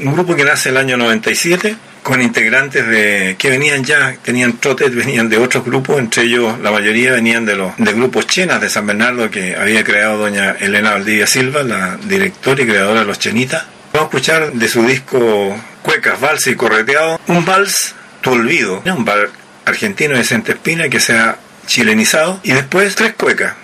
Un 0.00 0.12
grupo 0.12 0.36
que 0.36 0.44
nace 0.44 0.68
el 0.68 0.76
año 0.76 0.96
97 0.96 1.76
con 2.02 2.22
integrantes 2.22 2.86
de 2.86 3.36
que 3.38 3.50
venían 3.50 3.84
ya, 3.84 4.16
tenían 4.22 4.58
trotes, 4.58 4.94
venían 4.94 5.28
de 5.28 5.36
otros 5.36 5.64
grupos, 5.64 5.98
entre 5.98 6.22
ellos 6.22 6.58
la 6.60 6.70
mayoría 6.70 7.12
venían 7.12 7.44
de 7.44 7.56
los 7.56 7.76
de 7.76 7.92
grupos 7.92 8.26
Chenas 8.26 8.60
de 8.60 8.70
San 8.70 8.86
Bernardo 8.86 9.30
que 9.30 9.56
había 9.56 9.84
creado 9.84 10.16
doña 10.16 10.56
Elena 10.58 10.92
Valdivia 10.92 11.26
Silva, 11.26 11.62
la 11.62 11.98
directora 12.02 12.62
y 12.62 12.66
creadora 12.66 13.00
de 13.00 13.06
los 13.06 13.18
Chenitas. 13.18 13.64
Vamos 13.92 14.06
a 14.06 14.16
escuchar 14.16 14.52
de 14.52 14.68
su 14.68 14.86
disco 14.86 15.54
Cuecas, 15.82 16.20
Vals 16.20 16.46
y 16.46 16.54
Correteado, 16.54 17.20
un 17.26 17.44
vals 17.44 17.94
Tu 18.20 18.30
Olvido, 18.30 18.82
un 18.86 19.04
vals 19.04 19.30
argentino 19.66 20.16
de 20.16 20.24
Centespina 20.24 20.88
que 20.88 21.00
se 21.00 21.12
ha 21.12 21.36
chilenizado, 21.66 22.40
y 22.42 22.52
después 22.52 22.94
tres 22.94 23.12
cuecas. 23.14 23.54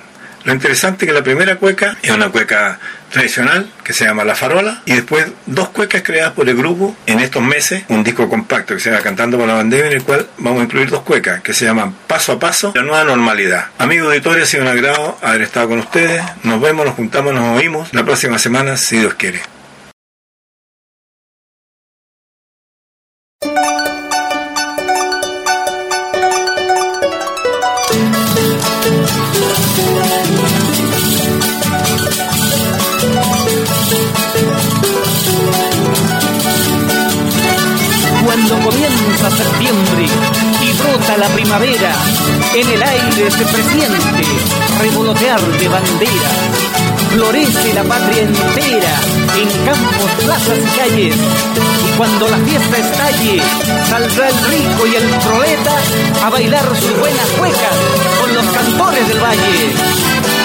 Lo 0.44 0.52
interesante 0.52 1.06
es 1.06 1.08
que 1.08 1.14
la 1.14 1.24
primera 1.24 1.56
cueca 1.56 1.96
es 2.02 2.10
una 2.10 2.28
cueca 2.28 2.78
tradicional 3.14 3.70
que 3.84 3.92
se 3.92 4.04
llama 4.04 4.24
La 4.24 4.34
Farola 4.34 4.82
y 4.86 4.92
después 4.92 5.26
dos 5.46 5.68
cuecas 5.68 6.02
creadas 6.02 6.32
por 6.32 6.48
el 6.48 6.56
grupo 6.56 6.96
en 7.06 7.20
estos 7.20 7.42
meses, 7.42 7.84
un 7.88 8.02
disco 8.02 8.28
compacto 8.28 8.74
que 8.74 8.80
se 8.80 8.90
llama 8.90 9.02
Cantando 9.02 9.38
por 9.38 9.46
la 9.46 9.54
Bandera 9.54 9.86
en 9.86 9.92
el 9.92 10.02
cual 10.02 10.26
vamos 10.38 10.60
a 10.60 10.64
incluir 10.64 10.90
dos 10.90 11.02
cuecas 11.02 11.40
que 11.40 11.54
se 11.54 11.64
llaman 11.64 11.94
Paso 12.08 12.32
a 12.32 12.40
Paso, 12.40 12.72
la 12.74 12.82
nueva 12.82 13.04
normalidad. 13.04 13.66
Amigos 13.78 14.08
auditores, 14.08 14.42
ha 14.42 14.46
sido 14.46 14.64
un 14.64 14.68
agrado 14.68 15.16
haber 15.22 15.42
estado 15.42 15.68
con 15.68 15.78
ustedes. 15.78 16.22
Nos 16.42 16.60
vemos, 16.60 16.84
nos 16.84 16.96
juntamos, 16.96 17.32
nos 17.32 17.56
oímos 17.56 17.88
la 17.92 18.04
próxima 18.04 18.38
semana 18.38 18.76
si 18.76 18.98
Dios 18.98 19.14
quiere. 19.14 19.53
Se 43.44 43.52
presiente 43.52 44.22
revolotear 44.80 45.40
de 45.40 45.68
bandera. 45.68 46.30
Florece 47.10 47.74
la 47.74 47.84
patria 47.84 48.22
entera 48.22 48.94
en 49.38 49.48
campos, 49.64 50.10
plazas 50.24 50.58
y 50.58 50.78
calles. 50.78 51.14
Y 51.14 51.96
cuando 51.96 52.28
la 52.28 52.38
fiesta 52.38 52.78
estalle, 52.78 53.42
saldrá 53.88 54.28
el 54.28 54.44
rico 54.46 54.86
y 54.86 54.94
el 54.96 55.08
proleta 55.20 55.76
a 56.24 56.30
bailar 56.30 56.64
sus 56.76 56.98
buenas 56.98 57.28
cuecas 57.38 57.76
con 58.20 58.34
los 58.34 58.44
cantores 58.46 59.08
del 59.08 59.20
valle. 59.20 59.72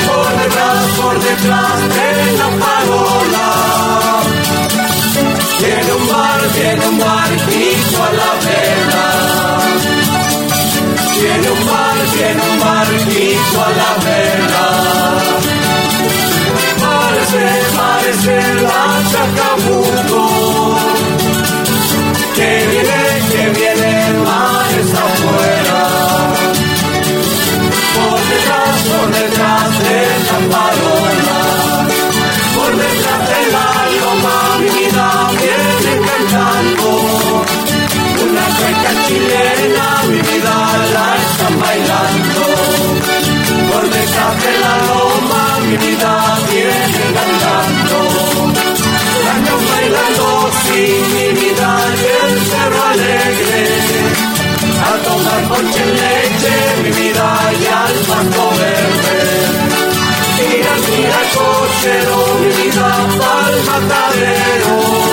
Por 0.07 0.29
detrás, 0.43 0.85
por 0.97 1.19
detrás 1.19 1.79
de 1.95 2.37
la 2.37 2.49
farola. 2.65 3.49
Tiene 5.59 5.93
un 5.93 6.07
bar, 6.07 6.41
tiene 6.53 6.87
un 6.87 6.97
barquito 6.99 8.03
a 8.03 8.13
la 8.13 8.31
vela. 8.45 10.08
Tiene 11.19 11.51
un 11.51 11.65
bar, 11.67 11.97
tiene 12.15 12.41
un 12.49 12.59
barquito 12.59 13.57
a 13.61 13.69
la 13.79 13.91
vela. 14.05 14.67
Parece, 16.79 17.43
parece 17.75 18.35
la 18.63 18.83
Chacabuco. 19.11 20.23
Que 22.35 22.51
viene, 22.71 23.01
que 23.31 23.43
viene, 23.59 23.93
mares 24.25 24.91
afuera. 25.05 25.81
Por 27.95 28.19
detrás, 28.31 28.75
por 28.89 29.07
detrás 29.19 29.69
de 29.83 29.97
la 30.27 30.37
farola. 30.51 31.41
Por 32.55 32.71
detrás 32.83 33.21
de 33.31 33.41
la 33.55 33.67
loma, 33.99 34.37
mi 34.59 34.69
vida 34.79 35.07
viene 35.37 35.93
cantando. 36.07 36.87
Una 38.23 38.45
cueca 38.57 38.91
chilena, 39.05 39.58
mi 45.69 45.77
vida 45.77 46.11
viene 46.49 47.03
cantando. 47.13 47.97
Años 49.35 49.61
bailando 49.71 50.25
sin 50.63 51.01
mi 51.15 51.27
vida 51.39 51.69
y 51.95 52.05
el 52.25 52.35
cerro 52.49 52.83
alegre. 52.93 53.63
A 54.89 54.93
tomar 55.05 55.41
coche 55.49 55.85
leche, 55.99 56.55
mi 56.83 56.91
vida 57.01 57.27
y 57.61 57.65
al 57.81 57.95
pasto 58.07 58.43
verde. 58.59 59.19
Tira, 60.37 60.75
tira, 60.85 61.21
cochero, 61.35 62.17
mi 62.41 62.49
vida 62.63 62.89
pa'l 63.19 63.55
matadero. 63.69 65.08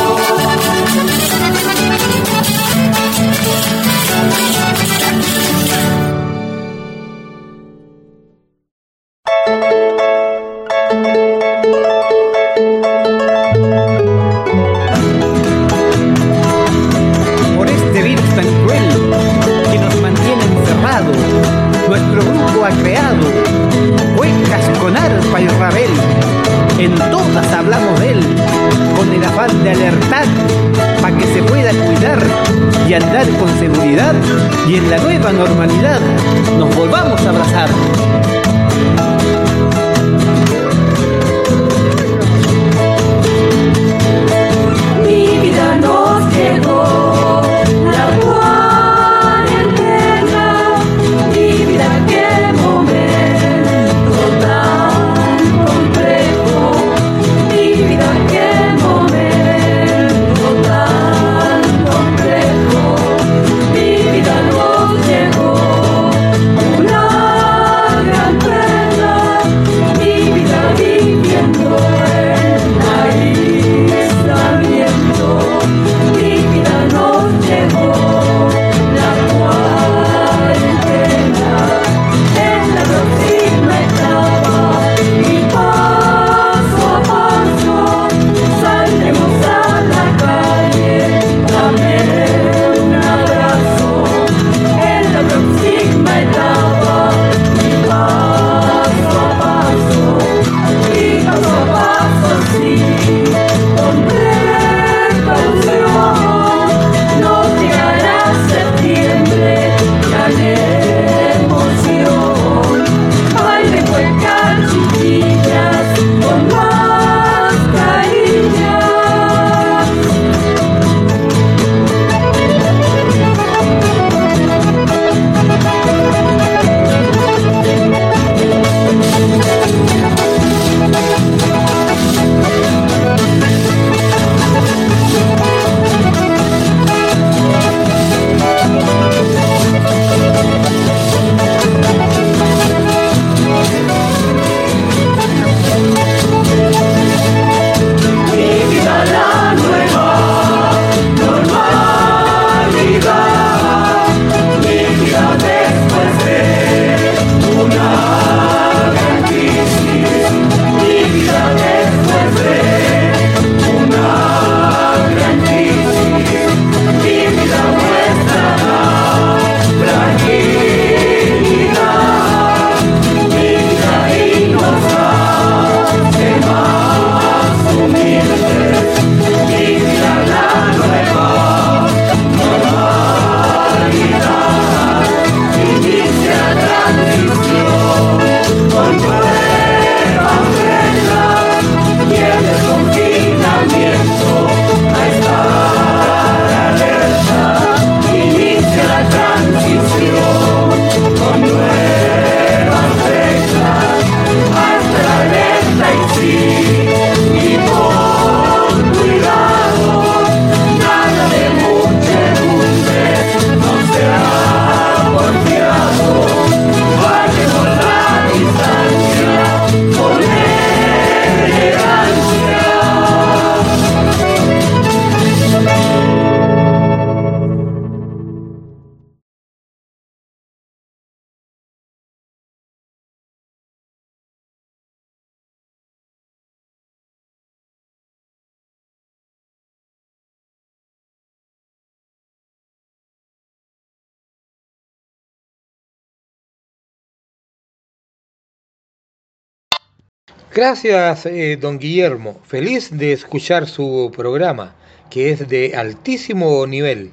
Gracias, 250.56 251.26
eh, 251.26 251.58
don 251.60 251.78
Guillermo. 251.78 252.40
Feliz 252.46 252.88
de 252.90 253.12
escuchar 253.12 253.68
su 253.68 254.10
programa, 254.16 254.74
que 255.10 255.28
es 255.28 255.46
de 255.50 255.76
altísimo 255.76 256.66
nivel. 256.66 257.12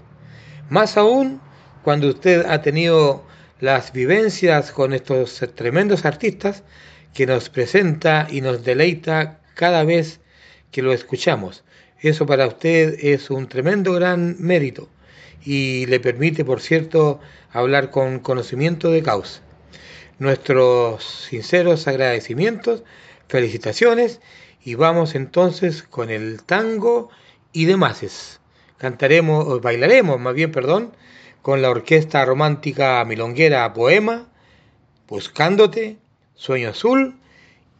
Más 0.69 0.95
aún 0.95 1.41
cuando 1.83 2.07
usted 2.07 2.45
ha 2.45 2.61
tenido 2.61 3.25
las 3.59 3.91
vivencias 3.91 4.71
con 4.71 4.93
estos 4.93 5.43
tremendos 5.55 6.05
artistas 6.05 6.63
que 7.13 7.25
nos 7.25 7.49
presenta 7.49 8.27
y 8.31 8.39
nos 8.39 8.63
deleita 8.63 9.41
cada 9.55 9.83
vez 9.83 10.21
que 10.71 10.81
lo 10.81 10.93
escuchamos. 10.93 11.65
Eso 11.99 12.25
para 12.25 12.47
usted 12.47 12.95
es 13.01 13.29
un 13.29 13.49
tremendo 13.49 13.91
gran 13.91 14.37
mérito 14.39 14.87
y 15.43 15.85
le 15.87 15.99
permite, 15.99 16.45
por 16.45 16.61
cierto, 16.61 17.19
hablar 17.51 17.91
con 17.91 18.19
conocimiento 18.19 18.89
de 18.89 19.03
causa. 19.03 19.41
Nuestros 20.17 21.03
sinceros 21.29 21.89
agradecimientos, 21.89 22.83
felicitaciones 23.33 24.21
y 24.63 24.75
vamos 24.75 25.15
entonces 25.15 25.81
con 25.81 26.11
el 26.11 26.43
tango 26.43 27.09
y 27.51 27.65
demás. 27.65 28.39
Cantaremos, 28.77 29.59
bailaremos 29.59 30.19
más 30.19 30.35
bien, 30.35 30.51
perdón, 30.51 30.95
con 31.41 31.63
la 31.63 31.71
orquesta 31.71 32.23
romántica 32.25 33.03
milonguera 33.05 33.73
Poema, 33.73 34.29
Buscándote, 35.07 35.97
Sueño 36.35 36.69
Azul 36.69 37.19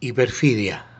y 0.00 0.12
Perfidia. 0.12 0.93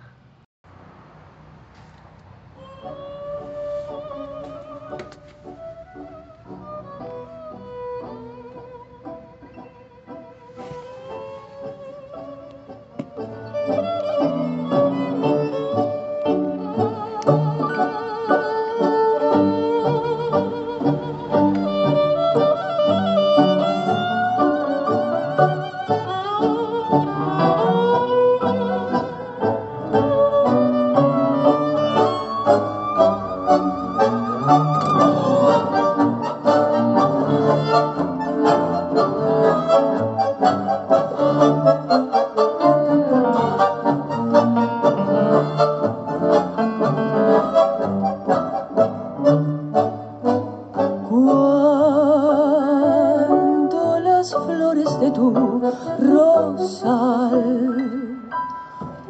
rosal 56.13 57.45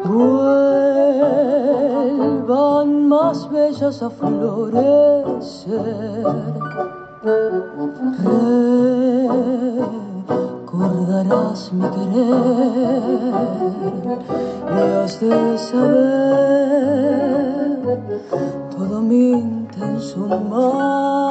vuelvan 0.04 0.88
más 3.08 3.50
bellas 3.50 4.02
a 4.02 4.10
florecer. 4.10 5.74
Recordarás 10.66 11.72
mi 11.72 11.88
querer 11.94 13.34
y 14.70 14.78
has 15.02 15.20
de 15.20 15.58
saber 15.58 16.64
todo 18.76 19.00
mi 19.00 19.32
intenso 19.32 20.26
mal. 20.50 21.24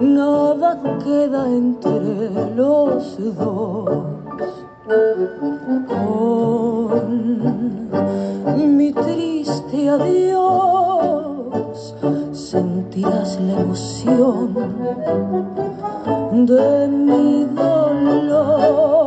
nada 0.00 0.70
queda 1.04 1.46
entre 1.48 2.30
los 2.56 3.16
dos. 3.36 3.90
Con 8.44 8.76
mi 8.76 8.92
triste 8.92 9.88
adiós 9.88 10.42
sentirás 12.32 13.40
la 13.40 13.60
emoción 13.60 14.54
de 16.46 16.88
mi 16.88 17.44
dolor. 17.44 19.01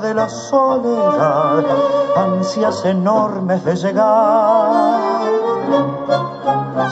De 0.00 0.14
la 0.14 0.28
soledad, 0.28 1.64
ansias 2.16 2.84
enormes 2.84 3.64
de 3.64 3.74
llegar. 3.76 5.08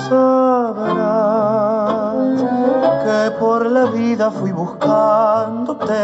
Sabrás 0.08 1.36
que 3.04 3.30
por 3.38 3.66
la 3.66 3.84
vida 3.86 4.30
fui 4.30 4.52
buscándote, 4.52 5.94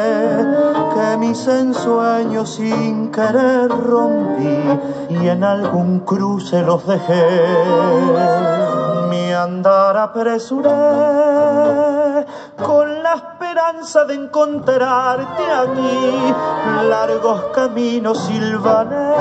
que 0.95 1.17
mis 1.19 1.47
ensueños 1.47 2.51
sin 2.55 3.11
querer 3.11 3.69
rompí 3.69 4.81
y 5.09 5.29
en 5.29 5.43
algún 5.43 6.01
cruce 6.01 6.63
los 6.63 6.87
dejé. 6.87 7.45
Mi 9.11 9.33
andar 9.33 9.97
apresuré 9.97 10.71
esperanza 13.63 14.05
de 14.05 14.15
encontrarte 14.15 15.45
aquí. 15.45 16.35
Largos 16.89 17.43
caminos 17.55 18.19
silvané, 18.25 19.15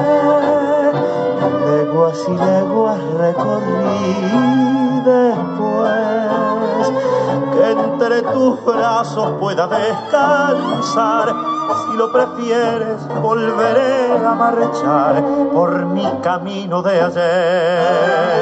leguas 1.66 2.20
y 2.28 2.32
leguas 2.32 3.00
recorrí 3.18 4.16
después. 5.06 5.92
Que 7.54 7.72
entre 7.72 8.22
tus 8.24 8.66
brazos 8.66 9.34
pueda 9.40 9.68
descansar. 9.68 11.36
Si 11.86 11.98
lo 11.98 12.12
prefieres, 12.12 13.08
volveré 13.22 14.12
a 14.26 14.34
marchar 14.34 15.24
por 15.54 15.86
mi 15.86 16.06
camino 16.22 16.82
de 16.82 17.02
ayer. 17.02 18.42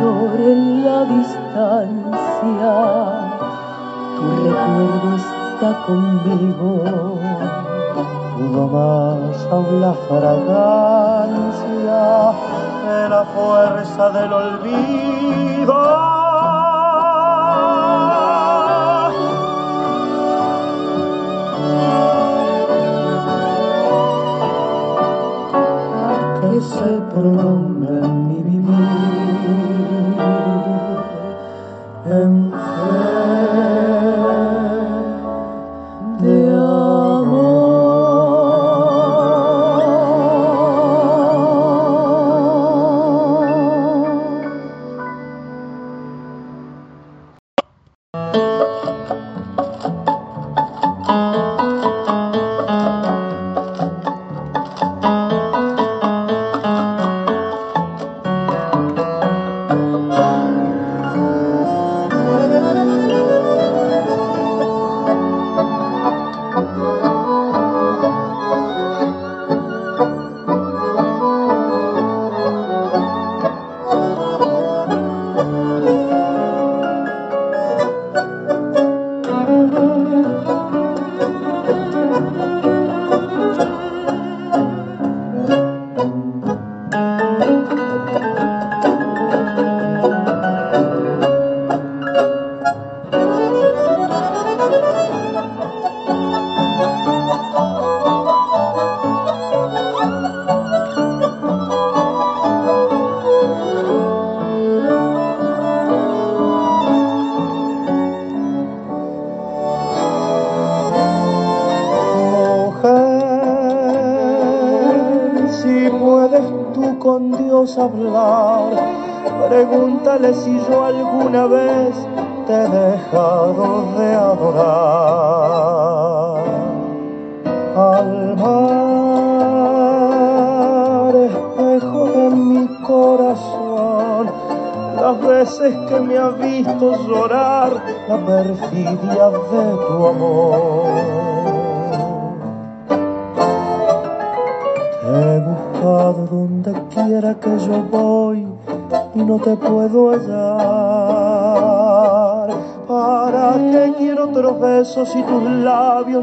en 0.00 0.84
la 0.84 1.04
distancia, 1.04 2.74
tu 4.16 4.24
recuerdo 4.44 5.16
está 5.16 5.70
conmigo. 5.86 6.70
Pudo 8.36 8.62
más 8.68 9.46
aún 9.50 9.80
la 9.80 9.92
fragancia 10.08 11.12
de 12.88 13.08
la 13.08 13.24
fuerza 13.34 14.10
del 14.10 14.32
olvido. 14.32 16.12
que 26.40 26.60
se 26.60 27.00
prolonga. 27.14 27.71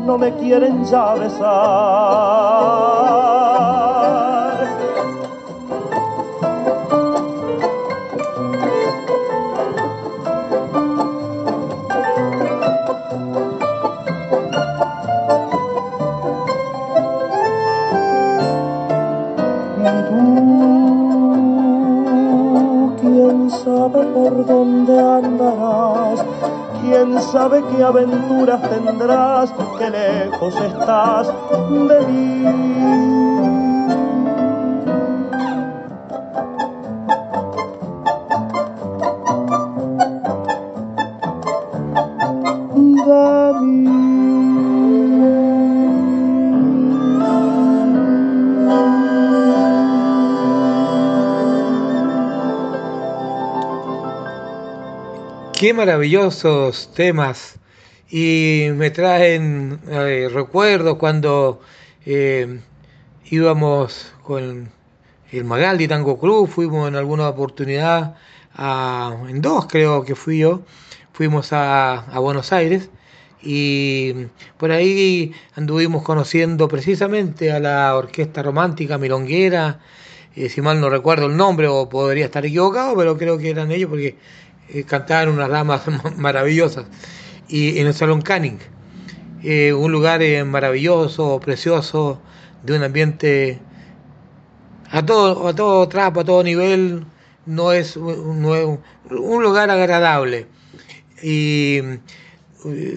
No 0.10 0.18
me 0.18 0.32
quieren 0.34 0.84
ya 0.86 1.14
besar? 1.14 2.49
Aventuras 27.90 28.62
tendrás, 28.70 29.52
qué 29.80 29.90
lejos 29.90 30.56
estás 30.62 31.28
de 31.88 32.00
mí. 32.08 32.30
Qué 55.54 55.74
maravillosos 55.74 56.88
temas 56.94 57.59
y 58.10 58.70
me 58.76 58.90
traen 58.90 59.80
eh, 59.88 60.30
recuerdos 60.32 60.98
cuando 60.98 61.62
eh, 62.06 62.60
íbamos 63.30 64.14
con 64.24 64.70
el 65.32 65.46
Magaldi 65.46 65.88
Tango 65.88 66.18
Cruz, 66.18 66.50
fuimos 66.50 66.88
en 66.88 66.96
alguna 66.96 67.30
oportunidad, 67.30 68.16
en 68.58 69.42
dos 69.42 69.68
creo 69.68 70.04
que 70.04 70.16
fui 70.16 70.40
yo, 70.40 70.62
fuimos 71.14 71.50
a, 71.54 72.06
Buenos 72.20 72.52
Aires 72.52 72.90
y 73.44 74.26
por 74.58 74.72
ahí 74.72 75.34
anduvimos 75.56 76.04
conociendo 76.04 76.68
precisamente 76.68 77.52
a 77.52 77.60
la 77.60 77.96
orquesta 77.96 78.42
romántica 78.42 78.98
milonguera, 78.98 79.80
eh, 80.36 80.50
si 80.50 80.62
mal 80.62 80.82
no 80.82 80.90
recuerdo 80.90 81.28
el 81.28 81.38
nombre 81.38 81.68
o 81.68 81.88
podría 81.90 82.26
estar 82.26 82.44
equivocado, 82.44 82.96
pero 82.98 83.18
creo 83.18 83.38
que 83.38 83.52
eran 83.52 83.72
ellos 83.72 83.90
porque 83.90 84.18
cantaban 84.88 85.30
unas 85.30 85.50
damas 85.50 85.84
maravillosas. 86.18 86.86
Y 87.50 87.80
en 87.80 87.88
el 87.88 87.94
Salón 87.94 88.22
Canning, 88.22 88.60
eh, 89.44 89.74
un 89.74 89.92
lugar 89.92 90.22
eh, 90.22 90.44
maravilloso, 90.44 91.40
precioso, 91.40 92.22
de 92.64 92.78
un 92.78 92.84
ambiente 92.84 93.60
a 94.92 95.06
todo, 95.06 95.48
a 95.48 95.56
todo 95.56 95.88
trapo, 95.88 96.22
a 96.22 96.24
todo 96.24 96.44
nivel, 96.44 97.06
no 97.46 97.72
es, 97.72 97.96
un 97.98 99.44
lugar 99.44 99.70
agradable. 99.70 100.48
Y 101.22 101.80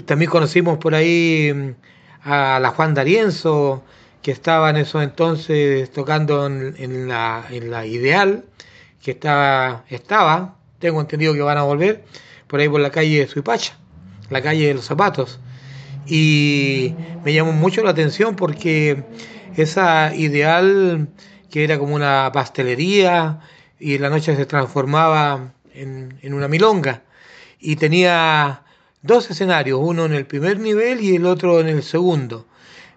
también 0.05 0.31
conocimos 0.31 0.79
por 0.79 0.95
ahí 0.95 1.75
a 2.23 2.59
la 2.61 2.71
Juan 2.71 2.95
D'Arienzo, 2.95 3.83
que 4.23 4.31
estaba 4.31 4.71
en 4.71 4.77
esos 4.77 5.03
entonces 5.03 5.91
tocando 5.91 6.47
en, 6.47 7.09
la, 7.09 7.45
en 7.51 7.71
la 7.71 7.87
Ideal, 7.87 8.45
que 9.01 9.13
estaba, 9.13 9.85
estaba 9.89 10.57
tengo 10.83 11.01
entendido 11.01 11.33
que 11.33 11.41
van 11.41 11.59
a 11.59 11.63
volver 11.63 12.05
por 12.49 12.61
ahí 12.61 12.69
por 12.69 12.81
la 12.81 12.91
calle 12.91 13.27
Suipacha, 13.27 13.79
la 14.33 14.43
calle 14.43 14.67
de 14.67 14.75
los 14.75 14.87
zapatos. 14.87 15.39
Y 16.07 16.95
me 17.25 17.33
llamó 17.33 17.53
mucho 17.53 17.83
la 17.83 17.91
atención 17.91 18.35
porque 18.35 19.05
esa 19.57 20.15
ideal 20.15 21.09
que 21.51 21.65
era 21.65 21.79
como 21.79 21.95
una 21.95 22.31
pastelería 22.33 23.41
y 23.79 23.99
la 23.99 24.09
noche 24.09 24.35
se 24.35 24.47
transformaba 24.47 25.53
en, 25.75 26.19
una 26.33 26.49
milonga 26.49 27.03
y 27.61 27.77
tenía 27.77 28.63
dos 29.03 29.31
escenarios, 29.31 29.79
uno 29.83 30.07
en 30.07 30.15
el 30.15 30.27
primer 30.27 30.59
nivel 30.59 31.01
y 31.01 31.17
el 31.17 31.27
otro 31.27 31.61
en 31.61 31.69
el 31.69 31.83
segundo. 31.83 32.47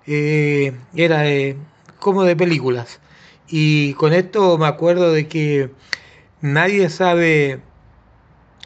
Eh, 0.07 0.73
era 0.95 1.23
como 1.99 2.23
de 2.23 2.35
películas. 2.35 2.99
Y 3.47 3.93
con 3.93 4.13
esto 4.13 4.57
me 4.57 4.67
acuerdo 4.67 5.11
de 5.11 5.27
que 5.27 5.69
nadie 6.41 6.89
sabe 6.89 7.59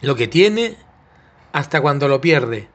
lo 0.02 0.16
que 0.16 0.28
tiene 0.28 0.78
hasta 1.52 1.82
cuando 1.82 2.08
lo 2.08 2.22
pierde. 2.22 2.68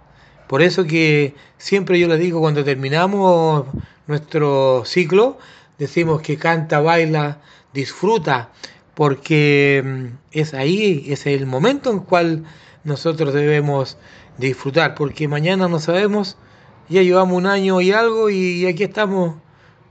Por 0.49 0.63
eso 0.63 0.85
que 0.85 1.35
siempre 1.59 1.99
yo 1.99 2.09
le 2.09 2.19
digo 2.19 2.41
cuando 2.41 2.65
terminamos 2.65 3.67
nuestro 4.07 4.85
ciclo, 4.85 5.39
decimos 5.79 6.23
que 6.23 6.37
canta, 6.37 6.81
baila, 6.81 7.39
disfruta, 7.73 8.51
porque 8.95 9.83
mm, 9.85 10.07
es 10.33 10.55
ahí, 10.55 11.07
es 11.09 11.27
el 11.27 11.47
momento 11.47 11.91
en 11.91 12.01
cual 12.01 12.45
nosotros 12.85 13.33
debemos 13.33 13.97
disfrutar, 14.39 14.95
porque 14.95 15.29
mañana 15.29 15.69
no 15.69 15.81
sabemos, 15.81 16.37
ya 16.89 17.03
llevamos 17.03 17.37
un 17.37 17.47
año 17.47 17.81
y 17.81 17.93
algo 17.93 18.29
y 18.31 18.67
aquí 18.67 18.85
estamos 18.85 19.37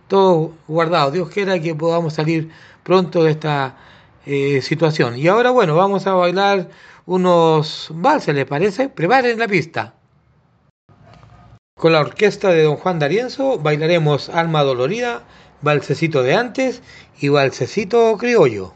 todos 0.08 0.52
guardados. 0.68 1.14
Dios 1.14 1.30
quiera 1.30 1.60
que 1.60 1.74
podamos 1.74 2.14
salir 2.14 2.52
pronto 2.84 3.24
de 3.24 3.32
esta 3.32 3.76
eh, 4.26 4.62
situación. 4.62 5.18
Y 5.18 5.28
ahora 5.28 5.50
bueno, 5.52 5.76
vamos 5.76 6.06
a 6.08 6.14
bailar 6.14 6.70
unos 7.06 7.90
valses, 7.92 8.36
¿les 8.36 8.46
parece? 8.46 8.90
Preparen 8.90 9.40
la 9.40 9.48
pista. 9.48 9.96
Con 11.76 11.92
la 11.92 12.00
orquesta 12.00 12.50
de 12.50 12.64
don 12.64 12.78
Juan 12.78 13.00
D'Arienzo 13.00 13.58
bailaremos 13.60 14.30
Alma 14.30 14.64
Dolorida, 14.64 15.24
Valsecito 15.62 16.24
de 16.24 16.36
antes 16.36 16.82
y 17.20 17.30
Valsecito 17.30 18.18
Criollo. 18.18 18.74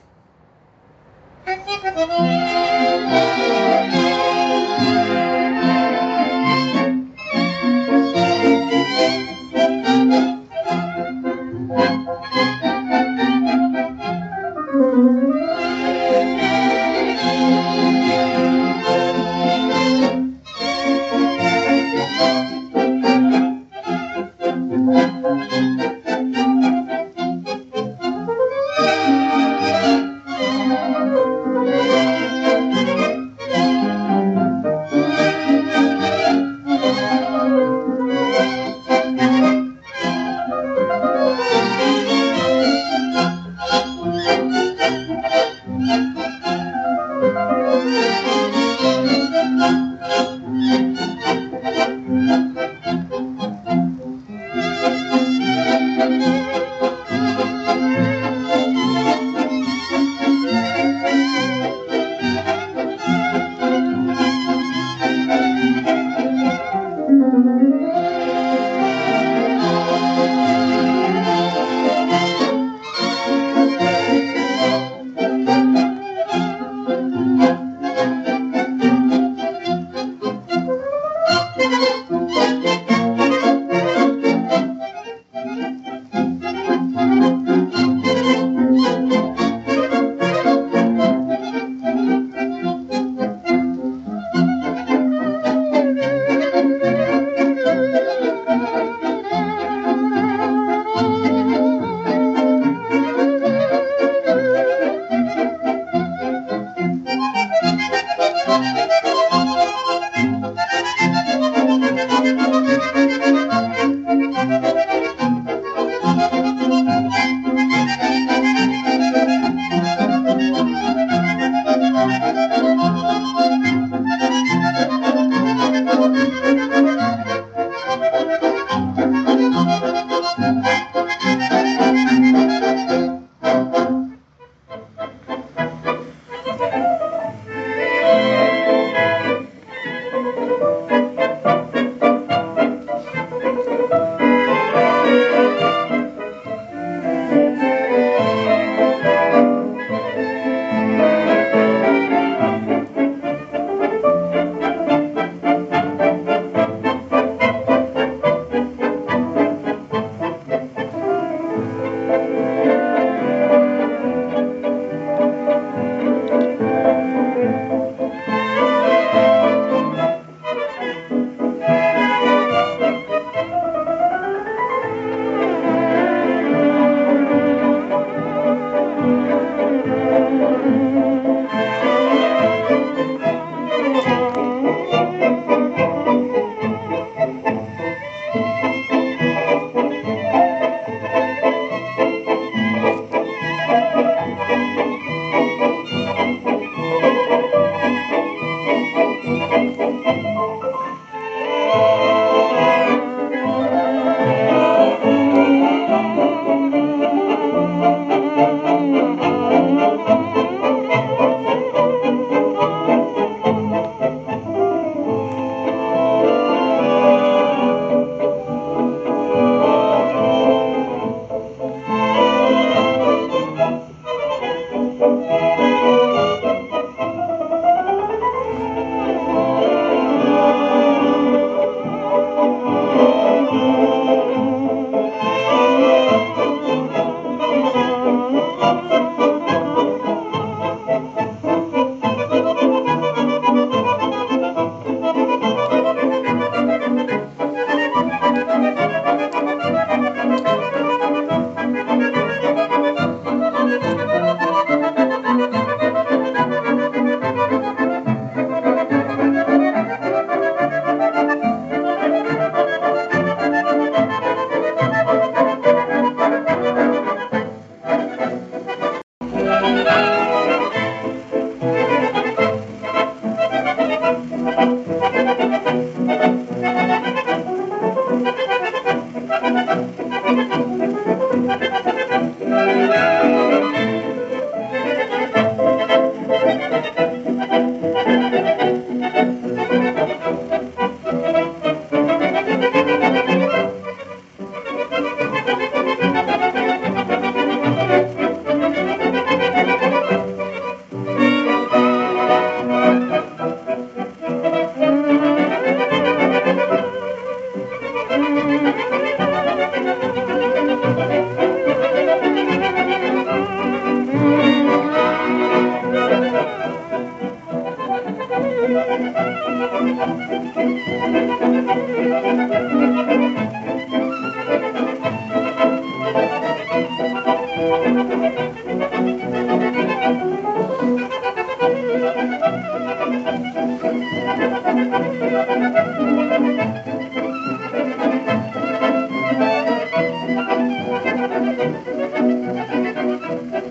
Thank 343.27 343.53
you. 343.53 343.66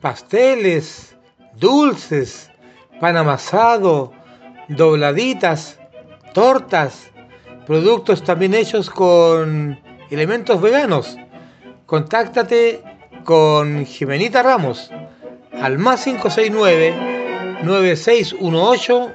Pasteles, 0.00 1.16
dulces, 1.54 2.50
pan 3.00 3.16
amasado, 3.16 4.12
dobladitas, 4.68 5.78
tortas, 6.34 7.10
productos 7.66 8.22
también 8.22 8.52
hechos 8.54 8.90
con 8.90 9.80
elementos 10.10 10.60
veganos? 10.60 11.16
Contáctate 11.86 12.82
con 13.24 13.86
Jimenita 13.86 14.42
Ramos 14.42 14.90
al 15.52 15.78
más 15.78 16.04
569 16.04 17.62
9618 17.62 19.12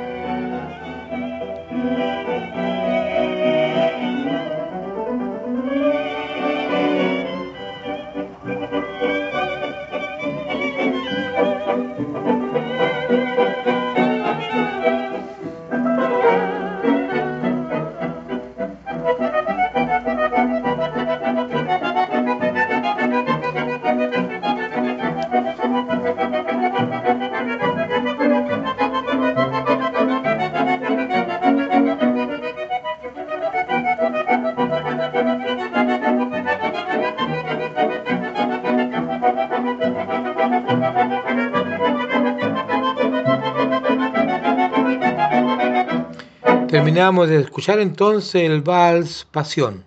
Terminamos 47.11 47.29
de 47.29 47.41
escuchar 47.41 47.79
entonces 47.79 48.43
el 48.43 48.61
vals 48.61 49.27
Pasión. 49.29 49.83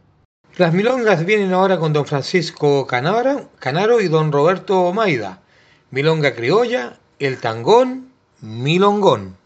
Las 0.58 0.74
milongas 0.74 1.24
vienen 1.24 1.54
ahora 1.54 1.78
con 1.78 1.94
don 1.94 2.04
Francisco 2.04 2.86
Canaro, 2.86 3.48
Canaro 3.58 4.02
y 4.02 4.08
don 4.08 4.30
Roberto 4.30 4.92
Maida. 4.92 5.40
Milonga 5.90 6.34
criolla, 6.34 6.98
el 7.18 7.40
tangón, 7.40 8.10
milongón. 8.42 9.38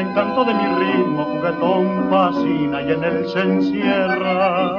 Encanto 0.00 0.44
de 0.44 0.54
mi 0.54 0.66
ritmo 0.66 1.24
juguetón 1.24 2.08
fascina 2.10 2.82
y 2.82 2.92
en 2.92 3.04
él 3.04 3.28
se 3.28 3.40
encierra 3.40 4.76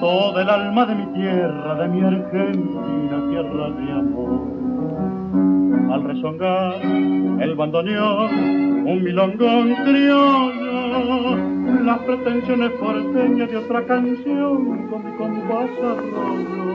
todo 0.00 0.40
el 0.40 0.48
alma 0.48 0.86
de 0.86 0.94
mi 0.94 1.06
tierra, 1.12 1.74
de 1.74 1.88
mi 1.88 2.02
Argentina, 2.02 3.28
tierra 3.30 3.70
de 3.70 3.92
amor. 3.92 4.40
Al 5.92 6.04
resongar 6.04 6.74
el 6.82 7.54
bandoneón, 7.56 8.86
un 8.86 9.02
milongón 9.02 9.74
criollo, 9.84 11.36
las 11.84 11.98
pretensiones 12.00 12.70
porteñas 12.72 13.50
de 13.50 13.56
otra 13.56 13.84
canción 13.86 14.88
con 14.88 15.04
mi 15.04 15.12
compás 15.16 15.70
arroyo. 15.82 16.74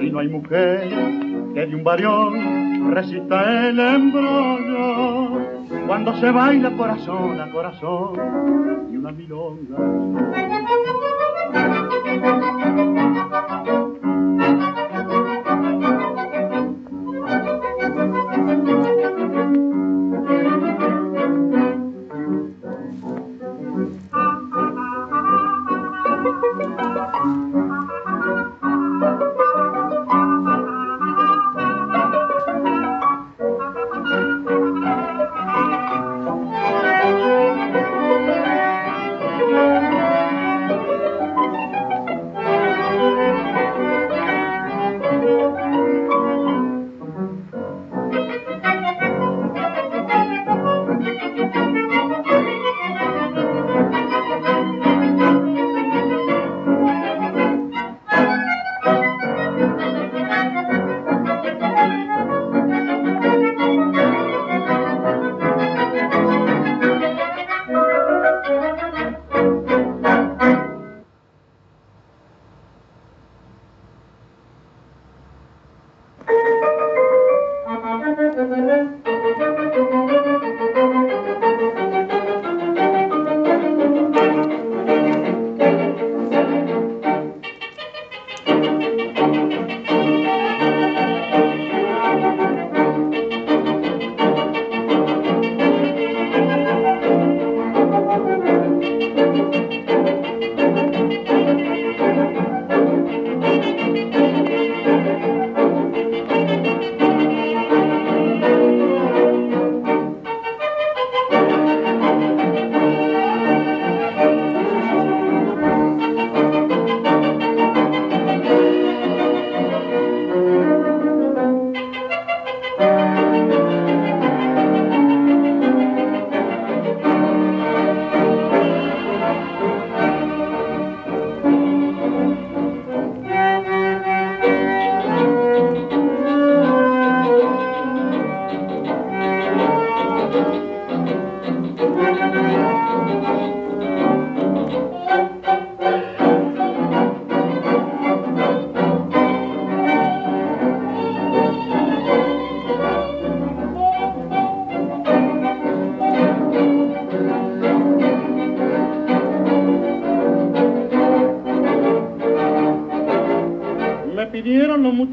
Y 0.00 0.10
no 0.10 0.18
hay 0.18 0.28
mujer 0.28 0.88
que 1.54 1.66
de 1.66 1.74
un 1.74 1.84
varión 1.84 2.94
resista 2.94 3.68
el 3.68 3.78
embrollo 3.80 5.33
cuando 5.86 6.14
se 6.20 6.30
baila 6.30 6.70
corazón 6.76 7.40
a 7.40 7.50
corazón 7.50 8.88
y 8.92 8.96
una 8.96 9.12
milonga. 9.12 9.76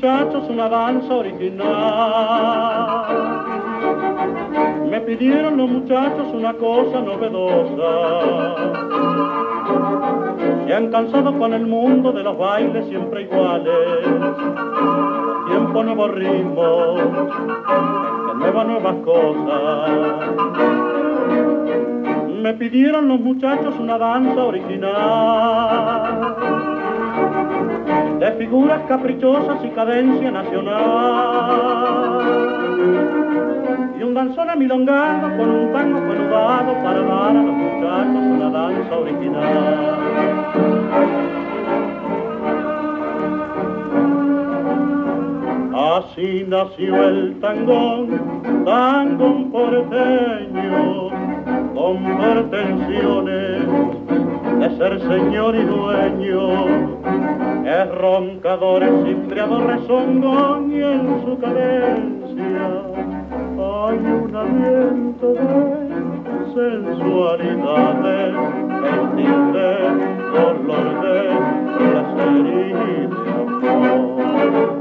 Muchachos 0.02 0.49
una 0.49 0.68
danza 0.68 1.14
original. 1.14 1.68
Me 4.90 4.99
pidieron 5.02 5.57
los 5.57 5.69
muchachos 5.69 6.26
una 6.34 6.53
cosa 6.53 7.02
novedosa. 7.02 8.56
Se 10.65 10.73
han 10.73 10.90
cansado 10.90 11.38
con 11.38 11.53
el 11.53 11.68
mundo 11.68 12.11
de 12.11 12.23
los 12.23 12.36
bailes 12.36 12.88
siempre 12.88 13.22
iguales. 13.22 14.07
Tiempo 15.48 15.84
nuevo 15.84 16.07
ritmo, 16.07 16.95
que 16.95 18.34
nueva 18.40 18.64
nuevas 18.64 18.95
cosas. 19.06 19.91
Me 22.41 22.56
pidieron 22.56 23.07
los 23.07 23.19
muchachos 23.19 23.76
una 23.80 23.99
danza 23.99 24.45
original 24.45 25.82
figuras 28.41 28.81
caprichosas 28.88 29.63
y 29.63 29.69
cadencia 29.69 30.31
nacional. 30.31 30.81
Y 33.99 34.01
un 34.01 34.15
danzón 34.15 34.49
amilongado 34.49 35.38
con 35.38 35.47
un 35.47 35.72
tango 35.72 35.99
coludado 36.07 36.73
para 36.84 37.01
dar 37.03 37.38
a 37.38 37.43
los 37.43 37.53
muchachos 37.53 38.23
una 38.35 38.49
danza 38.49 38.95
original. 38.97 39.95
Así 45.76 46.43
nació 46.47 47.09
el 47.09 47.39
tangón, 47.41 48.63
tangón 48.65 49.51
porteño, 49.51 51.09
con 51.76 52.03
pretensiones 52.18 53.51
de 54.61 54.77
ser 54.77 54.99
señor 54.99 55.55
y 55.55 55.63
dueño 55.63 56.67
es 57.65 57.95
roncador, 57.95 58.83
es 58.83 58.91
cimbriador, 59.03 59.65
rezongón 59.65 60.71
y 60.71 60.83
en 60.83 61.25
su 61.25 61.39
cadencia 61.39 62.67
hay 63.57 63.97
un 63.97 64.35
aliento 64.35 65.33
de 65.33 65.81
sensualidad, 66.53 67.95
de 68.03 68.17
timbre, 69.15 69.71
color 70.31 70.88
de 71.01 71.17
placer 71.77 72.45
y 72.45 72.71
de 72.71 73.09
amor. 73.67 74.81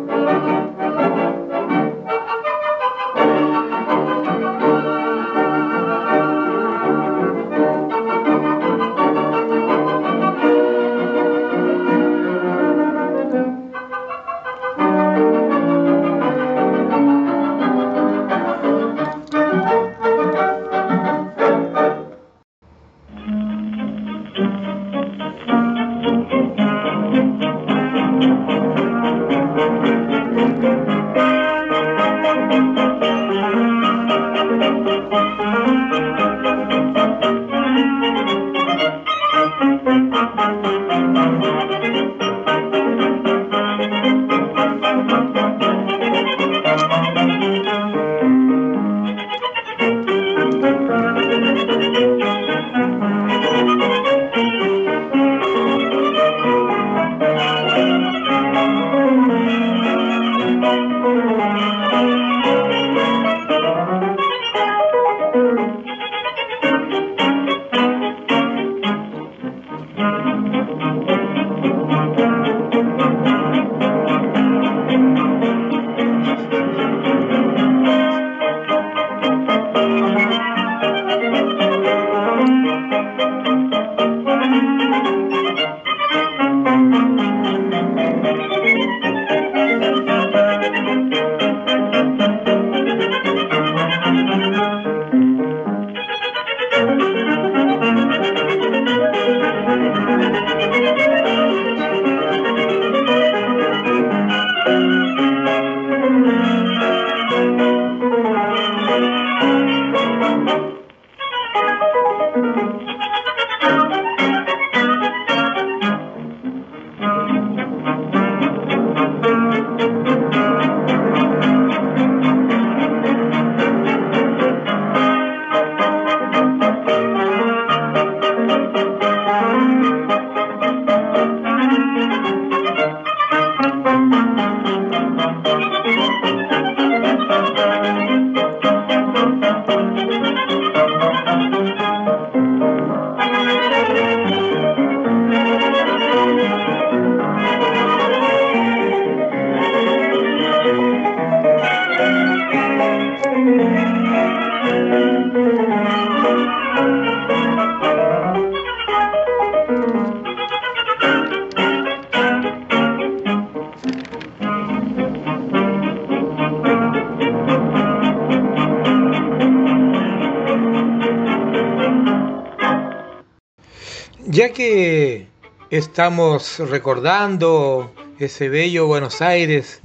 Ya 174.32 174.52
que 174.52 175.26
estamos 175.70 176.60
recordando 176.60 177.92
ese 178.20 178.48
bello 178.48 178.86
Buenos 178.86 179.20
Aires 179.20 179.80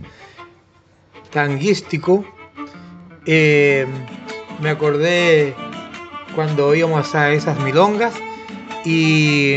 tanguístico, 1.32 2.26
eh, 3.26 3.86
me 4.60 4.70
acordé 4.70 5.56
cuando 6.36 6.76
íbamos 6.76 7.16
a 7.16 7.32
esas 7.32 7.60
milongas 7.60 8.14
y 8.84 9.56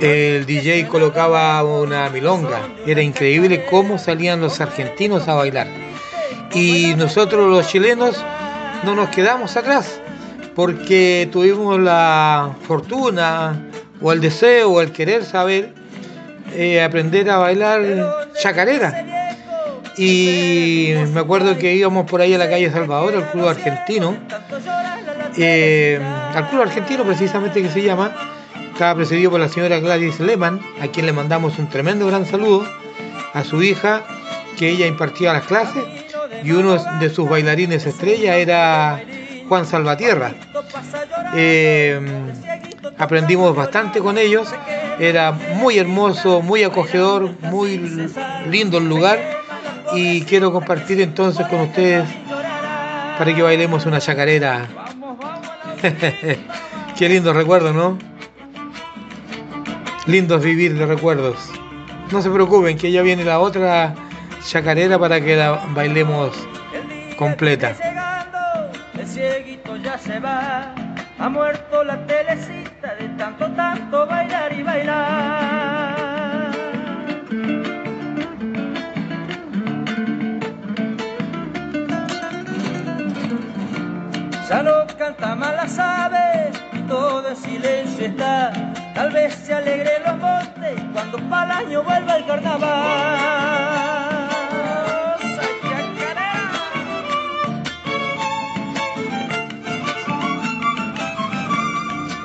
el 0.00 0.46
DJ 0.46 0.88
colocaba 0.88 1.62
una 1.64 2.08
milonga. 2.10 2.60
Era 2.86 3.02
increíble 3.02 3.64
cómo 3.70 3.98
salían 3.98 4.40
los 4.40 4.60
argentinos 4.60 5.28
a 5.28 5.34
bailar. 5.34 5.68
Y 6.52 6.94
nosotros 6.96 7.50
los 7.50 7.68
chilenos 7.68 8.22
no 8.84 8.94
nos 8.94 9.08
quedamos 9.10 9.56
atrás 9.56 10.00
porque 10.54 11.28
tuvimos 11.30 11.78
la 11.78 12.54
fortuna 12.66 13.62
o 14.00 14.12
el 14.12 14.20
deseo 14.20 14.72
o 14.72 14.80
el 14.80 14.90
querer 14.92 15.24
saber 15.24 15.74
eh, 16.54 16.82
aprender 16.82 17.30
a 17.30 17.38
bailar 17.38 18.30
chacarera. 18.40 19.15
Y 19.98 20.92
me 21.12 21.20
acuerdo 21.20 21.56
que 21.56 21.74
íbamos 21.74 22.08
por 22.10 22.20
ahí 22.20 22.34
a 22.34 22.38
la 22.38 22.50
calle 22.50 22.70
Salvador, 22.70 23.14
al 23.16 23.30
club 23.30 23.48
argentino, 23.48 24.16
eh, 25.38 25.98
al 26.34 26.50
club 26.50 26.62
argentino 26.62 27.04
precisamente 27.04 27.62
que 27.62 27.70
se 27.70 27.82
llama, 27.82 28.14
estaba 28.72 28.94
presidido 28.94 29.30
por 29.30 29.40
la 29.40 29.48
señora 29.48 29.80
Gladys 29.80 30.20
Lehmann, 30.20 30.60
a 30.82 30.88
quien 30.88 31.06
le 31.06 31.14
mandamos 31.14 31.58
un 31.58 31.68
tremendo 31.68 32.06
gran 32.06 32.26
saludo, 32.26 32.66
a 33.32 33.42
su 33.42 33.62
hija, 33.62 34.02
que 34.58 34.68
ella 34.68 34.86
impartía 34.86 35.32
las 35.32 35.44
clases, 35.44 35.82
y 36.44 36.50
uno 36.50 36.76
de 37.00 37.08
sus 37.08 37.28
bailarines 37.28 37.86
estrella 37.86 38.36
era 38.36 39.02
Juan 39.48 39.64
Salvatierra. 39.64 40.34
Eh, 41.34 41.98
aprendimos 42.98 43.56
bastante 43.56 44.00
con 44.00 44.18
ellos, 44.18 44.48
era 44.98 45.32
muy 45.32 45.78
hermoso, 45.78 46.42
muy 46.42 46.64
acogedor, 46.64 47.30
muy 47.40 48.10
lindo 48.50 48.76
el 48.76 48.88
lugar 48.90 49.36
y 49.94 50.22
quiero 50.22 50.52
compartir 50.52 51.00
entonces 51.00 51.46
con 51.46 51.60
ustedes 51.60 52.08
para 53.18 53.34
que 53.34 53.42
bailemos 53.42 53.86
una 53.86 54.00
chacarera. 54.00 54.66
Qué 56.98 57.08
lindo 57.08 57.32
recuerdo, 57.32 57.72
¿no? 57.72 57.98
Lindos 60.06 60.42
vivir 60.42 60.74
de 60.76 60.86
recuerdos. 60.86 61.36
No 62.10 62.22
se 62.22 62.30
preocupen, 62.30 62.78
que 62.78 62.92
ya 62.92 63.02
viene 63.02 63.24
la 63.24 63.40
otra 63.40 63.94
chacarera 64.44 64.98
para 64.98 65.20
que 65.20 65.36
la 65.36 65.64
bailemos 65.74 66.32
completa. 67.18 67.74
Ya 84.48 84.62
no 84.62 84.86
canta 84.96 85.34
más 85.34 85.54
las 85.54 85.76
aves 85.76 86.56
y 86.72 86.78
todo 86.82 87.28
en 87.28 87.36
silencio 87.36 88.06
está. 88.06 88.52
Tal 88.94 89.10
vez 89.10 89.34
se 89.34 89.52
alegre 89.52 89.90
los 90.06 90.16
montes 90.18 90.80
cuando 90.92 91.18
para 91.28 91.60
el 91.60 91.66
año 91.66 91.82
vuelva 91.82 92.16
el 92.16 92.26
carnaval. 92.26 93.56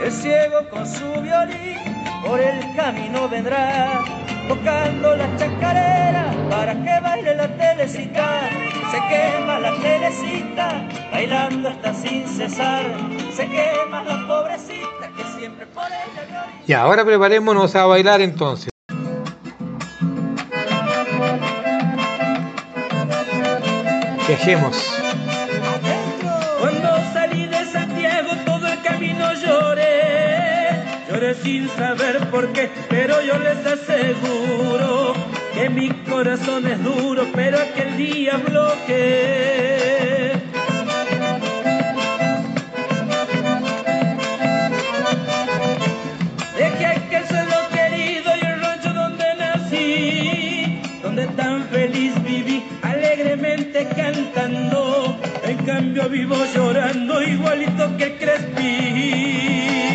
El 0.04 0.12
ciego 0.12 0.70
con 0.70 0.86
su 0.86 1.12
violín 1.22 1.78
por 2.24 2.40
el 2.40 2.76
camino 2.76 3.28
vendrá, 3.30 4.04
tocando 4.48 5.16
la 5.16 5.36
chacarera 5.38 6.34
para 6.50 6.74
que 6.74 7.00
baile 7.02 7.36
la 7.36 7.48
telecita. 7.58 8.50
Se 8.92 8.98
quema 9.10 9.60
la 9.60 9.74
telecita, 9.82 10.88
bailando 11.12 11.70
hasta 11.70 11.94
sin 11.94 12.28
cesar. 12.28 12.84
Se 13.34 13.48
quema 13.48 14.04
la 14.04 14.28
pobrecita 14.28 15.10
que 15.16 15.24
siempre 15.40 15.66
por 15.68 15.86
ella. 15.86 16.48
Y 16.68 16.74
ahora 16.74 17.06
preparémonos 17.06 17.76
a 17.76 17.86
bailar 17.86 18.22
entonces. 18.22 18.70
Viajemos. 24.28 25.01
Sin 31.52 31.68
saber 31.70 32.18
por 32.30 32.54
qué, 32.54 32.70
pero 32.90 33.22
yo 33.22 33.38
les 33.40 33.66
aseguro 33.66 35.14
que 35.54 35.70
mi 35.70 35.90
corazón 36.10 36.66
es 36.66 36.82
duro, 36.82 37.28
pero 37.34 37.58
aquel 37.58 37.98
día 37.98 38.38
bloqueé. 38.38 40.32
Dejé 46.58 46.86
aquel 46.86 47.28
suelo 47.28 47.60
querido 47.76 48.30
y 48.42 48.46
el 48.46 48.62
rancho 48.62 48.94
donde 48.94 49.26
nací, 49.38 50.82
donde 51.04 51.28
tan 51.40 51.66
feliz 51.66 52.14
viví, 52.24 52.64
alegremente 52.82 53.90
cantando. 53.94 55.20
En 55.44 55.58
cambio 55.66 56.08
vivo 56.08 56.38
llorando 56.56 57.22
igualito 57.22 57.98
que 57.98 58.16
Crespín. 58.16 59.91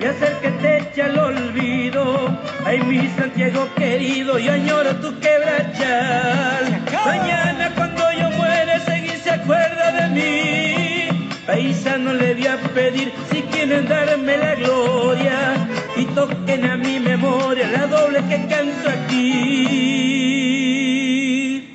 Y 0.00 0.04
hacer 0.04 0.38
que 0.40 0.50
te 0.50 0.78
eche 0.78 1.02
al 1.02 1.18
olvido. 1.18 2.38
Ay, 2.64 2.80
mi 2.82 3.08
Santiago 3.08 3.68
querido, 3.76 4.38
y 4.38 4.48
añoro 4.48 4.96
tu 4.96 5.18
quebrachal. 5.20 6.82
Mañana 7.04 7.72
cuando 7.74 8.02
yo 8.12 8.30
muere, 8.30 8.80
seguir 8.80 9.18
se 9.18 9.30
acuerda 9.30 9.92
de 9.92 10.08
mí. 10.08 11.28
Paisano 11.46 12.12
le 12.14 12.34
voy 12.34 12.46
a 12.46 12.56
pedir 12.74 13.12
si 13.30 13.42
quieren 13.42 13.88
darme 13.88 14.36
la 14.36 14.54
gloria 14.54 15.68
y 15.96 16.04
toquen 16.06 16.64
a 16.70 16.76
mi 16.76 17.00
memoria 17.00 17.68
la 17.68 17.86
doble 17.86 18.22
que 18.28 18.46
canto 18.46 18.88
aquí. 18.88 19.28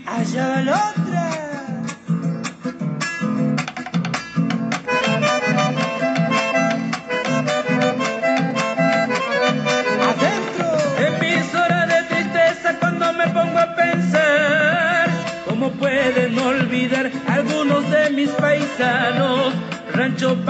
Allá 0.06 0.64
va 0.66 0.97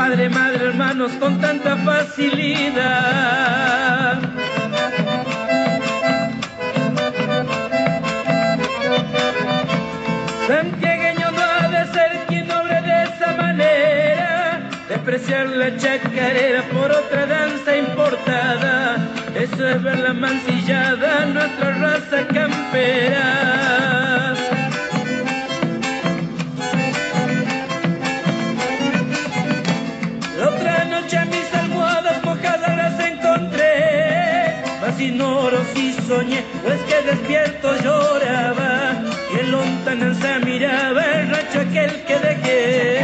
padre, 0.08 0.30
madre, 0.30 0.66
hermanos 0.68 1.12
con 1.20 1.42
tanta 1.42 1.76
facilidad. 1.76 2.82
Santiagueño 10.48 11.32
no 11.32 11.42
ha 11.42 11.68
de 11.68 11.92
ser 11.92 12.12
quien 12.28 12.50
obre 12.50 12.82
de 12.84 13.04
esa 13.04 13.34
manera, 13.36 14.70
despreciar 14.88 15.48
la 15.50 15.76
chacarera 15.76 16.62
por 16.72 16.90
otra 16.90 17.26
danza 17.26 17.76
importada. 17.76 18.96
Eso 19.36 19.68
es 19.68 19.84
ver 19.84 20.00
la 20.00 20.14
mancillada, 20.14 21.26
nuestra 21.26 21.72
raza 21.84 22.26
campera. 22.28 23.77
Inoros 35.08 35.68
y 35.76 35.94
soñé, 36.08 36.44
pues 36.64 36.80
que 36.82 37.02
despierto 37.02 37.76
lloraba, 37.84 39.04
y 39.34 39.40
en 39.40 39.52
lontananza 39.52 40.40
miraba 40.40 41.04
el 41.04 41.30
rancho 41.30 41.60
aquel 41.62 42.04
que 42.06 42.20
dejé. 42.20 43.02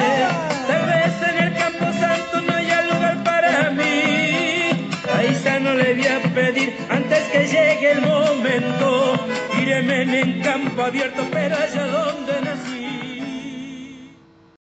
Tal 0.68 0.86
vez 0.86 1.14
en 1.30 1.44
el 1.44 1.54
campo 1.54 1.86
santo 2.00 2.42
no 2.42 2.54
haya 2.54 2.82
lugar 2.84 3.24
para 3.24 3.72
mí, 3.72 4.90
ahí 5.14 5.60
no 5.62 5.74
le 5.74 5.94
voy 5.94 6.08
a 6.08 6.20
pedir 6.34 6.74
antes 6.90 7.24
que 7.32 7.48
llegue 7.48 7.92
el 7.92 8.02
momento, 8.02 9.28
ireme 9.62 10.02
en 10.02 10.42
campo 10.42 10.84
abierto, 10.84 11.24
pero 11.32 11.56
allá 11.56 11.88
donde 11.88 12.42
nací. 12.42 14.12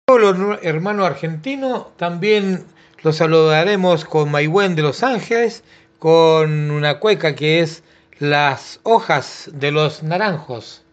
Todos 0.06 0.38
los 0.38 0.58
hermanos 0.62 1.06
argentinos 1.06 1.96
también 1.96 2.64
los 3.02 3.16
saludaremos 3.16 4.04
con 4.04 4.30
Maigüen 4.30 4.74
de 4.74 4.82
Los 4.82 5.02
Ángeles, 5.02 5.62
con 6.06 6.70
una 6.70 7.00
cueca 7.00 7.34
que 7.34 7.58
es 7.58 7.82
Las 8.20 8.78
hojas 8.84 9.50
de 9.52 9.72
los 9.72 10.04
naranjos. 10.04 10.84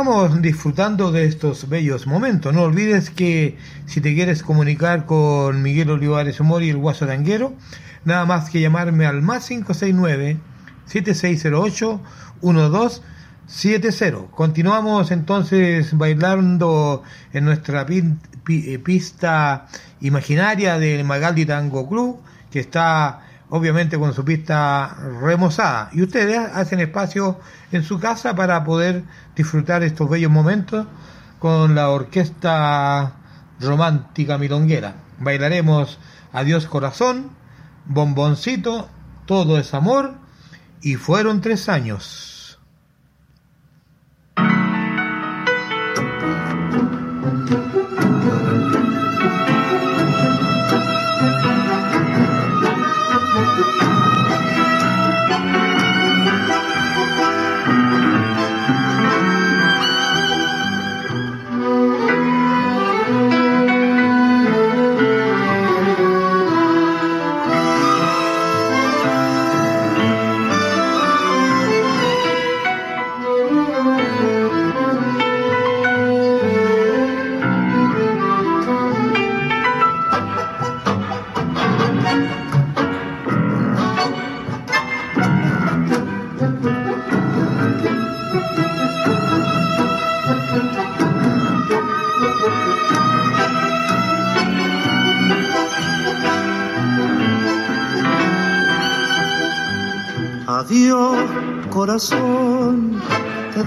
Sigamos 0.00 0.40
disfrutando 0.40 1.12
de 1.12 1.26
estos 1.26 1.68
bellos 1.68 2.06
momentos. 2.06 2.54
No 2.54 2.62
olvides 2.62 3.10
que 3.10 3.58
si 3.84 4.00
te 4.00 4.14
quieres 4.14 4.42
comunicar 4.42 5.04
con 5.04 5.60
Miguel 5.60 5.90
Olivares 5.90 6.40
Humor 6.40 6.62
y 6.62 6.70
el 6.70 6.78
Guaso 6.78 7.06
Tanguero, 7.06 7.52
nada 8.06 8.24
más 8.24 8.48
que 8.48 8.62
llamarme 8.62 9.04
al 9.04 9.20
más 9.20 9.46
569 9.48 10.38
7608 10.86 12.00
1270. 12.40 14.30
Continuamos 14.34 15.10
entonces 15.10 15.94
bailando 15.98 17.02
en 17.34 17.44
nuestra 17.44 17.84
pi- 17.84 18.14
pi- 18.42 18.72
eh, 18.72 18.78
pista 18.78 19.66
imaginaria 20.00 20.78
del 20.78 21.04
Magaldi 21.04 21.44
Tango 21.44 21.86
Club, 21.86 22.20
que 22.50 22.60
está 22.60 23.20
obviamente 23.50 23.98
con 23.98 24.14
su 24.14 24.24
pista 24.24 24.96
remozada. 25.20 25.90
Y 25.92 26.02
ustedes 26.02 26.38
hacen 26.38 26.80
espacio 26.80 27.38
en 27.72 27.82
su 27.82 28.00
casa 28.00 28.34
para 28.34 28.64
poder 28.64 29.04
disfrutar 29.36 29.82
estos 29.82 30.08
bellos 30.08 30.30
momentos 30.30 30.86
con 31.38 31.74
la 31.74 31.90
orquesta 31.90 33.14
romántica 33.60 34.38
milonguera. 34.38 34.94
Bailaremos 35.18 35.98
Adiós 36.32 36.66
Corazón, 36.66 37.30
Bomboncito, 37.86 38.88
Todo 39.26 39.58
es 39.58 39.74
Amor 39.74 40.14
y 40.80 40.94
fueron 40.94 41.40
tres 41.40 41.68
años. 41.68 42.29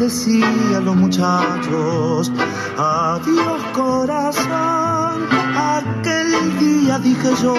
Decían 0.04 0.84
los 0.84 0.96
muchachos. 0.96 2.32
Adiós, 2.78 3.62
corazón, 3.74 5.18
aquel 5.78 6.60
día 6.60 7.00
dije 7.00 7.30
yo 7.42 7.56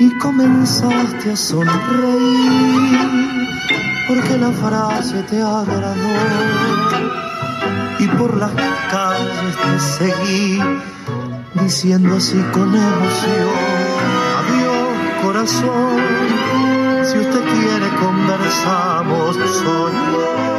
y 0.00 0.18
comenzaste 0.18 1.32
a 1.32 1.36
sonreír 1.36 3.00
porque 4.08 4.38
la 4.38 4.50
frase 4.50 5.22
te 5.24 5.42
agradó 5.42 6.16
y 7.98 8.08
por 8.08 8.36
las 8.36 8.52
calles 8.90 9.54
te 9.62 9.80
seguí 9.98 10.60
diciendo 11.62 12.16
así 12.16 12.40
con 12.54 12.74
emoción 12.74 13.58
adiós 14.40 14.88
corazón 15.22 16.00
si 17.08 17.18
usted 17.18 17.42
quiere 17.52 17.88
conversamos 18.00 19.36
con 19.64 20.51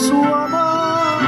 su 0.00 0.24
amor 0.24 1.20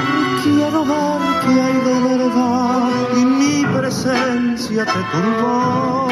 quiero 0.43 0.85
ver 0.85 1.21
qué 1.43 1.53
hay 1.65 1.79
de 1.89 1.97
verdad 2.09 2.91
y 3.21 3.25
mi 3.25 3.65
presencia 3.77 4.85
te 4.85 5.01
turbó. 5.13 6.09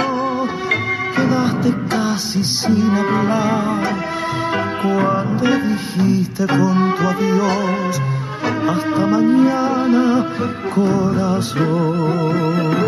Quedaste 1.16 1.70
casi 1.88 2.44
sin 2.44 2.90
hablar 3.02 3.82
cuando 4.82 5.44
dijiste 5.68 6.46
con 6.46 6.76
tu 6.96 7.02
adiós 7.14 7.92
hasta 8.72 9.02
mañana 9.06 10.04
corazón 10.74 12.79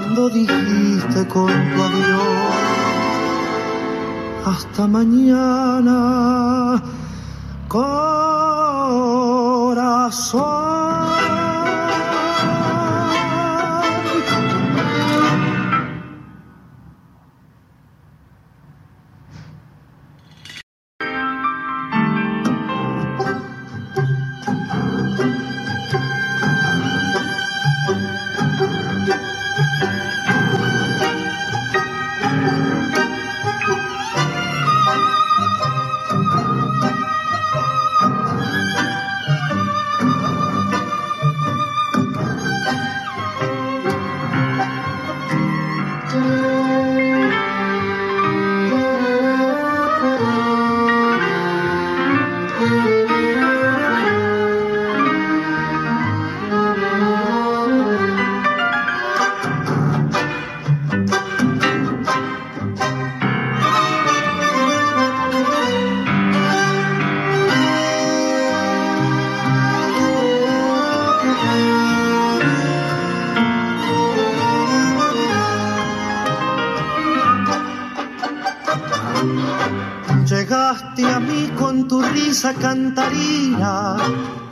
cuando 0.00 0.30
dijiste 0.30 1.26
con 1.28 1.48
tu 1.48 1.82
adiós 1.82 2.20
hasta 4.46 4.86
mañana 4.86 5.59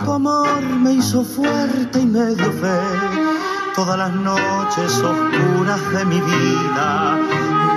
tu 0.04 0.12
amor 0.12 0.62
me 0.62 0.92
hizo 0.94 1.24
fuerte 1.24 2.00
y 2.00 2.06
me 2.06 2.34
dio 2.34 2.52
fe. 2.52 2.80
Todas 3.74 3.98
las 3.98 4.12
noches 4.12 4.92
oscuras 4.98 5.92
de 5.92 6.04
mi 6.04 6.20
vida 6.20 7.18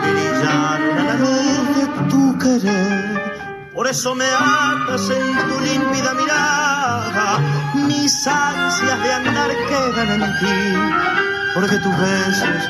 brillaron 0.02 0.98
a 0.98 1.04
la 1.04 1.16
luz 1.16 1.76
de 1.78 1.86
tu 2.10 2.38
querer. 2.38 3.70
Por 3.74 3.88
eso 3.88 4.16
me 4.16 4.26
atas 4.26 5.10
en 5.10 5.38
tu 5.50 5.60
límpida 5.60 6.14
mirada, 6.14 7.40
mis 7.74 8.28
ansias 8.28 9.04
de 9.04 9.14
andar 9.14 9.50
quedan 9.70 10.22
en 10.22 10.40
ti, 10.40 11.54
porque 11.54 11.78
tus 11.78 11.98
besos 11.98 12.70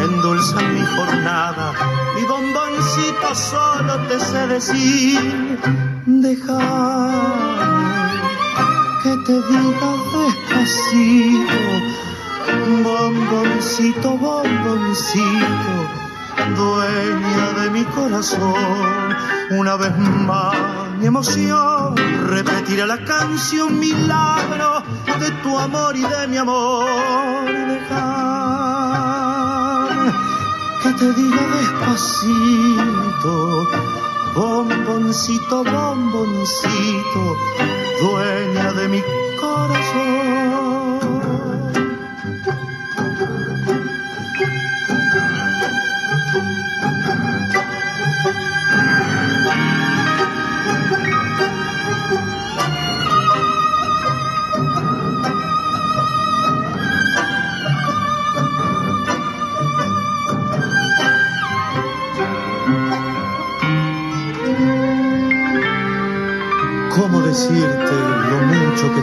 endulzan 0.00 0.74
mi 0.74 0.84
jornada. 0.84 1.72
Mi 2.14 2.22
bomboncito 2.24 3.34
solo 3.34 3.98
te 4.08 4.20
sé 4.20 4.46
decir, 4.46 5.58
déjame 6.06 7.75
que 9.06 9.16
te 9.18 9.34
diga 9.34 9.88
despacito, 10.14 11.62
bomboncito, 12.82 14.08
bomboncito, 14.18 15.74
dueña 16.56 17.46
de 17.60 17.70
mi 17.70 17.84
corazón. 17.84 19.16
Una 19.50 19.76
vez 19.76 19.96
más 20.26 20.56
mi 20.98 21.06
emoción 21.06 21.94
repetirá 22.26 22.84
la 22.86 22.98
canción 23.04 23.78
milagro 23.78 24.82
de 25.20 25.30
tu 25.42 25.56
amor 25.56 25.96
y 25.96 26.02
de 26.02 26.26
mi 26.26 26.38
amor. 26.38 27.46
Déjame 27.46 28.26
que 30.82 30.92
te 30.94 31.12
diga 31.12 31.42
despacito, 31.58 33.34
bomboncito, 34.36 35.64
bomboncito, 35.64 37.36
dueña 38.00 38.72
de 38.74 38.88
mi 38.88 39.02
corazón. 39.40 40.35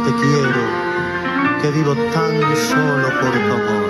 Te 0.04 0.12
quiero? 0.16 0.64
Que 1.62 1.72
vivo 1.72 1.96
tan 2.14 2.34
solo 2.70 3.08
por 3.22 3.32
tu 3.32 3.54
amor. 3.60 3.90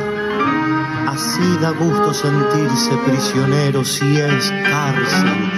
Así 1.13 1.57
da 1.61 1.71
gusto 1.71 2.13
sentirse 2.13 2.91
prisionero 3.05 3.83
si 3.83 4.19
es 4.19 4.51
cárcel 4.69 5.51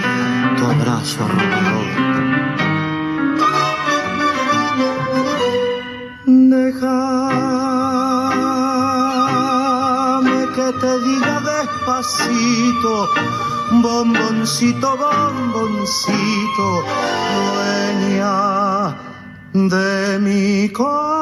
tu 0.56 0.64
abrazo 0.64 1.24
arrobador. 1.24 1.86
Déjame 6.26 6.92
que 10.56 10.68
te 10.80 10.92
diga 11.06 11.36
despacito, 11.52 12.92
bomboncito, 13.82 14.88
bomboncito, 14.96 16.66
dueña 17.34 18.65
de 19.56 20.18
mi 20.20 20.68
corazón. 20.68 21.16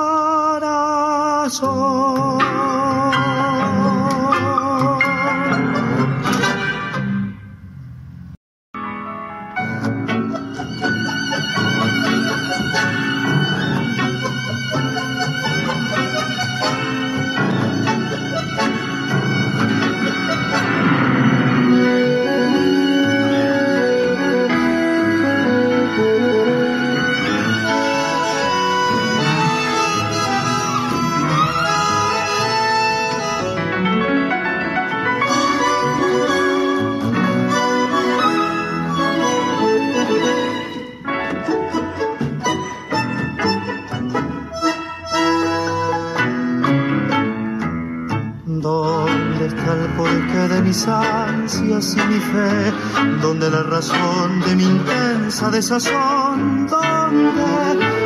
Donde 53.20 53.50
la 53.50 53.62
razón 53.62 54.40
de 54.40 54.56
mi 54.56 54.64
intensa 54.64 55.50
desazón, 55.50 56.66
donde 56.66 57.44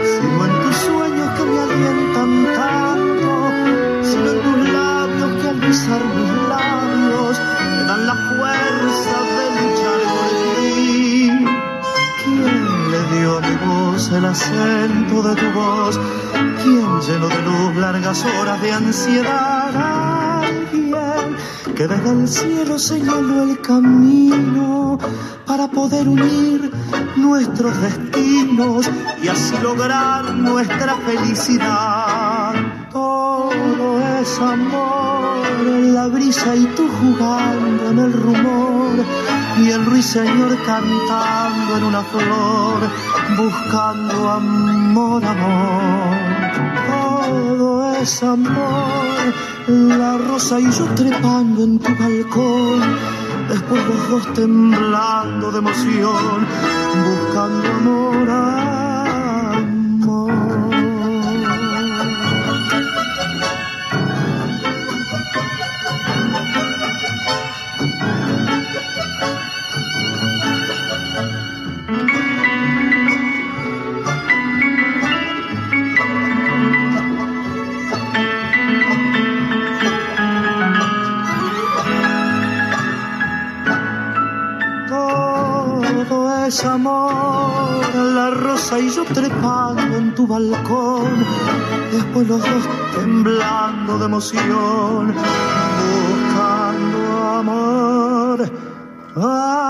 sigo 0.05 0.45
en 0.45 0.63
tus 0.63 0.77
sueños 0.77 1.31
que 1.37 1.45
me 1.45 1.59
alientan 1.61 2.31
tanto, 2.55 3.31
sigo 4.03 4.31
en 4.31 4.43
tus 4.43 4.73
labios 4.73 5.43
que 5.43 5.49
al 5.49 5.61
besar 5.61 6.03
mis 6.05 6.33
labios 6.49 7.41
me 7.77 7.83
dan 7.85 8.07
la 8.07 8.15
fuerza 8.15 9.17
de 9.37 9.45
luchar 9.59 10.01
por 10.15 10.31
ti. 10.57 11.47
¿Quién 12.25 12.91
le 12.91 13.19
dio 13.19 13.39
a 13.39 13.41
mi 13.41 13.57
voz 13.67 14.11
el 14.13 14.25
acento 14.25 15.23
de 15.23 15.35
tu 15.37 15.51
voz? 15.53 16.01
¿Quién 16.63 17.01
llenó 17.01 17.29
de 17.29 17.43
luz 17.43 17.77
largas 17.77 18.25
horas 18.25 18.61
de 18.61 18.73
ansiedad? 18.73 19.58
Que 21.79 21.87
desde 21.87 22.11
el 22.11 22.27
cielo 22.27 22.77
señaló 22.77 23.45
el 23.45 23.61
camino 23.61 24.99
para 25.47 25.69
poder 25.69 26.09
unir 26.09 26.73
nuestros 27.15 27.81
destinos 27.81 28.91
y 29.23 29.29
así 29.29 29.55
lograr 29.63 30.35
nuestra 30.35 30.97
felicidad. 30.97 32.55
Todo 32.91 34.01
es 34.21 34.41
amor, 34.41 35.47
la 35.95 36.09
brisa 36.09 36.57
y 36.57 36.65
tú 36.75 36.89
jugando 37.01 37.91
en 37.93 37.99
el 38.01 38.13
rumor 38.13 39.05
y 39.61 39.71
el 39.71 39.85
ruiseñor 39.85 40.61
cantando 40.67 41.77
en 41.77 41.85
una 41.85 42.03
flor, 42.03 42.81
buscando 43.37 44.31
amor, 44.31 45.25
amor. 45.25 46.28
Todo 46.87 47.95
es 47.97 48.23
amor, 48.23 49.35
la 49.67 50.19
rosa 50.19 50.61
y 50.61 50.71
yo 50.71 50.85
trepando 50.95 51.65
en 51.65 51.79
tu 51.79 51.91
balcón, 51.95 52.81
después 53.49 53.87
los 53.87 54.11
dos 54.11 54.35
temblando 54.35 55.51
de 55.53 55.59
emoción, 55.59 56.47
buscando 57.05 57.69
amor, 57.69 58.31
amor. 58.31 58.78
Balcón, 90.39 91.27
después 91.93 92.29
los 92.29 92.41
dos 92.41 92.69
temblando 92.95 93.99
de 93.99 94.05
emoción, 94.05 95.15
buscando 95.81 97.25
amor, 97.39 98.51
amor. 99.17 99.68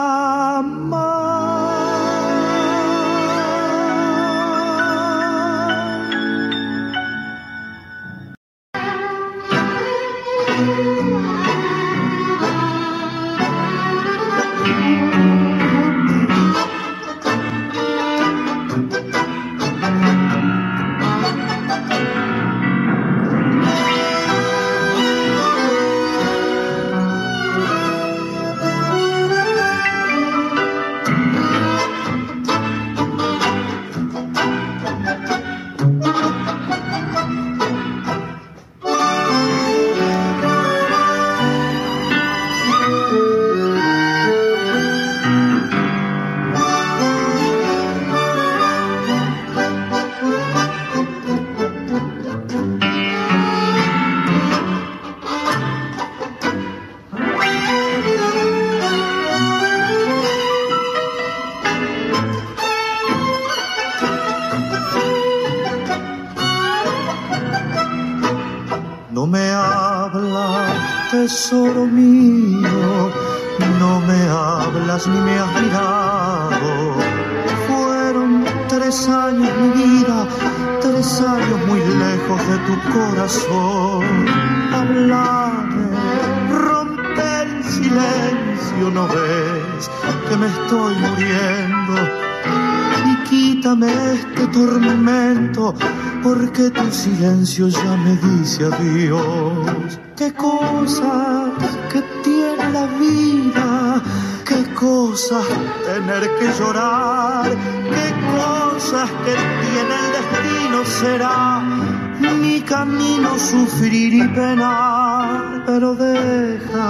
Sufrir 113.50 114.12
y 114.12 114.28
penar, 114.28 115.64
pero 115.64 115.94
deja 115.94 116.88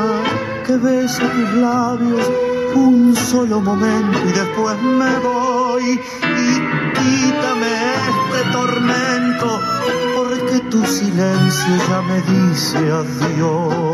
que 0.66 0.76
bese 0.76 1.22
tus 1.22 1.52
labios 1.54 2.30
un 2.74 3.14
solo 3.14 3.60
momento 3.60 4.18
y 4.28 4.32
después 4.32 4.76
me 4.82 5.18
voy 5.20 5.84
y 5.92 6.50
quítame 6.98 7.74
este 8.12 8.40
tormento 8.52 9.60
porque 10.16 10.58
tu 10.70 10.84
silencio 10.84 11.72
ya 11.88 12.00
me 12.02 12.20
dice 12.22 12.78
adiós. 12.78 13.87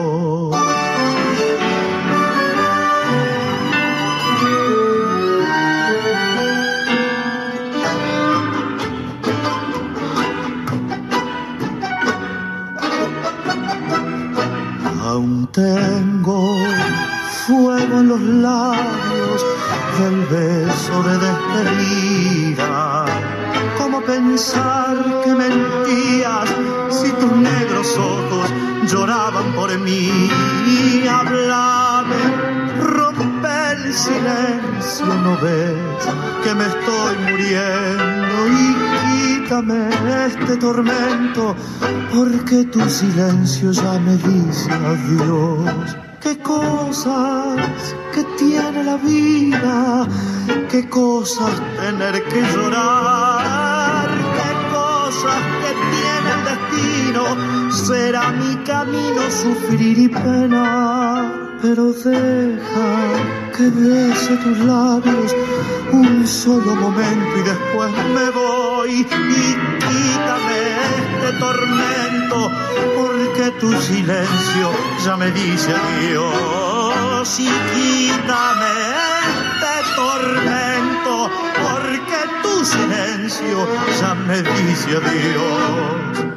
Tormento, 40.65 41.55
porque 42.15 42.65
tu 42.73 42.81
silencio 42.89 43.71
ya 43.71 43.99
me 44.07 44.17
dice 44.17 44.71
adiós. 44.93 45.97
Qué 46.23 46.39
cosas 46.39 47.95
que 48.15 48.23
tiene 48.39 48.83
la 48.83 48.97
vida, 48.97 50.07
qué 50.71 50.89
cosas 50.89 51.53
tener 51.81 52.15
que 52.31 52.41
llorar, 52.53 54.09
qué 54.39 54.53
cosas 54.79 55.41
que 55.63 55.73
tiene 55.93 56.29
el 56.37 56.43
destino, 56.51 57.23
será 57.87 58.23
mi 58.43 58.55
camino 58.71 59.23
sufrir 59.43 59.99
y 59.99 60.09
penar. 60.09 61.59
Pero 61.61 61.93
deja 61.93 62.91
que 63.55 63.67
bese 63.81 64.35
tus 64.45 64.59
labios 64.61 65.31
un 65.93 66.27
solo 66.27 66.75
momento 66.75 67.33
y 67.41 67.43
después 67.51 67.91
me 68.17 68.27
voy 68.31 69.07
este 71.25 71.39
tormento 71.39 72.51
porque 72.97 73.51
tu 73.59 73.73
silencio 73.81 74.71
ya 75.03 75.17
me 75.17 75.31
dice 75.31 75.73
adiós 75.73 77.41
y 77.41 77.49
quítame 77.73 78.73
este 79.25 79.75
tormento 79.97 81.31
porque 81.63 82.21
tu 82.43 82.65
silencio 82.65 83.67
ya 84.01 84.15
me 84.15 84.43
dice 84.43 84.99
adiós. 84.99 86.35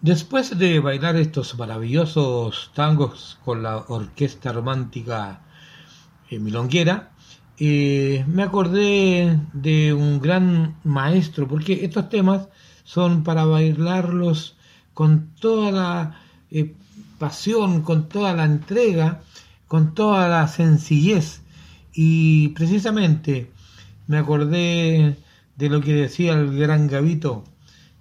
Después 0.00 0.58
de 0.58 0.80
bailar 0.80 1.16
estos 1.16 1.58
maravillosos 1.58 2.70
tangos 2.74 3.38
con 3.44 3.62
la 3.62 3.76
orquesta 3.88 4.52
romántica 4.52 5.42
eh, 6.30 6.38
milonguera, 6.38 7.10
eh, 7.58 8.24
me 8.28 8.42
acordé 8.42 9.40
de 9.52 9.94
un 9.94 10.20
gran 10.20 10.76
maestro, 10.84 11.48
porque 11.48 11.84
estos 11.84 12.08
temas 12.08 12.48
son 12.84 13.24
para 13.24 13.44
bailarlos 13.44 14.56
con 14.92 15.34
toda 15.40 15.72
la 15.72 16.20
eh, 16.50 16.74
pasión, 17.18 17.82
con 17.82 18.08
toda 18.08 18.34
la 18.34 18.44
entrega, 18.44 19.22
con 19.68 19.94
toda 19.94 20.28
la 20.28 20.48
sencillez. 20.48 21.42
Y 21.92 22.48
precisamente 22.48 23.50
me 24.06 24.18
acordé 24.18 25.16
de 25.56 25.68
lo 25.70 25.80
que 25.80 25.94
decía 25.94 26.34
el 26.34 26.58
gran 26.58 26.88
Gavito, 26.88 27.44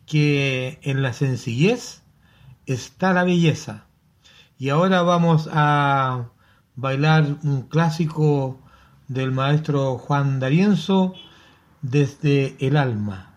que 0.05 0.79
en 0.83 1.01
la 1.01 1.13
sencillez 1.13 2.01
está 2.65 3.13
la 3.13 3.23
belleza. 3.23 3.85
Y 4.57 4.69
ahora 4.69 5.01
vamos 5.01 5.49
a 5.51 6.29
bailar 6.75 7.37
un 7.43 7.63
clásico 7.63 8.59
del 9.07 9.31
maestro 9.31 9.97
Juan 9.97 10.39
D'Arienzo 10.39 11.13
desde 11.81 12.55
el 12.59 12.77
alma. 12.77 13.34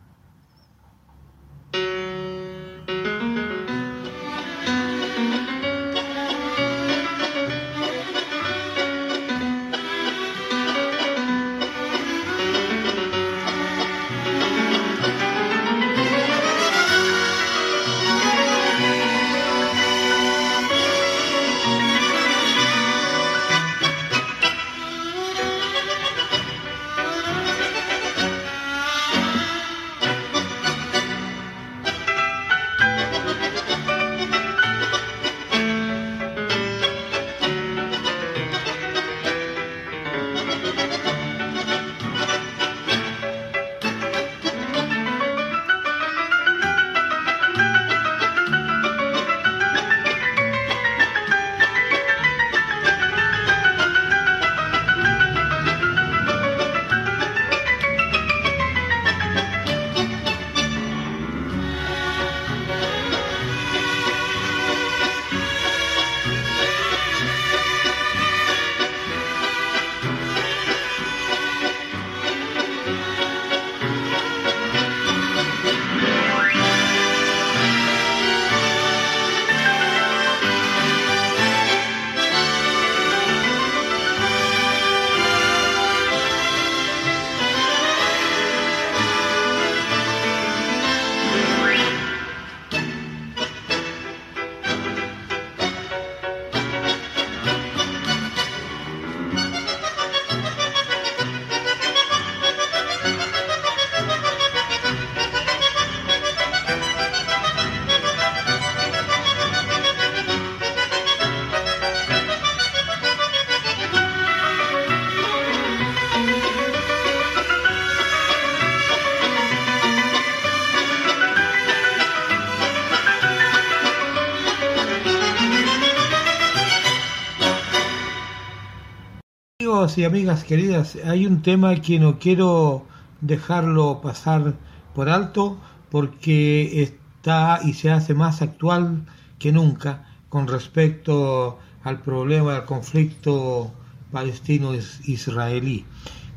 Y 129.98 130.04
amigas 130.04 130.44
queridas, 130.44 130.96
hay 131.04 131.26
un 131.26 131.42
tema 131.42 131.74
que 131.74 131.98
no 131.98 132.20
quiero 132.20 132.86
dejarlo 133.20 134.00
pasar 134.00 134.54
por 134.94 135.08
alto 135.08 135.58
porque 135.90 136.82
está 136.82 137.58
y 137.64 137.72
se 137.72 137.90
hace 137.90 138.14
más 138.14 138.40
actual 138.40 139.04
que 139.40 139.50
nunca 139.50 140.06
con 140.28 140.46
respecto 140.46 141.58
al 141.82 142.00
problema 142.00 142.54
del 142.54 142.64
conflicto 142.64 143.72
palestino-israelí. 144.12 145.84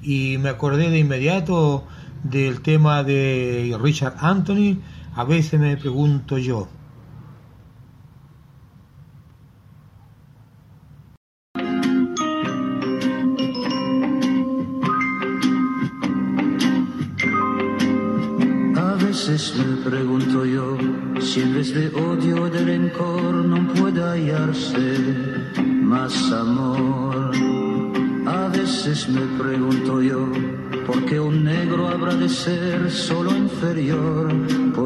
Y 0.02 0.40
me 0.40 0.50
acordé 0.50 0.90
de 0.90 0.98
inmediato 0.98 1.86
del 2.24 2.62
tema 2.62 3.04
de 3.04 3.78
Richard 3.80 4.16
Anthony, 4.20 4.80
a 5.16 5.24
veces 5.24 5.60
me 5.60 5.78
pregunto 5.78 6.40
yo, 6.40 6.68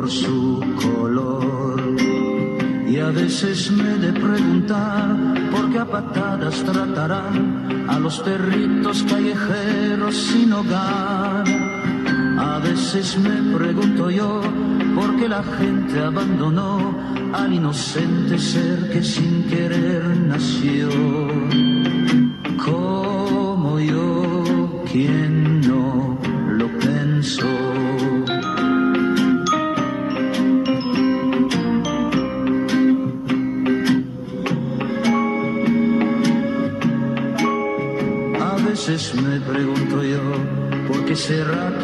por 0.05 0.11
su 0.11 0.59
color. 0.83 1.95
Y 2.87 2.99
a 2.99 3.09
veces 3.09 3.71
me 3.71 3.97
de 3.97 4.13
preguntar 4.13 5.15
por 5.51 5.71
qué 5.71 5.79
a 5.79 5.85
patadas 5.85 6.63
tratarán 6.63 7.87
a 7.89 7.97
los 7.97 8.19
perritos 8.19 9.03
callejeros 9.09 10.15
sin 10.15 10.53
hogar 10.53 11.43
a 12.37 12.59
veces 12.59 13.17
me 13.17 13.57
pregunto 13.57 14.09
yo 14.09 14.41
por 14.93 15.15
qué 15.15 15.27
la 15.27 15.43
gente 15.43 15.99
abandonó 15.99 16.93
al 17.33 17.53
inocente 17.53 18.37
ser 18.37 18.89
que 18.91 19.03
sin 19.03 19.43
querer 19.43 20.03
nació. 20.17 20.89
Como 22.63 23.79
yo, 23.79 24.83
quien 24.91 25.34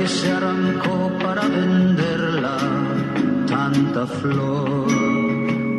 que 0.02 0.07
se 0.07 0.32
arrancó 0.32 1.11
para 1.22 1.44
venderla? 1.48 2.57
tanta 3.45 4.07
flor. 4.07 4.88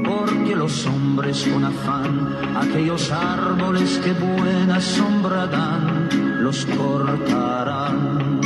Porque 0.04 0.54
los 0.54 0.86
hombres 0.86 1.48
con 1.52 1.64
afán, 1.64 2.28
aquellos 2.54 3.10
árboles 3.10 4.00
que 4.04 4.12
buena 4.12 4.80
sombra 4.80 5.46
dan, 5.48 6.08
los 6.44 6.64
cortarán. 6.66 8.40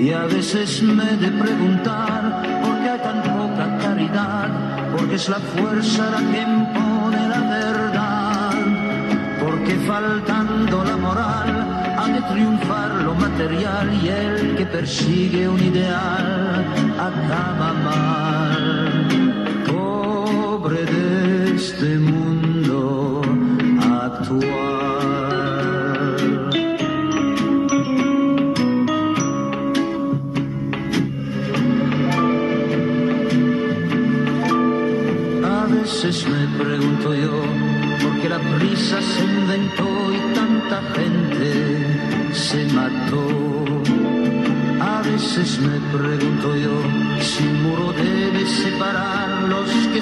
Y 0.00 0.10
a 0.10 0.24
veces 0.26 0.82
me 0.82 1.04
he 1.04 1.16
de 1.18 1.30
preguntar 1.44 2.42
por 2.64 2.74
qué 2.80 2.88
hay 2.90 3.00
tan 3.00 3.22
poca 3.22 3.78
caridad, 3.78 4.48
porque 4.96 5.14
es 5.14 5.28
la 5.28 5.40
fuerza 5.54 6.10
la 6.10 6.20
que 6.32 6.42
impone 6.42 7.28
la 7.28 7.40
verdad, 7.58 8.54
porque 9.40 9.74
faltando 9.86 10.84
la 10.84 10.96
moral 10.96 11.49
triunfar 12.28 12.90
lo 13.02 13.14
material 13.14 13.88
y 14.02 14.08
el 14.08 14.56
que 14.56 14.66
persigue 14.66 15.48
un 15.48 15.60
ideal 15.60 16.64
acaba 16.98 17.72
mal. 17.72 19.08
Pobre 19.66 20.84
de 20.84 21.56
este 21.56 21.98
mundo 21.98 23.22
actual. 23.80 24.69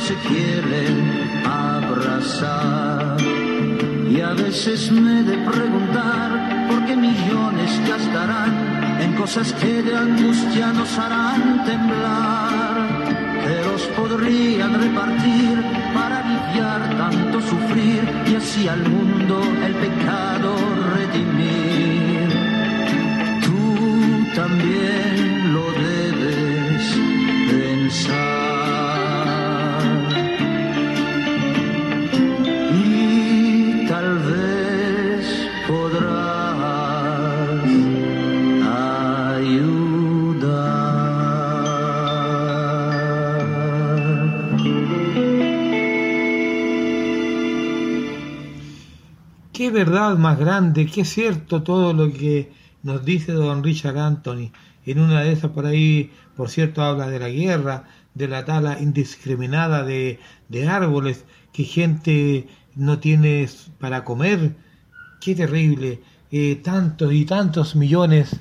Se 0.08 0.14
quieren 0.26 0.94
abrazar. 1.44 3.16
Y 4.10 4.20
a 4.22 4.32
veces 4.32 4.90
me 4.90 5.20
he 5.20 5.22
de 5.22 5.36
preguntar 5.50 6.66
por 6.68 6.86
qué 6.86 6.96
millones 6.96 7.70
gastarán 7.86 8.52
en 9.02 9.12
cosas 9.16 9.52
que 9.52 9.82
de 9.82 9.94
angustia 9.94 10.72
nos 10.72 10.98
harán 10.98 11.62
temblar 11.66 12.76
que 13.44 13.56
los 13.68 13.82
podrían 13.98 14.80
repartir 14.80 15.54
para 15.92 16.20
aliviar 16.24 16.80
tanto 16.96 17.42
sufrir 17.42 18.02
y 18.30 18.36
así 18.36 18.66
al 18.66 18.82
mundo 18.88 19.42
el 19.66 19.74
pecado 19.74 20.56
redimir. 20.94 21.27
Más 50.28 50.38
grande, 50.38 50.84
qué 50.84 51.06
cierto 51.06 51.62
todo 51.62 51.94
lo 51.94 52.12
que 52.12 52.52
nos 52.82 53.02
dice 53.02 53.32
don 53.32 53.64
Richard 53.64 53.96
Anthony. 53.96 54.52
En 54.84 55.00
una 55.00 55.22
de 55.22 55.32
esas 55.32 55.52
por 55.52 55.64
ahí, 55.64 56.12
por 56.36 56.50
cierto, 56.50 56.82
habla 56.82 57.08
de 57.08 57.18
la 57.18 57.30
guerra, 57.30 57.84
de 58.12 58.28
la 58.28 58.44
tala 58.44 58.78
indiscriminada 58.78 59.84
de, 59.84 60.20
de 60.50 60.68
árboles, 60.68 61.24
que 61.50 61.64
gente 61.64 62.46
no 62.74 62.98
tiene 62.98 63.48
para 63.80 64.04
comer. 64.04 64.54
Qué 65.22 65.34
terrible. 65.34 66.02
Eh, 66.30 66.56
tantos 66.56 67.10
y 67.14 67.24
tantos 67.24 67.74
millones 67.74 68.36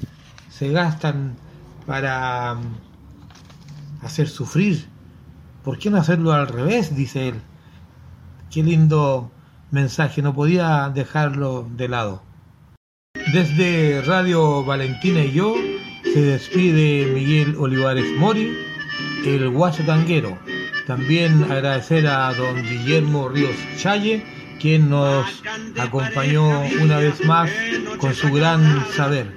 se 0.49 0.69
gastan 0.73 1.37
para 1.85 2.55
mm, 2.55 4.05
hacer 4.05 4.27
sufrir. 4.27 4.89
¿Por 5.63 5.79
qué 5.79 5.89
no 5.89 5.95
hacerlo 5.95 6.33
al 6.33 6.49
revés? 6.49 6.93
dice 6.93 7.29
él. 7.29 7.35
Qué 8.51 8.61
lindo 8.61 9.31
mensaje, 9.71 10.21
no 10.21 10.33
podía 10.33 10.91
dejarlo 10.93 11.67
de 11.75 11.87
lado. 11.87 12.23
Desde 13.33 14.01
Radio 14.03 14.63
Valentina 14.63 15.21
y 15.21 15.33
yo 15.33 15.55
se 16.03 16.21
despide 16.21 17.11
Miguel 17.13 17.55
Olivares 17.57 18.05
Mori, 18.17 18.55
el 19.25 19.49
guaso 19.49 19.83
tanguero. 19.83 20.37
También 20.85 21.43
agradecer 21.51 22.07
a 22.07 22.33
don 22.33 22.63
Guillermo 22.63 23.27
Ríos 23.27 23.55
Challe, 23.77 24.23
quien 24.59 24.89
nos 24.89 25.43
acompañó 25.77 26.61
una 26.81 26.97
vez 26.99 27.23
más 27.25 27.49
con 27.99 28.13
su 28.13 28.31
gran 28.31 28.85
saber. 28.95 29.33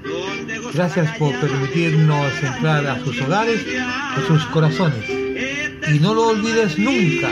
Gracias 0.72 1.16
por 1.18 1.34
permitirnos 1.40 2.32
entrar 2.42 2.86
a 2.86 3.00
sus 3.00 3.20
hogares, 3.20 3.66
a 3.80 4.20
sus 4.28 4.44
corazones. 4.46 5.08
Y 5.08 5.98
no 5.98 6.14
lo 6.14 6.28
olvides 6.28 6.78
nunca, 6.78 7.28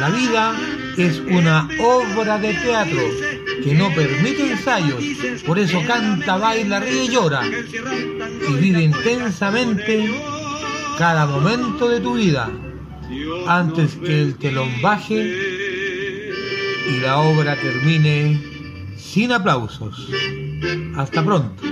la 0.00 0.10
vida 0.10 0.56
es 0.96 1.20
una 1.20 1.68
obra 1.80 2.38
de 2.38 2.54
teatro 2.54 3.00
que 3.62 3.74
no 3.74 3.92
permite 3.94 4.52
ensayos, 4.52 5.02
por 5.46 5.58
eso 5.58 5.80
canta, 5.86 6.36
baila, 6.36 6.80
ríe 6.80 7.04
y 7.04 7.08
llora. 7.08 7.42
Y 7.46 8.52
vive 8.54 8.82
intensamente 8.82 10.10
cada 10.98 11.26
momento 11.26 11.88
de 11.88 12.00
tu 12.00 12.14
vida 12.14 12.50
antes 13.46 13.96
que 13.96 14.22
el 14.22 14.36
telón 14.36 14.70
baje 14.80 15.38
y 16.90 17.00
la 17.00 17.18
obra 17.18 17.56
termine 17.56 18.40
sin 18.96 19.32
aplausos. 19.32 20.08
Hasta 20.96 21.24
pronto. 21.24 21.62